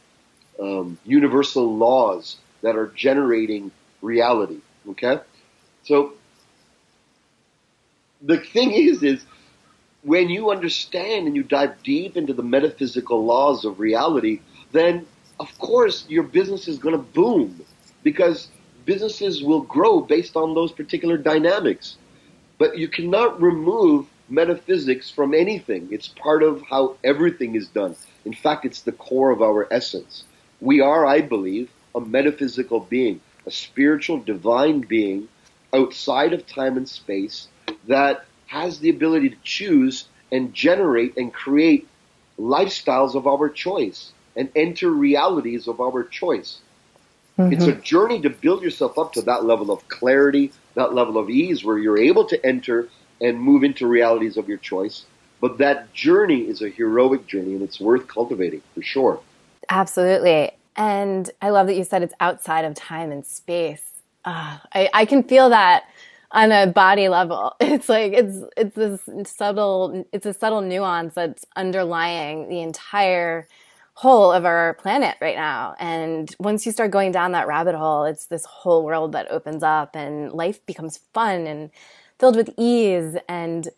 um, 0.60 0.98
universal 1.04 1.76
laws 1.76 2.36
that 2.62 2.76
are 2.76 2.88
generating 2.88 3.70
reality. 4.02 4.58
Okay, 4.90 5.18
so 5.84 6.14
the 8.22 8.38
thing 8.38 8.72
is, 8.72 9.02
is 9.02 9.24
when 10.02 10.28
you 10.28 10.50
understand 10.50 11.26
and 11.26 11.36
you 11.36 11.42
dive 11.42 11.82
deep 11.82 12.16
into 12.16 12.32
the 12.32 12.42
metaphysical 12.42 13.24
laws 13.24 13.64
of 13.64 13.80
reality, 13.80 14.40
then 14.72 15.06
of 15.40 15.56
course 15.58 16.04
your 16.08 16.22
business 16.22 16.68
is 16.68 16.78
going 16.78 16.94
to 16.94 17.02
boom 17.02 17.64
because 18.02 18.48
businesses 18.84 19.42
will 19.42 19.60
grow 19.60 20.00
based 20.00 20.36
on 20.36 20.54
those 20.54 20.72
particular 20.72 21.16
dynamics. 21.16 21.96
But 22.58 22.78
you 22.78 22.88
cannot 22.88 23.40
remove 23.40 24.06
metaphysics 24.28 25.10
from 25.10 25.34
anything. 25.34 25.88
It's 25.90 26.08
part 26.08 26.42
of 26.42 26.62
how 26.62 26.96
everything 27.02 27.54
is 27.54 27.68
done. 27.68 27.96
In 28.24 28.32
fact, 28.32 28.64
it's 28.64 28.82
the 28.82 28.92
core 28.92 29.30
of 29.30 29.42
our 29.42 29.66
essence. 29.70 30.24
We 30.60 30.80
are, 30.80 31.06
I 31.06 31.20
believe, 31.20 31.70
a 31.94 32.00
metaphysical 32.00 32.80
being, 32.80 33.20
a 33.46 33.50
spiritual 33.50 34.18
divine 34.18 34.80
being 34.80 35.28
outside 35.72 36.32
of 36.32 36.46
time 36.46 36.76
and 36.76 36.88
space 36.88 37.48
that 37.86 38.24
has 38.46 38.80
the 38.80 38.90
ability 38.90 39.30
to 39.30 39.36
choose 39.42 40.08
and 40.32 40.54
generate 40.54 41.16
and 41.16 41.32
create 41.32 41.88
lifestyles 42.38 43.14
of 43.14 43.26
our 43.26 43.48
choice 43.48 44.12
and 44.36 44.50
enter 44.54 44.90
realities 44.90 45.66
of 45.68 45.80
our 45.80 46.04
choice. 46.04 46.58
Mm-hmm. 47.38 47.52
It's 47.52 47.66
a 47.66 47.72
journey 47.72 48.20
to 48.22 48.30
build 48.30 48.62
yourself 48.62 48.98
up 48.98 49.12
to 49.14 49.22
that 49.22 49.44
level 49.44 49.70
of 49.70 49.86
clarity, 49.88 50.52
that 50.74 50.94
level 50.94 51.18
of 51.18 51.30
ease 51.30 51.64
where 51.64 51.78
you're 51.78 51.98
able 51.98 52.24
to 52.26 52.46
enter 52.46 52.88
and 53.20 53.40
move 53.40 53.64
into 53.64 53.86
realities 53.86 54.36
of 54.36 54.48
your 54.48 54.58
choice 54.58 55.06
but 55.40 55.58
that 55.58 55.92
journey 55.92 56.40
is 56.40 56.62
a 56.62 56.68
heroic 56.68 57.26
journey 57.26 57.54
and 57.54 57.62
it's 57.62 57.80
worth 57.80 58.08
cultivating 58.08 58.62
for 58.74 58.82
sure. 58.82 59.20
Absolutely. 59.68 60.52
And 60.76 61.30
I 61.42 61.50
love 61.50 61.66
that 61.66 61.76
you 61.76 61.84
said 61.84 62.02
it's 62.02 62.14
outside 62.20 62.64
of 62.64 62.74
time 62.74 63.12
and 63.12 63.24
space. 63.24 63.84
Uh, 64.24 64.58
I, 64.74 64.90
I 64.92 65.04
can 65.04 65.22
feel 65.22 65.50
that 65.50 65.84
on 66.30 66.52
a 66.52 66.66
body 66.66 67.08
level. 67.08 67.54
It's 67.60 67.88
like 67.88 68.12
it's 68.12 68.38
it's 68.56 68.74
this 68.74 69.08
subtle 69.30 70.06
it's 70.12 70.26
a 70.26 70.34
subtle 70.34 70.60
nuance 70.60 71.14
that's 71.14 71.44
underlying 71.56 72.48
the 72.48 72.60
entire 72.60 73.46
whole 73.94 74.32
of 74.32 74.44
our 74.44 74.74
planet 74.74 75.16
right 75.20 75.36
now. 75.36 75.74
And 75.78 76.34
once 76.38 76.64
you 76.64 76.72
start 76.72 76.92
going 76.92 77.12
down 77.12 77.32
that 77.32 77.48
rabbit 77.48 77.74
hole, 77.74 78.04
it's 78.04 78.26
this 78.26 78.44
whole 78.44 78.84
world 78.84 79.12
that 79.12 79.30
opens 79.30 79.62
up 79.62 79.96
and 79.96 80.32
life 80.32 80.64
becomes 80.66 81.00
fun 81.12 81.46
and 81.46 81.70
filled 82.18 82.36
with 82.36 82.50
ease 82.56 83.16
and 83.28 83.68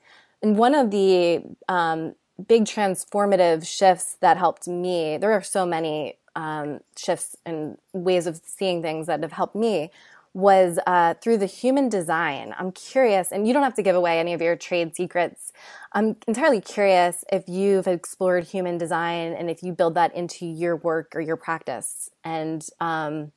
and 0.42 0.56
one 0.56 0.74
of 0.74 0.90
the 0.90 1.42
um, 1.68 2.14
big 2.48 2.64
transformative 2.64 3.66
shifts 3.66 4.16
that 4.20 4.36
helped 4.38 4.66
me 4.66 5.16
there 5.16 5.32
are 5.32 5.42
so 5.42 5.66
many 5.66 6.16
um, 6.36 6.80
shifts 6.96 7.36
and 7.44 7.76
ways 7.92 8.26
of 8.26 8.40
seeing 8.44 8.82
things 8.82 9.06
that 9.06 9.22
have 9.22 9.32
helped 9.32 9.56
me 9.56 9.90
was 10.32 10.78
uh, 10.86 11.14
through 11.14 11.38
the 11.38 11.46
human 11.46 11.88
design. 11.88 12.54
I'm 12.56 12.70
curious, 12.70 13.32
and 13.32 13.48
you 13.48 13.52
don't 13.52 13.64
have 13.64 13.74
to 13.74 13.82
give 13.82 13.96
away 13.96 14.20
any 14.20 14.32
of 14.32 14.40
your 14.40 14.54
trade 14.54 14.94
secrets. 14.94 15.52
I'm 15.92 16.16
entirely 16.28 16.60
curious 16.60 17.24
if 17.32 17.48
you've 17.48 17.88
explored 17.88 18.44
human 18.44 18.78
design 18.78 19.32
and 19.32 19.50
if 19.50 19.62
you 19.62 19.72
build 19.72 19.94
that 19.96 20.14
into 20.14 20.46
your 20.46 20.76
work 20.76 21.16
or 21.16 21.20
your 21.20 21.36
practice. 21.36 22.10
And, 22.22 22.64
um, 22.78 23.32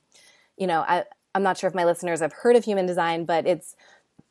you 0.56 0.68
know, 0.68 0.84
I, 0.86 1.04
I'm 1.34 1.42
not 1.42 1.58
sure 1.58 1.66
if 1.66 1.74
my 1.74 1.84
listeners 1.84 2.20
have 2.20 2.32
heard 2.32 2.54
of 2.54 2.64
human 2.64 2.86
design, 2.86 3.24
but 3.24 3.44
it's 3.44 3.74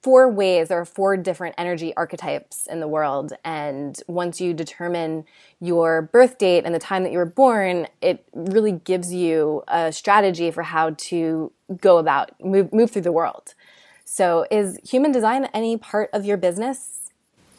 four 0.04 0.30
ways 0.30 0.68
there 0.68 0.80
are 0.80 0.86
four 0.86 1.16
different 1.16 1.56
energy 1.58 1.96
archetypes 1.96 2.68
in 2.68 2.82
the 2.82 2.88
world. 2.88 3.34
And 3.46 4.00
once 4.08 4.42
you 4.42 4.54
determine 4.54 5.26
your 5.62 6.02
birth 6.02 6.38
date 6.38 6.66
and 6.66 6.76
the 6.76 6.80
time 6.80 7.04
that 7.04 7.12
you 7.12 7.18
were 7.18 7.26
born 7.26 7.88
it 8.02 8.26
really 8.34 8.74
gives 8.74 9.14
you 9.14 9.64
a 9.70 9.92
strategy 9.92 10.52
for 10.52 10.62
how 10.62 10.92
to 10.98 11.52
go 11.80 11.98
about 11.98 12.32
move 12.44 12.72
move 12.74 12.92
through 12.92 13.04
the 13.04 13.12
world. 13.12 13.56
So 14.04 14.46
is 14.52 14.78
human 14.84 15.12
design 15.12 15.46
any 15.54 15.78
part 15.78 16.10
of 16.12 16.26
your 16.26 16.38
business? 16.38 17.12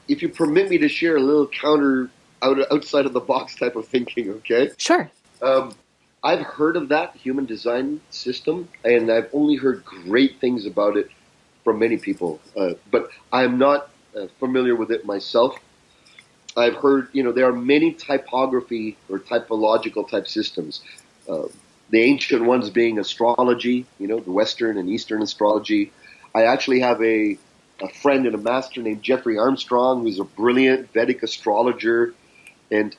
If 0.06 0.20
you 0.20 0.28
permit 0.28 0.68
me 0.68 0.76
to 0.78 0.88
share 0.88 1.16
a 1.16 1.20
little 1.20 1.48
counter 1.48 2.10
out, 2.42 2.58
outside 2.70 3.06
of 3.06 3.14
the 3.14 3.20
box 3.20 3.56
type 3.56 3.74
of 3.74 3.88
thinking 3.88 4.28
okay? 4.30 4.70
Sure. 4.76 5.10
Um, 5.40 5.74
i've 6.22 6.40
heard 6.40 6.76
of 6.76 6.88
that 6.88 7.14
human 7.16 7.44
design 7.44 8.00
system 8.10 8.66
and 8.82 9.10
i've 9.12 9.28
only 9.34 9.56
heard 9.56 9.84
great 9.84 10.40
things 10.40 10.64
about 10.64 10.96
it 10.96 11.10
from 11.64 11.78
many 11.78 11.96
people, 11.96 12.40
uh, 12.56 12.74
but 12.90 13.08
I'm 13.32 13.58
not 13.58 13.90
uh, 14.14 14.26
familiar 14.38 14.76
with 14.76 14.92
it 14.92 15.04
myself. 15.04 15.58
I've 16.56 16.76
heard, 16.76 17.08
you 17.12 17.22
know, 17.22 17.32
there 17.32 17.48
are 17.48 17.52
many 17.52 17.92
typography 17.92 18.96
or 19.08 19.18
typological 19.18 20.08
type 20.08 20.28
systems. 20.28 20.82
Uh, 21.28 21.46
the 21.90 22.00
ancient 22.02 22.44
ones 22.44 22.70
being 22.70 22.98
astrology, 22.98 23.86
you 23.98 24.06
know, 24.06 24.20
the 24.20 24.30
Western 24.30 24.78
and 24.78 24.88
Eastern 24.88 25.22
astrology. 25.22 25.90
I 26.34 26.44
actually 26.44 26.80
have 26.80 27.02
a, 27.02 27.38
a 27.80 27.88
friend 27.88 28.26
and 28.26 28.34
a 28.34 28.38
master 28.38 28.82
named 28.82 29.02
Jeffrey 29.02 29.38
Armstrong, 29.38 30.02
who's 30.02 30.20
a 30.20 30.24
brilliant 30.24 30.92
Vedic 30.92 31.22
astrologer. 31.22 32.14
And 32.70 32.94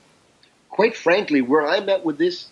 quite 0.70 0.98
frankly, 0.98 1.42
where 1.42 1.66
I'm 1.66 1.88
at 1.90 2.04
with 2.04 2.18
this, 2.18 2.48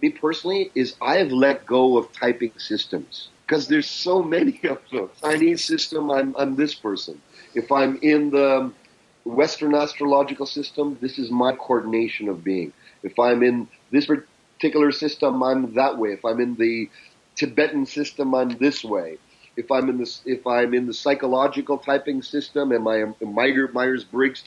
me 0.00 0.10
personally, 0.10 0.70
is 0.74 0.94
I 1.02 1.16
have 1.16 1.32
let 1.32 1.66
go 1.66 1.96
of 1.96 2.12
typing 2.12 2.52
systems 2.58 3.28
because 3.48 3.66
there's 3.66 3.88
so 3.88 4.22
many 4.22 4.60
of 4.64 4.78
them. 4.92 5.08
Chinese 5.22 5.64
system, 5.64 6.10
I'm, 6.10 6.36
I'm 6.38 6.54
this 6.54 6.74
person. 6.74 7.20
If 7.54 7.72
I'm 7.72 7.98
in 8.02 8.30
the 8.30 8.70
Western 9.24 9.74
astrological 9.74 10.44
system, 10.44 10.98
this 11.00 11.18
is 11.18 11.30
my 11.30 11.52
coordination 11.52 12.28
of 12.28 12.44
being. 12.44 12.74
If 13.02 13.18
I'm 13.18 13.42
in 13.42 13.66
this 13.90 14.06
particular 14.06 14.92
system, 14.92 15.42
I'm 15.42 15.72
that 15.74 15.96
way. 15.96 16.10
If 16.10 16.26
I'm 16.26 16.40
in 16.40 16.56
the 16.56 16.90
Tibetan 17.36 17.86
system, 17.86 18.34
I'm 18.34 18.50
this 18.58 18.84
way. 18.84 19.16
If 19.56 19.70
I'm 19.72 19.88
in 19.88 19.96
this, 19.96 20.20
if 20.26 20.46
I'm 20.46 20.74
in 20.74 20.86
the 20.86 20.94
psychological 20.94 21.78
typing 21.78 22.22
system, 22.22 22.70
am 22.70 22.86
I 22.86 22.96
a 23.20 23.24
Myers 23.24 24.04
Briggs? 24.04 24.44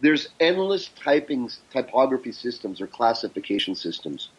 There's 0.00 0.28
endless 0.38 0.88
typing 1.02 1.50
typography 1.70 2.32
systems 2.32 2.80
or 2.80 2.86
classification 2.86 3.74
systems 3.74 4.30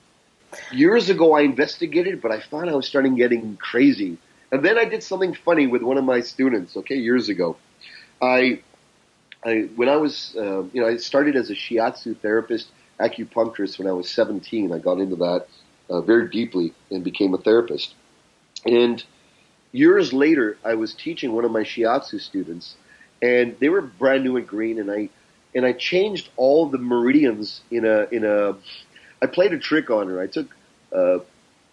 years 0.72 1.10
ago 1.10 1.34
I 1.34 1.41
investigated, 1.41 2.22
but 2.22 2.32
I 2.32 2.39
found 2.39 2.70
I 2.70 2.76
was 2.76 2.88
starting 2.88 3.16
getting 3.16 3.58
crazy. 3.58 4.18
And 4.52 4.64
then 4.64 4.78
I 4.78 4.86
did 4.86 5.02
something 5.02 5.34
funny 5.34 5.68
with 5.68 5.82
one 5.82 5.97
of 5.97 6.04
my 6.04 6.20
students. 6.22 6.76
Okay, 6.76 6.95
years 6.95 7.30
ago, 7.30 7.56
I, 8.22 8.62
I 9.45 9.70
when 9.76 9.88
I 9.88 9.95
was, 9.95 10.36
uh, 10.38 10.64
you 10.74 10.82
know, 10.82 10.88
I 10.88 10.97
started 10.97 11.36
as 11.36 11.49
a 11.49 11.56
shiatsu 11.56 12.18
therapist, 12.20 12.68
acupuncturist 12.99 13.80
when 13.80 13.88
I 13.88 13.93
was 13.93 14.10
17. 14.10 14.74
I 14.74 14.80
got 14.80 14.99
into 14.99 15.16
that 15.18 15.47
uh, 15.89 16.02
very 16.02 16.30
deeply 16.30 16.74
and 16.89 17.04
became 17.04 17.34
a 17.34 17.38
therapist. 17.38 17.95
And 18.66 19.04
years 19.72 20.14
later, 20.14 20.58
I 20.66 20.76
was 20.76 20.93
teaching 20.93 21.34
one 21.34 21.45
of 21.45 21.52
my 21.52 21.64
shiatsu 21.64 22.20
students, 22.20 22.76
and 23.22 23.58
they 23.60 23.70
were 23.70 23.82
brand 23.82 24.24
new 24.24 24.36
and 24.38 24.47
green, 24.47 24.80
and 24.80 24.91
I 24.91 25.10
and 25.56 25.66
I 25.66 25.74
changed 25.74 26.30
all 26.38 26.68
the 26.68 26.78
meridians 26.78 27.62
in 27.72 27.86
a 27.86 28.08
in 28.12 28.26
a 28.26 28.56
I 29.22 29.28
played 29.28 29.54
a 29.54 29.60
trick 29.60 29.90
on 29.90 30.08
her. 30.08 30.20
I 30.20 30.28
took 30.28 30.48
uh, 30.94 31.20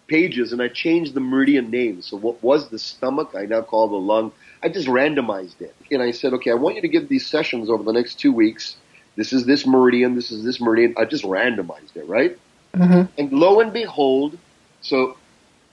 pages 0.09 0.51
and 0.51 0.61
I 0.61 0.67
changed 0.67 1.13
the 1.13 1.21
meridian 1.21 1.71
names. 1.71 2.07
So 2.07 2.17
what 2.17 2.43
was 2.43 2.69
the 2.69 2.79
stomach, 2.79 3.31
I 3.37 3.45
now 3.45 3.61
call 3.61 3.87
the 3.87 3.95
lung. 3.95 4.33
I 4.61 4.67
just 4.67 4.87
randomized 4.87 5.61
it. 5.61 5.73
And 5.89 6.01
I 6.01 6.11
said, 6.11 6.33
okay, 6.33 6.51
I 6.51 6.55
want 6.55 6.75
you 6.75 6.81
to 6.81 6.87
give 6.89 7.07
these 7.07 7.25
sessions 7.25 7.69
over 7.69 7.83
the 7.83 7.93
next 7.93 8.15
two 8.15 8.33
weeks. 8.33 8.75
This 9.15 9.31
is 9.31 9.45
this 9.45 9.65
meridian, 9.65 10.15
this 10.15 10.31
is 10.31 10.43
this 10.43 10.59
meridian. 10.59 10.93
I 10.97 11.05
just 11.05 11.23
randomized 11.23 11.95
it, 11.95 12.07
right? 12.07 12.37
Mm-hmm. 12.73 13.03
And 13.17 13.31
lo 13.31 13.61
and 13.61 13.71
behold, 13.71 14.37
so 14.81 15.17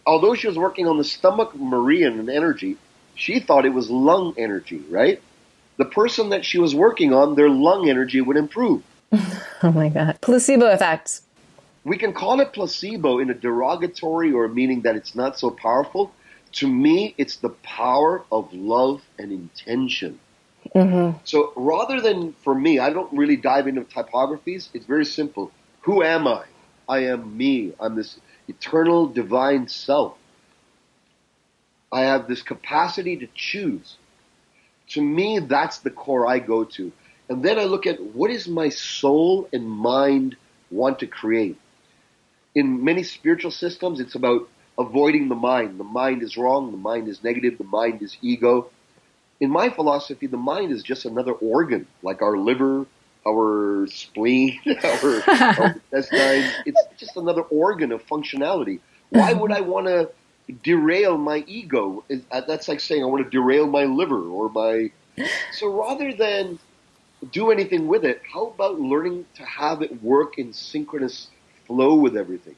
although 0.07 0.35
she 0.35 0.47
was 0.47 0.59
working 0.59 0.87
on 0.87 0.99
the 0.99 1.05
stomach 1.05 1.55
meridian 1.55 2.21
and 2.21 2.31
energy, 2.31 2.77
she 3.15 3.41
thought 3.41 3.67
it 3.67 3.75
was 3.75 3.91
lung 3.91 4.35
energy, 4.37 4.83
right? 4.91 5.21
The 5.79 5.85
person 5.85 6.31
that 6.31 6.45
she 6.45 6.59
was 6.59 6.75
working 6.75 7.13
on, 7.13 7.35
their 7.35 7.51
lung 7.51 7.89
energy 7.89 8.21
would 8.21 8.37
improve. 8.37 8.83
oh 9.13 9.73
my 9.73 9.89
God. 9.89 10.19
Placebo 10.21 10.71
effect 10.71 11.21
we 11.87 11.97
can 11.97 12.13
call 12.13 12.41
it 12.41 12.53
placebo 12.53 13.21
in 13.21 13.31
a 13.31 13.35
derogatory 13.35 14.33
or 14.33 14.49
meaning 14.49 14.81
that 14.81 14.97
it's 14.97 15.15
not 15.15 15.39
so 15.39 15.51
powerful. 15.53 16.11
To 16.55 16.67
me, 16.67 17.15
it's 17.17 17.37
the 17.37 17.51
power 17.51 18.25
of 18.33 18.53
love 18.53 19.03
and 19.21 19.31
intention. 19.31 20.19
Mm-hmm. 20.75 21.19
So 21.23 21.53
rather 21.55 22.01
than 22.01 22.33
for 22.43 22.57
me, 22.57 22.81
I 22.81 22.91
don't 22.91 23.13
really 23.17 23.37
dive 23.37 23.69
into 23.69 23.85
typographies. 23.85 24.69
It's 24.75 24.85
very 24.85 25.05
simple. 25.05 25.53
Who 25.83 26.03
am 26.03 26.27
I? 26.27 26.47
I 26.89 27.05
am 27.05 27.37
me. 27.37 27.73
I'm 27.79 27.95
this 27.95 28.19
eternal 28.49 29.07
divine 29.07 29.69
self. 29.69 30.19
I 31.93 32.01
have 32.01 32.27
this 32.27 32.43
capacity 32.43 33.17
to 33.19 33.29
choose. 33.33 33.97
To 34.89 35.01
me, 35.01 35.39
that's 35.39 35.79
the 35.79 35.91
core 35.91 36.27
I 36.27 36.41
go 36.41 36.65
to. 36.65 36.91
And 37.29 37.45
then 37.45 37.61
I 37.61 37.65
look 37.65 37.87
at 37.87 38.03
what 38.03 38.33
is 38.33 38.49
my 38.49 38.71
soul 38.71 39.49
and 39.53 39.71
mind 39.71 40.37
want 40.69 40.99
to 40.99 41.07
create 41.07 41.57
in 42.57 42.83
many 42.83 43.03
spiritual 43.03 43.51
systems, 43.51 44.01
it's 44.01 44.15
about 44.15 44.49
avoiding 44.79 45.29
the 45.29 45.35
mind. 45.35 45.79
The 45.79 45.85
mind 45.85 46.23
is 46.23 46.37
wrong. 46.39 46.73
The 46.73 46.79
mind 46.79 47.07
is 47.07 47.23
negative. 47.23 47.59
The 47.59 47.65
mind 47.65 48.03
is 48.03 48.17
ego. 48.23 48.71
In 49.41 49.51
my 49.51 49.69
philosophy, 49.69 50.27
the 50.27 50.39
mind 50.39 50.73
is 50.73 50.83
just 50.83 51.05
another 51.05 51.33
organ, 51.33 51.87
like 52.03 52.23
our 52.23 52.39
liver, 52.39 52.87
our 53.29 53.87
spleen, 53.89 54.59
our, 54.67 55.23
our. 55.29 55.83
It's 55.93 56.11
just 56.97 57.17
another 57.19 57.43
organ 57.43 57.93
of 57.93 58.05
functionality. 58.07 58.81
Why 59.11 59.35
would 59.35 59.53
I 59.53 59.61
want 59.61 59.87
to 59.87 60.11
derail 60.65 61.19
my 61.19 61.45
ego? 61.47 62.05
Uh, 62.31 62.41
that's 62.41 62.69
like 62.69 62.81
saying 62.81 63.03
I 63.03 63.07
want 63.07 63.23
to 63.23 63.31
derail 63.31 63.67
my 63.67 63.85
liver 63.85 64.23
or 64.23 64.49
my. 64.49 64.91
So 65.53 65.69
rather 65.69 66.15
than 66.15 66.59
do 67.33 67.51
anything 67.51 67.87
with 67.87 68.05
it, 68.05 68.23
how 68.33 68.47
about 68.47 68.81
learning 68.81 69.27
to 69.35 69.45
have 69.45 69.83
it 69.83 70.03
work 70.03 70.39
in 70.39 70.55
synchronous 70.55 71.29
flow 71.67 71.97
with 71.97 72.17
everything. 72.17 72.57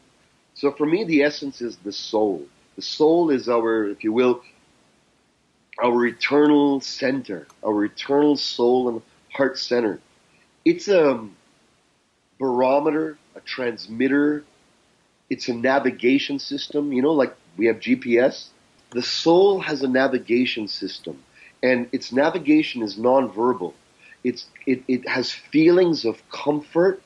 So 0.55 0.73
for 0.73 0.87
me, 0.87 1.05
the 1.05 1.23
essence 1.23 1.61
is 1.61 1.77
the 1.77 1.93
soul. 1.93 2.47
The 2.77 2.83
soul 2.83 3.31
is 3.31 3.49
our, 3.49 3.89
if 3.89 4.05
you 4.05 4.13
will, 4.13 4.43
our 5.83 6.07
eternal 6.07 6.81
center, 6.81 7.47
our 7.65 7.85
eternal 7.85 8.37
soul 8.37 8.89
and 8.89 9.03
heart 9.33 9.59
center. 9.59 10.01
It's 10.65 10.89
a 10.89 11.27
barometer, 12.39 13.19
a 13.35 13.41
transmitter. 13.41 14.45
It's 15.31 15.49
a 15.49 15.55
navigation 15.55 16.39
system, 16.39 16.93
you 16.93 17.03
know, 17.03 17.13
like 17.13 17.35
we 17.57 17.67
have 17.67 17.77
GPS. 17.77 18.49
The 18.91 19.03
soul 19.03 19.61
has 19.61 19.83
a 19.83 19.89
navigation 19.89 20.69
system, 20.69 21.23
and 21.63 21.89
its 21.93 22.13
navigation 22.13 22.83
is 22.83 22.97
nonverbal. 22.97 23.75
It's, 24.25 24.47
it, 24.67 24.83
it 24.89 25.09
has 25.09 25.31
feelings 25.31 26.05
of 26.05 26.29
comfort 26.31 27.03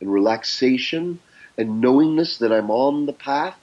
and 0.00 0.12
relaxation 0.12 1.18
and 1.56 1.80
knowingness 1.80 2.38
that 2.38 2.52
I'm 2.52 2.70
on 2.70 3.06
the 3.06 3.12
path. 3.12 3.56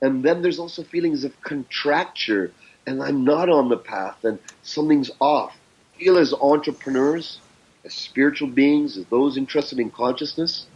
And 0.00 0.22
then 0.22 0.42
there's 0.42 0.58
also 0.58 0.82
feelings 0.82 1.24
of 1.24 1.40
contracture 1.40 2.52
and 2.86 3.02
I'm 3.02 3.24
not 3.24 3.48
on 3.48 3.68
the 3.68 3.76
path 3.76 4.24
and 4.24 4.38
something's 4.62 5.10
off. 5.20 5.56
I 5.94 5.98
feel 5.98 6.18
as 6.18 6.32
entrepreneurs, 6.32 7.40
as 7.84 7.94
spiritual 7.94 8.48
beings, 8.48 8.96
as 8.96 9.06
those 9.06 9.36
interested 9.36 9.80
in 9.80 9.90
consciousness, 9.90 10.66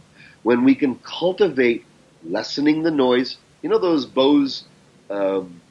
when 0.43 0.63
we 0.63 0.75
can 0.75 0.95
cultivate 0.95 1.85
lessening 2.23 2.83
the 2.83 2.91
noise. 2.91 3.37
You 3.61 3.69
know 3.69 3.77
those 3.77 4.05
Bose, 4.05 4.65
um, 5.09 5.61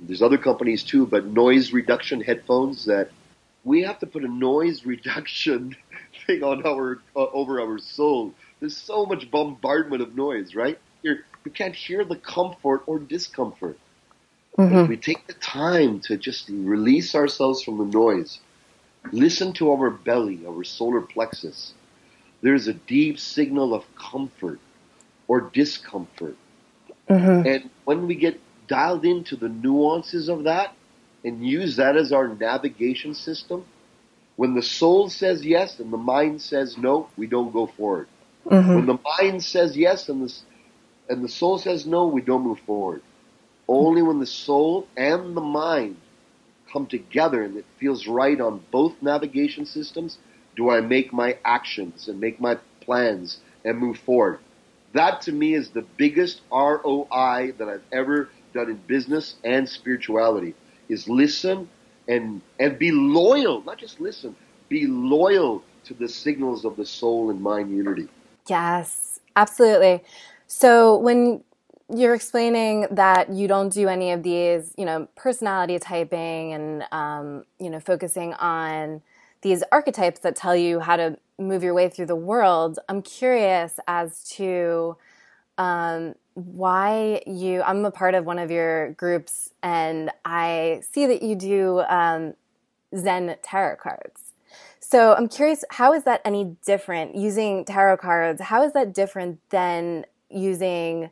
there's 0.00 0.22
other 0.22 0.38
companies 0.38 0.82
too, 0.82 1.06
but 1.06 1.26
noise 1.26 1.72
reduction 1.72 2.20
headphones 2.20 2.84
that 2.86 3.10
we 3.64 3.82
have 3.82 4.00
to 4.00 4.06
put 4.06 4.24
a 4.24 4.28
noise 4.28 4.84
reduction 4.86 5.76
thing 6.26 6.42
on 6.42 6.66
our 6.66 7.00
uh, 7.16 7.26
over 7.32 7.60
our 7.60 7.78
soul 7.78 8.34
there's 8.62 8.76
so 8.76 9.04
much 9.04 9.28
bombardment 9.28 10.02
of 10.02 10.14
noise, 10.14 10.54
right? 10.54 10.78
You're, 11.02 11.18
you 11.44 11.50
can't 11.50 11.74
hear 11.74 12.04
the 12.04 12.14
comfort 12.14 12.84
or 12.86 13.00
discomfort. 13.00 13.76
Mm-hmm. 14.56 14.76
If 14.76 14.88
we 14.88 14.96
take 14.96 15.26
the 15.26 15.32
time 15.32 15.98
to 16.02 16.16
just 16.16 16.48
release 16.48 17.16
ourselves 17.16 17.64
from 17.64 17.78
the 17.78 17.84
noise, 17.84 18.38
listen 19.10 19.52
to 19.54 19.72
our 19.72 19.90
belly, 19.90 20.46
our 20.46 20.62
solar 20.62 21.00
plexus, 21.00 21.74
there's 22.40 22.68
a 22.68 22.72
deep 22.72 23.18
signal 23.18 23.74
of 23.74 23.82
comfort 23.96 24.60
or 25.26 25.40
discomfort. 25.40 26.36
Mm-hmm. 27.10 27.48
And 27.48 27.70
when 27.84 28.06
we 28.06 28.14
get 28.14 28.40
dialed 28.68 29.04
into 29.04 29.34
the 29.34 29.48
nuances 29.48 30.28
of 30.28 30.44
that 30.44 30.72
and 31.24 31.44
use 31.44 31.74
that 31.76 31.96
as 31.96 32.12
our 32.12 32.28
navigation 32.28 33.16
system, 33.16 33.64
when 34.36 34.54
the 34.54 34.62
soul 34.62 35.10
says 35.10 35.44
yes 35.44 35.80
and 35.80 35.92
the 35.92 35.96
mind 35.96 36.40
says 36.40 36.78
no, 36.78 37.08
we 37.16 37.26
don't 37.26 37.52
go 37.52 37.66
forward. 37.66 38.06
Mm-hmm. 38.46 38.74
When 38.74 38.86
the 38.86 38.98
mind 39.20 39.44
says 39.44 39.76
yes 39.76 40.08
and 40.08 40.28
the, 40.28 40.34
and 41.08 41.24
the 41.24 41.28
soul 41.28 41.58
says 41.58 41.86
no, 41.86 42.06
we 42.06 42.22
don't 42.22 42.42
move 42.42 42.60
forward. 42.60 43.02
Only 43.68 44.02
when 44.02 44.18
the 44.18 44.26
soul 44.26 44.88
and 44.96 45.36
the 45.36 45.40
mind 45.40 45.96
come 46.72 46.86
together 46.86 47.42
and 47.42 47.56
it 47.56 47.66
feels 47.78 48.06
right 48.06 48.40
on 48.40 48.64
both 48.70 49.00
navigation 49.02 49.66
systems 49.66 50.18
do 50.56 50.70
I 50.70 50.80
make 50.80 51.12
my 51.12 51.36
actions 51.44 52.08
and 52.08 52.20
make 52.20 52.40
my 52.40 52.56
plans 52.80 53.38
and 53.64 53.78
move 53.78 53.98
forward. 53.98 54.40
That 54.92 55.22
to 55.22 55.32
me 55.32 55.54
is 55.54 55.70
the 55.70 55.86
biggest 55.96 56.42
ROI 56.50 57.54
that 57.58 57.68
I've 57.68 57.84
ever 57.92 58.28
done 58.52 58.68
in 58.70 58.76
business 58.86 59.36
and 59.44 59.68
spirituality 59.68 60.54
is 60.88 61.08
listen 61.08 61.68
and 62.08 62.42
and 62.58 62.78
be 62.78 62.90
loyal, 62.90 63.62
not 63.62 63.78
just 63.78 64.00
listen, 64.00 64.36
be 64.68 64.86
loyal 64.86 65.62
to 65.84 65.94
the 65.94 66.08
signals 66.08 66.64
of 66.64 66.76
the 66.76 66.84
soul 66.84 67.30
and 67.30 67.40
mind 67.40 67.70
unity. 67.74 68.08
Yes, 68.48 69.20
absolutely. 69.36 70.02
So 70.46 70.96
when 70.98 71.44
you're 71.94 72.14
explaining 72.14 72.86
that 72.90 73.30
you 73.32 73.46
don't 73.48 73.72
do 73.72 73.88
any 73.88 74.12
of 74.12 74.22
these, 74.22 74.74
you 74.76 74.84
know, 74.84 75.08
personality 75.14 75.78
typing 75.78 76.52
and 76.52 76.84
um, 76.92 77.44
you 77.58 77.70
know, 77.70 77.80
focusing 77.80 78.34
on 78.34 79.02
these 79.42 79.62
archetypes 79.72 80.20
that 80.20 80.36
tell 80.36 80.56
you 80.56 80.80
how 80.80 80.96
to 80.96 81.18
move 81.38 81.62
your 81.62 81.74
way 81.74 81.88
through 81.88 82.06
the 82.06 82.16
world. 82.16 82.78
I'm 82.88 83.02
curious 83.02 83.78
as 83.88 84.24
to 84.36 84.96
um, 85.58 86.14
why 86.34 87.22
you. 87.26 87.62
I'm 87.62 87.84
a 87.84 87.90
part 87.90 88.14
of 88.14 88.24
one 88.26 88.38
of 88.38 88.50
your 88.50 88.92
groups, 88.92 89.50
and 89.62 90.10
I 90.24 90.82
see 90.92 91.06
that 91.06 91.22
you 91.22 91.36
do 91.36 91.80
um, 91.88 92.34
Zen 92.96 93.36
tarot 93.42 93.76
cards. 93.76 94.21
So 94.92 95.14
I'm 95.14 95.26
curious, 95.26 95.64
how 95.70 95.94
is 95.94 96.04
that 96.04 96.20
any 96.22 96.54
different 96.66 97.14
using 97.14 97.64
tarot 97.64 97.96
cards? 97.96 98.42
How 98.42 98.62
is 98.62 98.74
that 98.74 98.92
different 98.92 99.40
than 99.48 100.04
using, 100.28 101.08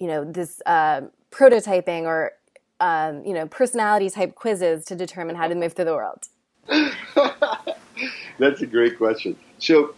you 0.00 0.08
know, 0.08 0.24
this 0.24 0.60
uh, 0.66 1.02
prototyping 1.30 2.06
or, 2.06 2.32
um, 2.80 3.24
you 3.24 3.32
know, 3.32 3.46
personality 3.46 4.10
type 4.10 4.34
quizzes 4.34 4.84
to 4.86 4.96
determine 4.96 5.36
how 5.36 5.46
to 5.46 5.54
move 5.54 5.74
through 5.74 5.84
the 5.84 5.94
world? 5.94 6.26
That's 8.40 8.62
a 8.62 8.66
great 8.66 8.98
question. 8.98 9.36
So 9.60 9.94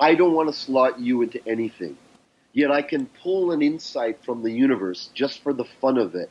I 0.00 0.16
don't 0.16 0.32
want 0.32 0.48
to 0.48 0.52
slot 0.52 0.98
you 0.98 1.22
into 1.22 1.40
anything. 1.48 1.96
Yet 2.52 2.72
I 2.72 2.82
can 2.82 3.06
pull 3.22 3.52
an 3.52 3.62
insight 3.62 4.24
from 4.24 4.42
the 4.42 4.50
universe 4.50 5.10
just 5.14 5.40
for 5.44 5.52
the 5.52 5.66
fun 5.80 5.98
of 5.98 6.16
it 6.16 6.30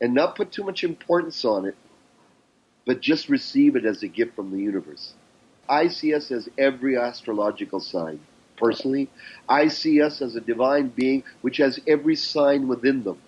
and 0.00 0.14
not 0.14 0.34
put 0.34 0.50
too 0.50 0.64
much 0.64 0.82
importance 0.82 1.44
on 1.44 1.66
it, 1.66 1.76
but 2.86 3.02
just 3.02 3.28
receive 3.28 3.76
it 3.76 3.84
as 3.84 4.02
a 4.02 4.08
gift 4.08 4.34
from 4.34 4.50
the 4.50 4.58
universe. 4.58 5.12
I 5.72 5.88
see 5.88 6.12
us 6.12 6.30
as 6.30 6.50
every 6.58 6.98
astrological 6.98 7.80
sign. 7.80 8.20
Personally, 8.58 9.08
I 9.48 9.68
see 9.68 10.02
us 10.02 10.20
as 10.20 10.36
a 10.36 10.40
divine 10.40 10.88
being 10.88 11.24
which 11.40 11.56
has 11.56 11.80
every 11.88 12.14
sign 12.14 12.68
within 12.68 13.02
them. 13.04 13.18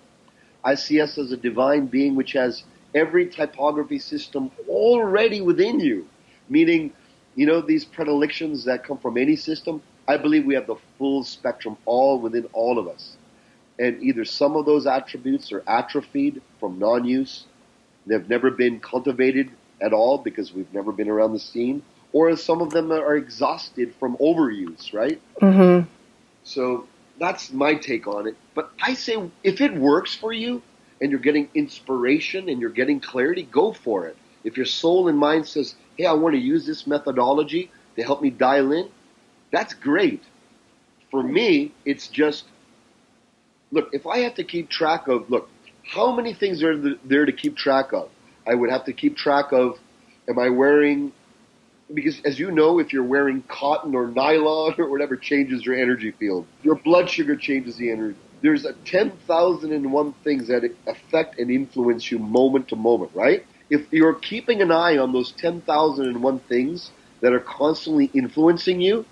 I 0.63 0.75
see 0.75 1.01
us 1.01 1.17
as 1.17 1.31
a 1.31 1.37
divine 1.37 1.87
being 1.87 2.15
which 2.15 2.33
has 2.33 2.63
every 2.93 3.25
typography 3.29 3.97
system 3.97 4.51
already 4.69 5.41
within 5.41 5.79
you, 5.79 6.07
meaning, 6.47 6.93
you 7.33 7.47
know, 7.47 7.61
these 7.61 7.83
predilections 7.83 8.63
that 8.65 8.83
come 8.83 8.99
from 8.99 9.17
any 9.17 9.35
system. 9.35 9.81
I 10.07 10.17
believe 10.17 10.45
we 10.45 10.53
have 10.53 10.67
the 10.67 10.77
full 10.99 11.23
spectrum 11.23 11.77
all 11.85 12.19
within 12.19 12.45
all 12.53 12.77
of 12.77 12.87
us. 12.87 13.17
And 13.79 14.03
either 14.03 14.23
some 14.23 14.55
of 14.55 14.67
those 14.67 14.85
attributes 14.85 15.51
are 15.51 15.63
atrophied 15.67 16.43
from 16.59 16.77
non 16.77 17.05
use, 17.05 17.45
they've 18.05 18.29
never 18.29 18.51
been 18.51 18.79
cultivated 18.79 19.49
at 19.81 19.93
all 19.93 20.19
because 20.19 20.53
we've 20.53 20.71
never 20.75 20.91
been 20.91 21.09
around 21.09 21.33
the 21.33 21.39
scene, 21.39 21.81
or 22.15 22.33
some 22.37 22.61
of 22.61 22.69
them 22.69 22.93
are 22.93 23.17
exhausted 23.17 23.93
from 23.99 24.15
overuse, 24.17 24.93
right? 24.93 25.21
Mm-hmm. 25.41 25.85
So 26.45 26.87
that's 27.19 27.51
my 27.51 27.75
take 27.75 28.07
on 28.07 28.25
it. 28.25 28.37
But 28.53 28.71
I 28.81 28.93
say 28.93 29.21
if 29.43 29.59
it 29.59 29.73
works 29.75 30.15
for 30.15 30.31
you, 30.31 30.61
and 31.01 31.11
you're 31.11 31.19
getting 31.19 31.49
inspiration 31.53 32.47
and 32.47 32.61
you're 32.61 32.69
getting 32.69 33.01
clarity, 33.01 33.43
go 33.43 33.73
for 33.73 34.07
it. 34.07 34.15
If 34.45 34.55
your 34.55 34.65
soul 34.65 35.09
and 35.09 35.17
mind 35.17 35.45
says, 35.45 35.75
hey, 35.97 36.05
I 36.05 36.13
want 36.13 36.35
to 36.35 36.39
use 36.39 36.65
this 36.65 36.87
methodology 36.87 37.69
to 37.97 38.03
help 38.03 38.21
me 38.21 38.29
dial 38.29 38.71
in, 38.71 38.89
that's 39.51 39.73
great. 39.73 40.23
For 41.11 41.21
me, 41.21 41.73
it's 41.83 42.07
just, 42.07 42.45
look, 43.71 43.89
if 43.91 44.07
I 44.07 44.19
have 44.19 44.35
to 44.35 44.45
keep 44.45 44.69
track 44.69 45.09
of, 45.09 45.29
look, 45.29 45.49
how 45.83 46.15
many 46.15 46.33
things 46.33 46.63
are 46.63 46.95
there 47.03 47.25
to 47.25 47.33
keep 47.33 47.57
track 47.57 47.91
of? 47.91 48.09
I 48.47 48.55
would 48.55 48.69
have 48.69 48.85
to 48.85 48.93
keep 48.93 49.17
track 49.17 49.51
of, 49.51 49.77
am 50.29 50.39
I 50.39 50.49
wearing, 50.49 51.11
because 51.93 52.19
as 52.25 52.39
you 52.39 52.51
know, 52.51 52.79
if 52.79 52.91
you're 52.93 53.03
wearing 53.03 53.43
cotton 53.43 53.95
or 53.95 54.07
nylon 54.07 54.75
or 54.77 54.89
whatever 54.89 55.15
changes 55.15 55.65
your 55.65 55.75
energy 55.75 56.11
field, 56.11 56.47
your 56.63 56.75
blood 56.75 57.09
sugar 57.09 57.35
changes 57.35 57.77
the 57.77 57.91
energy 57.91 58.17
there's 58.45 58.65
a 58.65 58.73
10,001 58.73 60.13
things 60.23 60.47
that 60.49 60.63
affect 60.85 61.39
and 61.39 61.49
influence 61.49 62.11
you 62.11 62.19
moment 62.19 62.67
to 62.67 62.75
moment, 62.75 63.11
right? 63.15 63.43
If 63.71 63.91
you're 63.91 64.13
keeping 64.13 64.61
an 64.61 64.71
eye 64.71 64.97
on 64.97 65.13
those 65.13 65.31
10,001 65.31 66.39
things 66.41 66.91
that 67.21 67.33
are 67.33 67.39
constantly 67.39 68.11
influencing 68.13 68.81
you, 68.81 69.03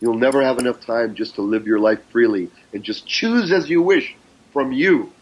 you'll 0.00 0.16
never 0.16 0.42
have 0.42 0.58
enough 0.58 0.80
time 0.80 1.14
just 1.14 1.34
to 1.34 1.42
live 1.42 1.66
your 1.66 1.78
life 1.78 2.00
freely 2.10 2.50
and 2.72 2.82
just 2.82 3.06
choose 3.06 3.52
as 3.52 3.68
you 3.68 3.82
wish 3.82 4.16
from 4.54 4.72
you. 4.72 5.12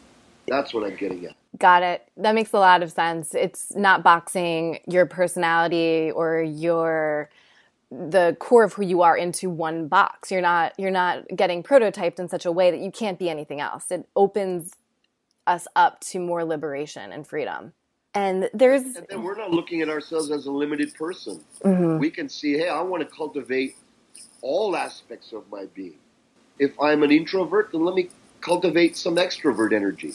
That's 0.46 0.72
what 0.72 0.84
I'm 0.84 0.96
getting 0.96 1.26
at. 1.26 1.34
Got 1.58 1.82
it. 1.82 2.08
That 2.16 2.34
makes 2.34 2.52
a 2.52 2.58
lot 2.58 2.82
of 2.82 2.90
sense. 2.92 3.34
It's 3.34 3.74
not 3.74 4.02
boxing 4.02 4.80
your 4.86 5.06
personality 5.06 6.10
or 6.10 6.42
your 6.42 7.30
the 7.90 8.36
core 8.40 8.64
of 8.64 8.72
who 8.72 8.82
you 8.82 9.02
are 9.02 9.16
into 9.16 9.48
one 9.48 9.86
box. 9.86 10.30
You're 10.30 10.40
not 10.40 10.72
you're 10.78 10.90
not 10.90 11.24
getting 11.34 11.62
prototyped 11.62 12.18
in 12.18 12.28
such 12.28 12.44
a 12.44 12.52
way 12.52 12.70
that 12.70 12.80
you 12.80 12.90
can't 12.90 13.18
be 13.18 13.30
anything 13.30 13.60
else. 13.60 13.90
It 13.90 14.08
opens 14.16 14.72
us 15.46 15.68
up 15.76 16.00
to 16.00 16.18
more 16.18 16.44
liberation 16.44 17.12
and 17.12 17.26
freedom. 17.26 17.72
And 18.12 18.50
there's 18.52 18.82
and 18.96 19.06
then 19.08 19.22
we're 19.22 19.36
not 19.36 19.50
looking 19.50 19.82
at 19.82 19.88
ourselves 19.88 20.30
as 20.30 20.46
a 20.46 20.50
limited 20.50 20.94
person. 20.94 21.44
Mm-hmm. 21.62 21.98
We 21.98 22.10
can 22.10 22.28
see, 22.28 22.54
hey, 22.58 22.68
I 22.68 22.80
want 22.80 23.08
to 23.08 23.14
cultivate 23.14 23.76
all 24.42 24.74
aspects 24.74 25.32
of 25.32 25.48
my 25.50 25.66
being. 25.74 25.98
If 26.58 26.72
I'm 26.80 27.02
an 27.02 27.10
introvert, 27.10 27.72
then 27.72 27.84
let 27.84 27.94
me 27.94 28.08
cultivate 28.40 28.96
some 28.96 29.16
extrovert 29.16 29.72
energy. 29.72 30.14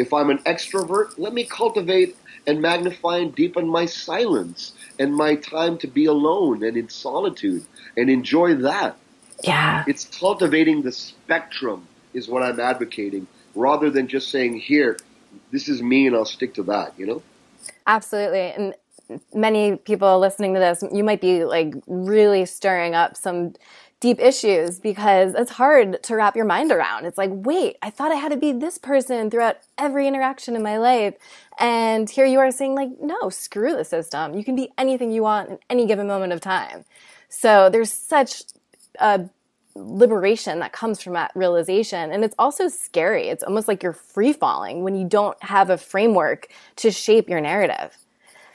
If 0.00 0.14
I'm 0.14 0.30
an 0.30 0.38
extrovert, 0.38 1.18
let 1.18 1.34
me 1.34 1.44
cultivate 1.44 2.16
and 2.46 2.62
magnify 2.62 3.18
and 3.18 3.34
deepen 3.34 3.68
my 3.68 3.84
silence 3.84 4.72
and 4.98 5.14
my 5.14 5.34
time 5.34 5.76
to 5.76 5.86
be 5.86 6.06
alone 6.06 6.64
and 6.64 6.74
in 6.74 6.88
solitude 6.88 7.66
and 7.98 8.08
enjoy 8.08 8.54
that. 8.54 8.96
Yeah. 9.44 9.84
It's 9.86 10.06
cultivating 10.18 10.80
the 10.80 10.90
spectrum 10.90 11.86
is 12.14 12.28
what 12.28 12.42
I'm 12.42 12.58
advocating 12.58 13.26
rather 13.54 13.90
than 13.90 14.08
just 14.08 14.30
saying, 14.30 14.60
here, 14.60 14.96
this 15.50 15.68
is 15.68 15.82
me 15.82 16.06
and 16.06 16.16
I'll 16.16 16.24
stick 16.24 16.54
to 16.54 16.62
that, 16.62 16.98
you 16.98 17.06
know? 17.06 17.22
Absolutely. 17.86 18.52
And 18.52 18.74
many 19.34 19.76
people 19.76 20.18
listening 20.18 20.54
to 20.54 20.60
this, 20.60 20.82
you 20.90 21.04
might 21.04 21.20
be 21.20 21.44
like 21.44 21.74
really 21.86 22.46
stirring 22.46 22.94
up 22.94 23.18
some 23.18 23.52
deep 24.00 24.18
issues 24.18 24.80
because 24.80 25.34
it's 25.34 25.52
hard 25.52 26.02
to 26.02 26.16
wrap 26.16 26.34
your 26.34 26.46
mind 26.46 26.72
around. 26.72 27.04
It's 27.04 27.18
like, 27.18 27.30
wait, 27.32 27.76
I 27.82 27.90
thought 27.90 28.10
I 28.10 28.14
had 28.14 28.32
to 28.32 28.38
be 28.38 28.50
this 28.50 28.78
person 28.78 29.30
throughout 29.30 29.58
every 29.76 30.08
interaction 30.08 30.56
in 30.56 30.62
my 30.62 30.78
life. 30.78 31.14
And 31.58 32.08
here 32.08 32.24
you 32.24 32.38
are 32.38 32.50
saying, 32.50 32.74
like, 32.74 32.88
no, 33.00 33.28
screw 33.28 33.76
the 33.76 33.84
system. 33.84 34.34
You 34.34 34.42
can 34.42 34.56
be 34.56 34.72
anything 34.78 35.12
you 35.12 35.22
want 35.22 35.50
in 35.50 35.58
any 35.68 35.86
given 35.86 36.06
moment 36.06 36.32
of 36.32 36.40
time. 36.40 36.86
So 37.28 37.68
there's 37.68 37.92
such 37.92 38.44
a 38.98 39.28
liberation 39.74 40.60
that 40.60 40.72
comes 40.72 41.02
from 41.02 41.12
that 41.12 41.30
realization. 41.34 42.10
And 42.10 42.24
it's 42.24 42.34
also 42.38 42.68
scary. 42.68 43.28
It's 43.28 43.42
almost 43.42 43.68
like 43.68 43.82
you're 43.82 43.92
free 43.92 44.32
falling 44.32 44.82
when 44.82 44.94
you 44.94 45.06
don't 45.06 45.40
have 45.44 45.68
a 45.68 45.76
framework 45.76 46.48
to 46.76 46.90
shape 46.90 47.28
your 47.28 47.40
narrative. 47.40 47.98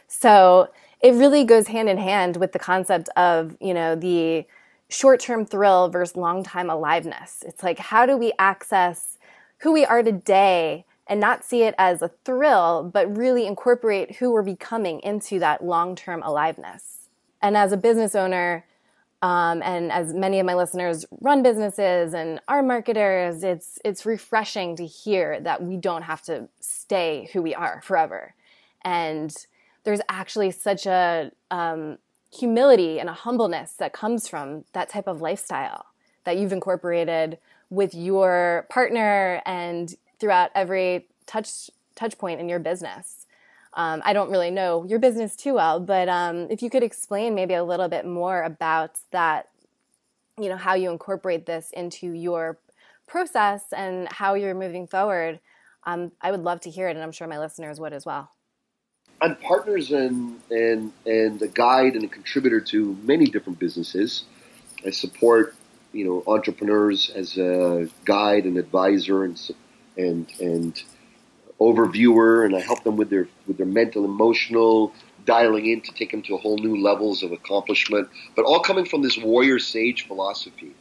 So 0.08 0.70
it 1.02 1.14
really 1.14 1.44
goes 1.44 1.68
hand 1.68 1.88
in 1.88 2.00
hand 2.00 2.38
with 2.38 2.52
the 2.52 2.60
concept 2.60 3.10
of, 3.16 3.56
you 3.62 3.76
know, 3.76 3.96
the 3.96 4.46
short 4.90 5.20
term 5.20 5.46
thrill 5.46 5.90
versus 5.90 6.16
long 6.16 6.44
time 6.44 6.70
aliveness. 6.70 7.44
It's 7.46 7.64
like, 7.64 7.80
how 7.80 8.06
do 8.06 8.18
we 8.18 8.34
access 8.38 9.18
who 9.60 9.72
we 9.72 9.86
are 9.86 10.04
today 10.04 10.86
and 11.08 11.20
not 11.20 11.44
see 11.44 11.64
it 11.64 11.76
as 11.78 12.02
a 12.02 12.12
thrill, 12.24 12.90
but 12.94 13.18
really 13.18 13.46
incorporate 13.46 14.18
who 14.18 14.32
we're 14.32 14.42
becoming 14.44 15.00
into 15.02 15.40
that 15.40 15.64
long 15.64 15.96
term 15.96 16.22
aliveness? 16.24 17.10
And 17.42 17.56
as 17.58 17.72
a 17.72 17.78
business 17.78 18.16
owner, 18.16 18.66
Um, 19.22 19.64
and 19.64 19.92
as 19.92 20.14
many 20.14 20.40
of 20.40 20.46
my 20.46 20.54
listeners 20.54 21.06
run 21.22 21.42
businesses 21.42 22.14
and 22.14 22.40
are 22.48 22.62
marketers, 22.62 23.44
it's 23.44 23.80
it's 23.84 24.06
refreshing 24.06 24.76
to 24.76 24.86
hear 24.86 25.40
that 25.40 25.64
we 25.64 25.78
don't 25.78 26.04
have 26.04 26.22
to 26.24 26.48
stay 26.60 27.30
who 27.34 27.42
we 27.42 27.56
are 27.56 27.82
forever. 27.82 28.36
And 28.84 29.34
there's 29.84 30.02
actually 30.10 30.52
such 30.52 30.86
a 30.86 31.32
um, 31.50 31.98
humility 32.34 33.00
and 33.00 33.10
a 33.10 33.14
humbleness 33.14 33.74
that 33.74 33.94
comes 33.94 34.28
from 34.28 34.66
that 34.74 34.90
type 34.90 35.08
of 35.08 35.22
lifestyle 35.22 35.86
that 36.26 36.38
you've 36.38 36.52
incorporated 36.52 37.38
with 37.70 37.94
your 37.94 38.66
partner 38.70 39.42
and 39.46 39.96
throughout 40.20 40.52
every 40.56 41.08
touch 41.26 41.70
touch 41.96 42.18
point 42.18 42.40
in 42.40 42.50
your 42.50 42.60
business. 42.60 43.26
Um, 43.74 44.02
I 44.06 44.14
don't 44.14 44.30
really 44.30 44.52
know 44.52 44.86
your 44.86 45.00
business 45.00 45.36
too 45.36 45.54
well, 45.56 45.80
but 45.80 46.08
um, 46.08 46.48
if 46.50 46.62
you 46.62 46.70
could 46.70 46.84
explain 46.84 47.36
maybe 47.36 47.54
a 47.54 47.64
little 47.64 47.88
bit 47.88 48.06
more 48.06 48.44
about 48.44 49.00
that, 49.12 49.50
you 50.40 50.50
know, 50.50 50.58
how 50.58 50.76
you 50.76 50.92
incorporate 50.92 51.46
this 51.46 51.72
into 51.72 52.12
your 52.12 52.58
process 53.08 53.64
and 53.76 54.08
how 54.10 54.34
you're 54.34 54.56
moving 54.56 54.88
forward, 54.88 55.40
um, 55.86 56.12
I 56.22 56.32
would 56.32 56.44
love 56.44 56.62
to 56.62 56.70
hear 56.70 56.88
it, 56.88 56.96
and 56.96 57.04
I'm 57.04 57.12
sure 57.12 57.28
my 57.28 57.40
listeners 57.40 57.80
would 57.80 57.94
as 57.94 58.06
well. 58.06 58.32
I'm 59.22 59.36
partners 59.38 59.92
and 59.92 60.40
and 60.52 60.92
and 61.06 61.42
a 61.42 61.48
guide 61.48 61.96
and 61.96 62.04
a 62.04 62.08
contributor 62.08 62.60
to 62.62 62.98
many 63.04 63.26
different 63.26 63.60
businesses. 63.60 64.26
I 64.86 64.92
support 64.92 65.56
you 65.94 66.06
know 66.06 66.24
entrepreneurs 66.28 67.10
as 67.10 67.38
a 67.38 67.90
guide 68.04 68.46
and 68.46 68.58
advisor 68.58 69.24
and 69.24 69.40
and 69.98 70.32
and 70.40 70.84
overviewer, 71.60 72.46
and 72.46 72.56
I 72.56 72.60
help 72.60 72.84
them 72.84 72.98
with 72.98 73.10
their 73.10 73.28
with 73.48 73.58
their 73.58 73.66
mental, 73.66 74.04
emotional 74.04 74.94
dialing 75.26 75.66
in 75.66 75.82
to 75.82 75.92
take 75.94 76.12
them 76.12 76.22
to 76.24 76.38
whole 76.38 76.58
new 76.58 76.82
levels 76.82 77.24
of 77.24 77.32
accomplishment. 77.32 78.10
But 78.36 78.46
all 78.46 78.60
coming 78.60 78.86
from 78.86 79.02
this 79.02 79.18
warrior 79.18 79.60
sage 79.60 80.08
philosophy. 80.08 80.74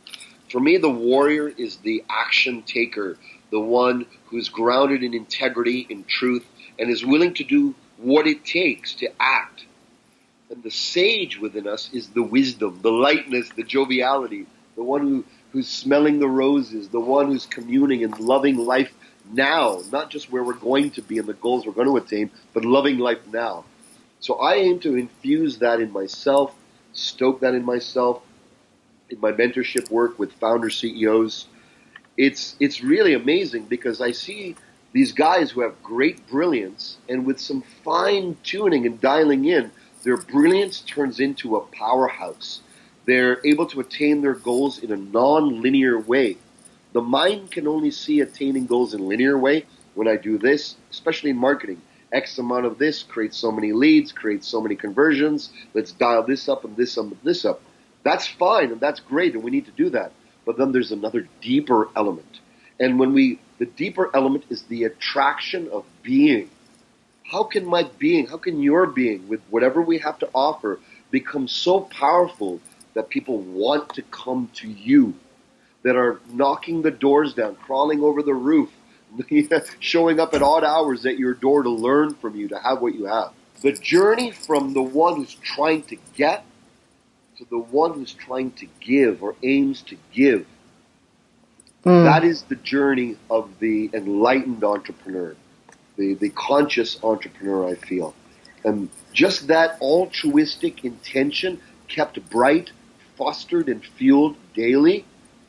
For 0.50 0.60
me, 0.60 0.76
the 0.76 0.90
warrior 0.90 1.48
is 1.48 1.78
the 1.78 2.04
action 2.10 2.62
taker, 2.62 3.16
the 3.50 3.60
one 3.60 4.06
who's 4.26 4.48
grounded 4.48 5.02
in 5.02 5.14
integrity, 5.14 5.86
in 5.88 6.04
truth, 6.04 6.44
and 6.78 6.90
is 6.90 7.04
willing 7.04 7.34
to 7.34 7.44
do 7.44 7.74
what 7.98 8.26
it 8.26 8.44
takes 8.44 8.94
to 8.94 9.08
act. 9.20 9.64
And 10.50 10.62
the 10.62 10.70
sage 10.70 11.38
within 11.38 11.66
us 11.66 11.90
is 11.92 12.08
the 12.08 12.22
wisdom, 12.22 12.80
the 12.82 12.92
lightness, 12.92 13.50
the 13.56 13.62
joviality, 13.62 14.46
the 14.76 14.82
one 14.82 15.00
who, 15.00 15.24
who's 15.52 15.68
smelling 15.68 16.18
the 16.18 16.28
roses, 16.28 16.88
the 16.88 17.00
one 17.00 17.26
who's 17.26 17.46
communing 17.46 18.04
and 18.04 18.18
loving 18.20 18.56
life 18.56 18.92
now, 19.32 19.80
not 19.90 20.10
just 20.10 20.30
where 20.30 20.42
we're 20.42 20.54
going 20.54 20.90
to 20.92 21.02
be 21.02 21.18
and 21.18 21.26
the 21.26 21.34
goals 21.34 21.66
we're 21.66 21.72
going 21.72 21.88
to 21.88 21.96
attain, 21.96 22.30
but 22.52 22.64
loving 22.64 22.98
life 22.98 23.26
now. 23.32 23.64
So 24.20 24.34
I 24.34 24.54
aim 24.54 24.80
to 24.80 24.96
infuse 24.96 25.58
that 25.58 25.80
in 25.80 25.92
myself, 25.92 26.54
stoke 26.92 27.40
that 27.40 27.54
in 27.54 27.64
myself, 27.64 28.22
in 29.10 29.20
my 29.20 29.32
mentorship 29.32 29.90
work 29.90 30.18
with 30.18 30.32
founder 30.34 30.70
CEOs. 30.70 31.46
It's 32.16 32.56
it's 32.60 32.82
really 32.82 33.14
amazing 33.14 33.66
because 33.66 34.00
I 34.00 34.12
see 34.12 34.56
these 34.94 35.12
guys 35.12 35.50
who 35.50 35.60
have 35.62 35.82
great 35.82 36.24
brilliance 36.28 36.98
and 37.08 37.26
with 37.26 37.40
some 37.40 37.62
fine 37.82 38.36
tuning 38.44 38.86
and 38.86 39.00
dialing 39.00 39.44
in, 39.44 39.72
their 40.04 40.16
brilliance 40.16 40.80
turns 40.82 41.18
into 41.18 41.56
a 41.56 41.60
powerhouse. 41.60 42.62
They're 43.04 43.44
able 43.44 43.66
to 43.66 43.80
attain 43.80 44.22
their 44.22 44.34
goals 44.34 44.78
in 44.78 44.92
a 44.92 44.96
non-linear 44.96 45.98
way. 45.98 46.36
The 46.92 47.02
mind 47.02 47.50
can 47.50 47.66
only 47.66 47.90
see 47.90 48.20
attaining 48.20 48.66
goals 48.66 48.94
in 48.94 49.08
linear 49.08 49.36
way. 49.36 49.66
When 49.94 50.06
I 50.06 50.16
do 50.16 50.38
this, 50.38 50.76
especially 50.92 51.30
in 51.30 51.38
marketing, 51.38 51.82
X 52.12 52.38
amount 52.38 52.64
of 52.64 52.78
this 52.78 53.02
creates 53.02 53.36
so 53.36 53.50
many 53.50 53.72
leads, 53.72 54.12
creates 54.12 54.46
so 54.46 54.60
many 54.60 54.76
conversions. 54.76 55.50
Let's 55.74 55.90
dial 55.90 56.22
this 56.22 56.48
up 56.48 56.64
and 56.64 56.76
this 56.76 56.96
up 56.96 57.06
and 57.06 57.18
this 57.24 57.44
up. 57.44 57.60
That's 58.04 58.28
fine 58.28 58.70
and 58.70 58.80
that's 58.80 59.00
great 59.00 59.34
and 59.34 59.42
we 59.42 59.50
need 59.50 59.66
to 59.66 59.72
do 59.72 59.90
that. 59.90 60.12
But 60.46 60.56
then 60.56 60.70
there's 60.70 60.92
another 60.92 61.26
deeper 61.40 61.88
element. 61.96 62.38
And 62.78 63.00
when 63.00 63.12
we, 63.12 63.40
the 63.58 63.66
deeper 63.66 64.10
element 64.14 64.44
is 64.50 64.62
the 64.64 64.84
attraction 64.84 65.68
of 65.70 65.84
being. 66.02 66.50
How 67.30 67.44
can 67.44 67.64
my 67.64 67.84
being, 67.98 68.26
how 68.26 68.36
can 68.36 68.62
your 68.62 68.86
being, 68.86 69.28
with 69.28 69.40
whatever 69.50 69.80
we 69.80 69.98
have 69.98 70.18
to 70.18 70.28
offer, 70.34 70.80
become 71.10 71.48
so 71.48 71.80
powerful 71.80 72.60
that 72.94 73.08
people 73.08 73.38
want 73.38 73.94
to 73.94 74.02
come 74.02 74.50
to 74.54 74.68
you? 74.68 75.14
that 75.84 75.96
are 75.96 76.18
knocking 76.32 76.82
the 76.82 76.90
doors 76.90 77.34
down, 77.34 77.54
crawling 77.54 78.02
over 78.02 78.22
the 78.22 78.34
roof, 78.34 78.70
showing 79.78 80.18
up 80.18 80.34
at 80.34 80.42
odd 80.42 80.64
hours 80.64 81.06
at 81.06 81.18
your 81.18 81.34
door 81.34 81.62
to 81.62 81.70
learn 81.70 82.14
from 82.14 82.34
you, 82.34 82.48
to 82.48 82.58
have 82.58 82.80
what 82.80 82.94
you 82.94 83.04
have. 83.04 83.32
The 83.62 83.72
journey 83.72 84.32
from 84.32 84.72
the 84.72 84.82
one 84.82 85.16
who's 85.16 85.34
trying 85.34 85.82
to 85.84 85.96
get 86.16 86.44
to 87.38 87.44
the 87.48 87.58
one 87.58 87.94
who's 87.94 88.12
trying 88.12 88.52
to 88.52 88.66
give 88.80 89.22
or 89.22 89.36
aims 89.42 89.82
to 89.82 89.96
give. 90.12 90.46
Mm. 91.84 92.04
That 92.04 92.24
is 92.24 92.42
the 92.42 92.56
journey 92.56 93.16
of 93.30 93.50
the 93.58 93.90
enlightened 93.92 94.64
entrepreneur, 94.64 95.36
the, 95.96 96.14
the 96.14 96.30
conscious 96.30 96.98
entrepreneur, 97.02 97.68
I 97.68 97.74
feel. 97.74 98.14
And 98.64 98.88
just 99.12 99.48
that 99.48 99.78
altruistic 99.82 100.84
intention 100.84 101.60
kept 101.88 102.18
bright, 102.30 102.70
fostered, 103.16 103.68
and 103.68 103.84
fueled 103.84 104.36
daily 104.54 105.04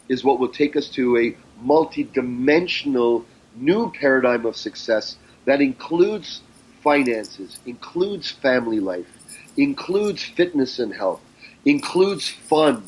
is 0.09 0.23
what 0.23 0.39
will 0.39 0.49
take 0.49 0.75
us 0.75 0.89
to 0.89 1.17
a 1.17 1.37
multi-dimensional 1.61 3.25
new 3.55 3.91
paradigm 3.91 4.45
of 4.45 4.57
success 4.57 5.17
that 5.45 5.61
includes 5.61 6.41
finances, 6.83 7.59
includes 7.65 8.29
family 8.29 8.81
life, 8.81 9.07
includes 9.55 10.23
fitness 10.23 10.79
and 10.79 10.93
health, 10.93 11.21
includes 11.63 12.29
fun, 12.29 12.83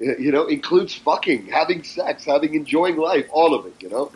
you 0.00 0.32
know, 0.32 0.46
includes 0.46 0.94
fucking, 0.94 1.46
having 1.46 1.82
sex, 1.82 2.24
having 2.24 2.54
enjoying 2.54 2.96
life, 2.96 3.26
all 3.30 3.54
of 3.54 3.66
it, 3.66 3.74
you 3.80 3.88
know. 3.88 4.12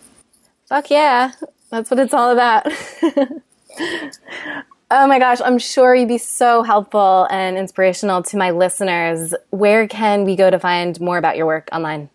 Fuck 0.67 0.91
yeah. 0.91 1.33
That's 1.71 1.91
what 1.91 2.01
it's 2.01 2.15
all 2.15 2.31
about. 2.31 2.67
oh 4.91 5.07
my 5.07 5.19
gosh, 5.19 5.39
I'm 5.45 5.59
sure 5.59 5.95
you'd 5.95 6.09
be 6.09 6.19
so 6.19 6.63
helpful 6.63 7.27
and 7.31 7.57
inspirational 7.57 8.23
to 8.25 8.37
my 8.37 8.51
listeners. 8.51 9.35
Where 9.51 9.87
can 9.87 10.25
we 10.25 10.37
go 10.37 10.51
to 10.51 10.59
find 10.59 11.01
more 11.01 11.19
about 11.19 11.37
your 11.37 11.47
work 11.47 11.69
online? 11.73 12.11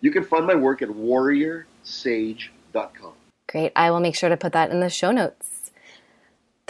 You 0.00 0.10
can 0.10 0.24
find 0.24 0.46
my 0.46 0.54
work 0.54 0.82
at 0.82 0.88
warriorsage.com. 0.88 3.12
Great. 3.48 3.72
I 3.76 3.90
will 3.90 4.00
make 4.00 4.14
sure 4.14 4.30
to 4.30 4.36
put 4.36 4.52
that 4.52 4.70
in 4.70 4.80
the 4.80 4.88
show 4.88 5.10
notes. 5.10 5.49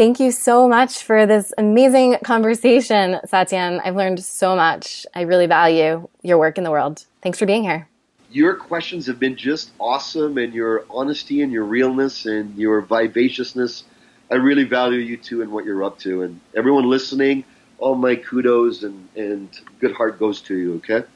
Thank 0.00 0.18
you 0.18 0.30
so 0.30 0.66
much 0.66 1.02
for 1.02 1.26
this 1.26 1.52
amazing 1.58 2.16
conversation, 2.24 3.20
Satyen. 3.26 3.82
I've 3.84 3.96
learned 3.96 4.24
so 4.24 4.56
much. 4.56 5.04
I 5.14 5.20
really 5.20 5.44
value 5.44 6.08
your 6.22 6.38
work 6.38 6.56
in 6.56 6.64
the 6.64 6.70
world. 6.70 7.04
Thanks 7.20 7.38
for 7.38 7.44
being 7.44 7.62
here. 7.64 7.86
Your 8.30 8.54
questions 8.54 9.06
have 9.08 9.20
been 9.20 9.36
just 9.36 9.72
awesome, 9.78 10.38
and 10.38 10.54
your 10.54 10.86
honesty 10.88 11.42
and 11.42 11.52
your 11.52 11.64
realness 11.64 12.24
and 12.24 12.56
your 12.56 12.80
vivaciousness. 12.80 13.84
I 14.30 14.36
really 14.36 14.64
value 14.64 15.00
you 15.00 15.18
too 15.18 15.42
and 15.42 15.52
what 15.52 15.66
you're 15.66 15.84
up 15.84 15.98
to. 15.98 16.22
And 16.22 16.40
everyone 16.56 16.88
listening, 16.88 17.44
all 17.76 17.94
my 17.94 18.14
kudos 18.14 18.84
and, 18.84 19.06
and 19.16 19.50
good 19.80 19.92
heart 19.92 20.18
goes 20.18 20.40
to 20.48 20.56
you, 20.56 20.76
okay? 20.76 21.06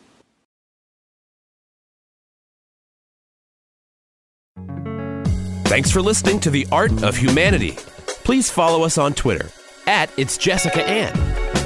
Thanks 5.70 5.90
for 5.90 6.02
listening 6.02 6.38
to 6.40 6.50
The 6.50 6.66
Art 6.70 7.02
of 7.02 7.16
Humanity. 7.16 7.78
Please 8.24 8.50
follow 8.50 8.84
us 8.84 8.96
on 8.96 9.12
Twitter 9.12 9.50
at 9.86 10.10
It's 10.16 10.38
Jessica 10.38 10.82
Ann. 10.82 11.12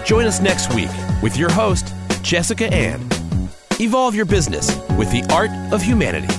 Join 0.04 0.26
us 0.26 0.40
next 0.40 0.74
week 0.74 0.90
with 1.22 1.36
your 1.36 1.50
host, 1.50 1.94
Jessica 2.22 2.66
Ann. 2.66 3.00
Evolve 3.80 4.16
your 4.16 4.24
business 4.24 4.76
with 4.98 5.08
the 5.12 5.24
art 5.32 5.50
of 5.72 5.80
humanity. 5.80 6.34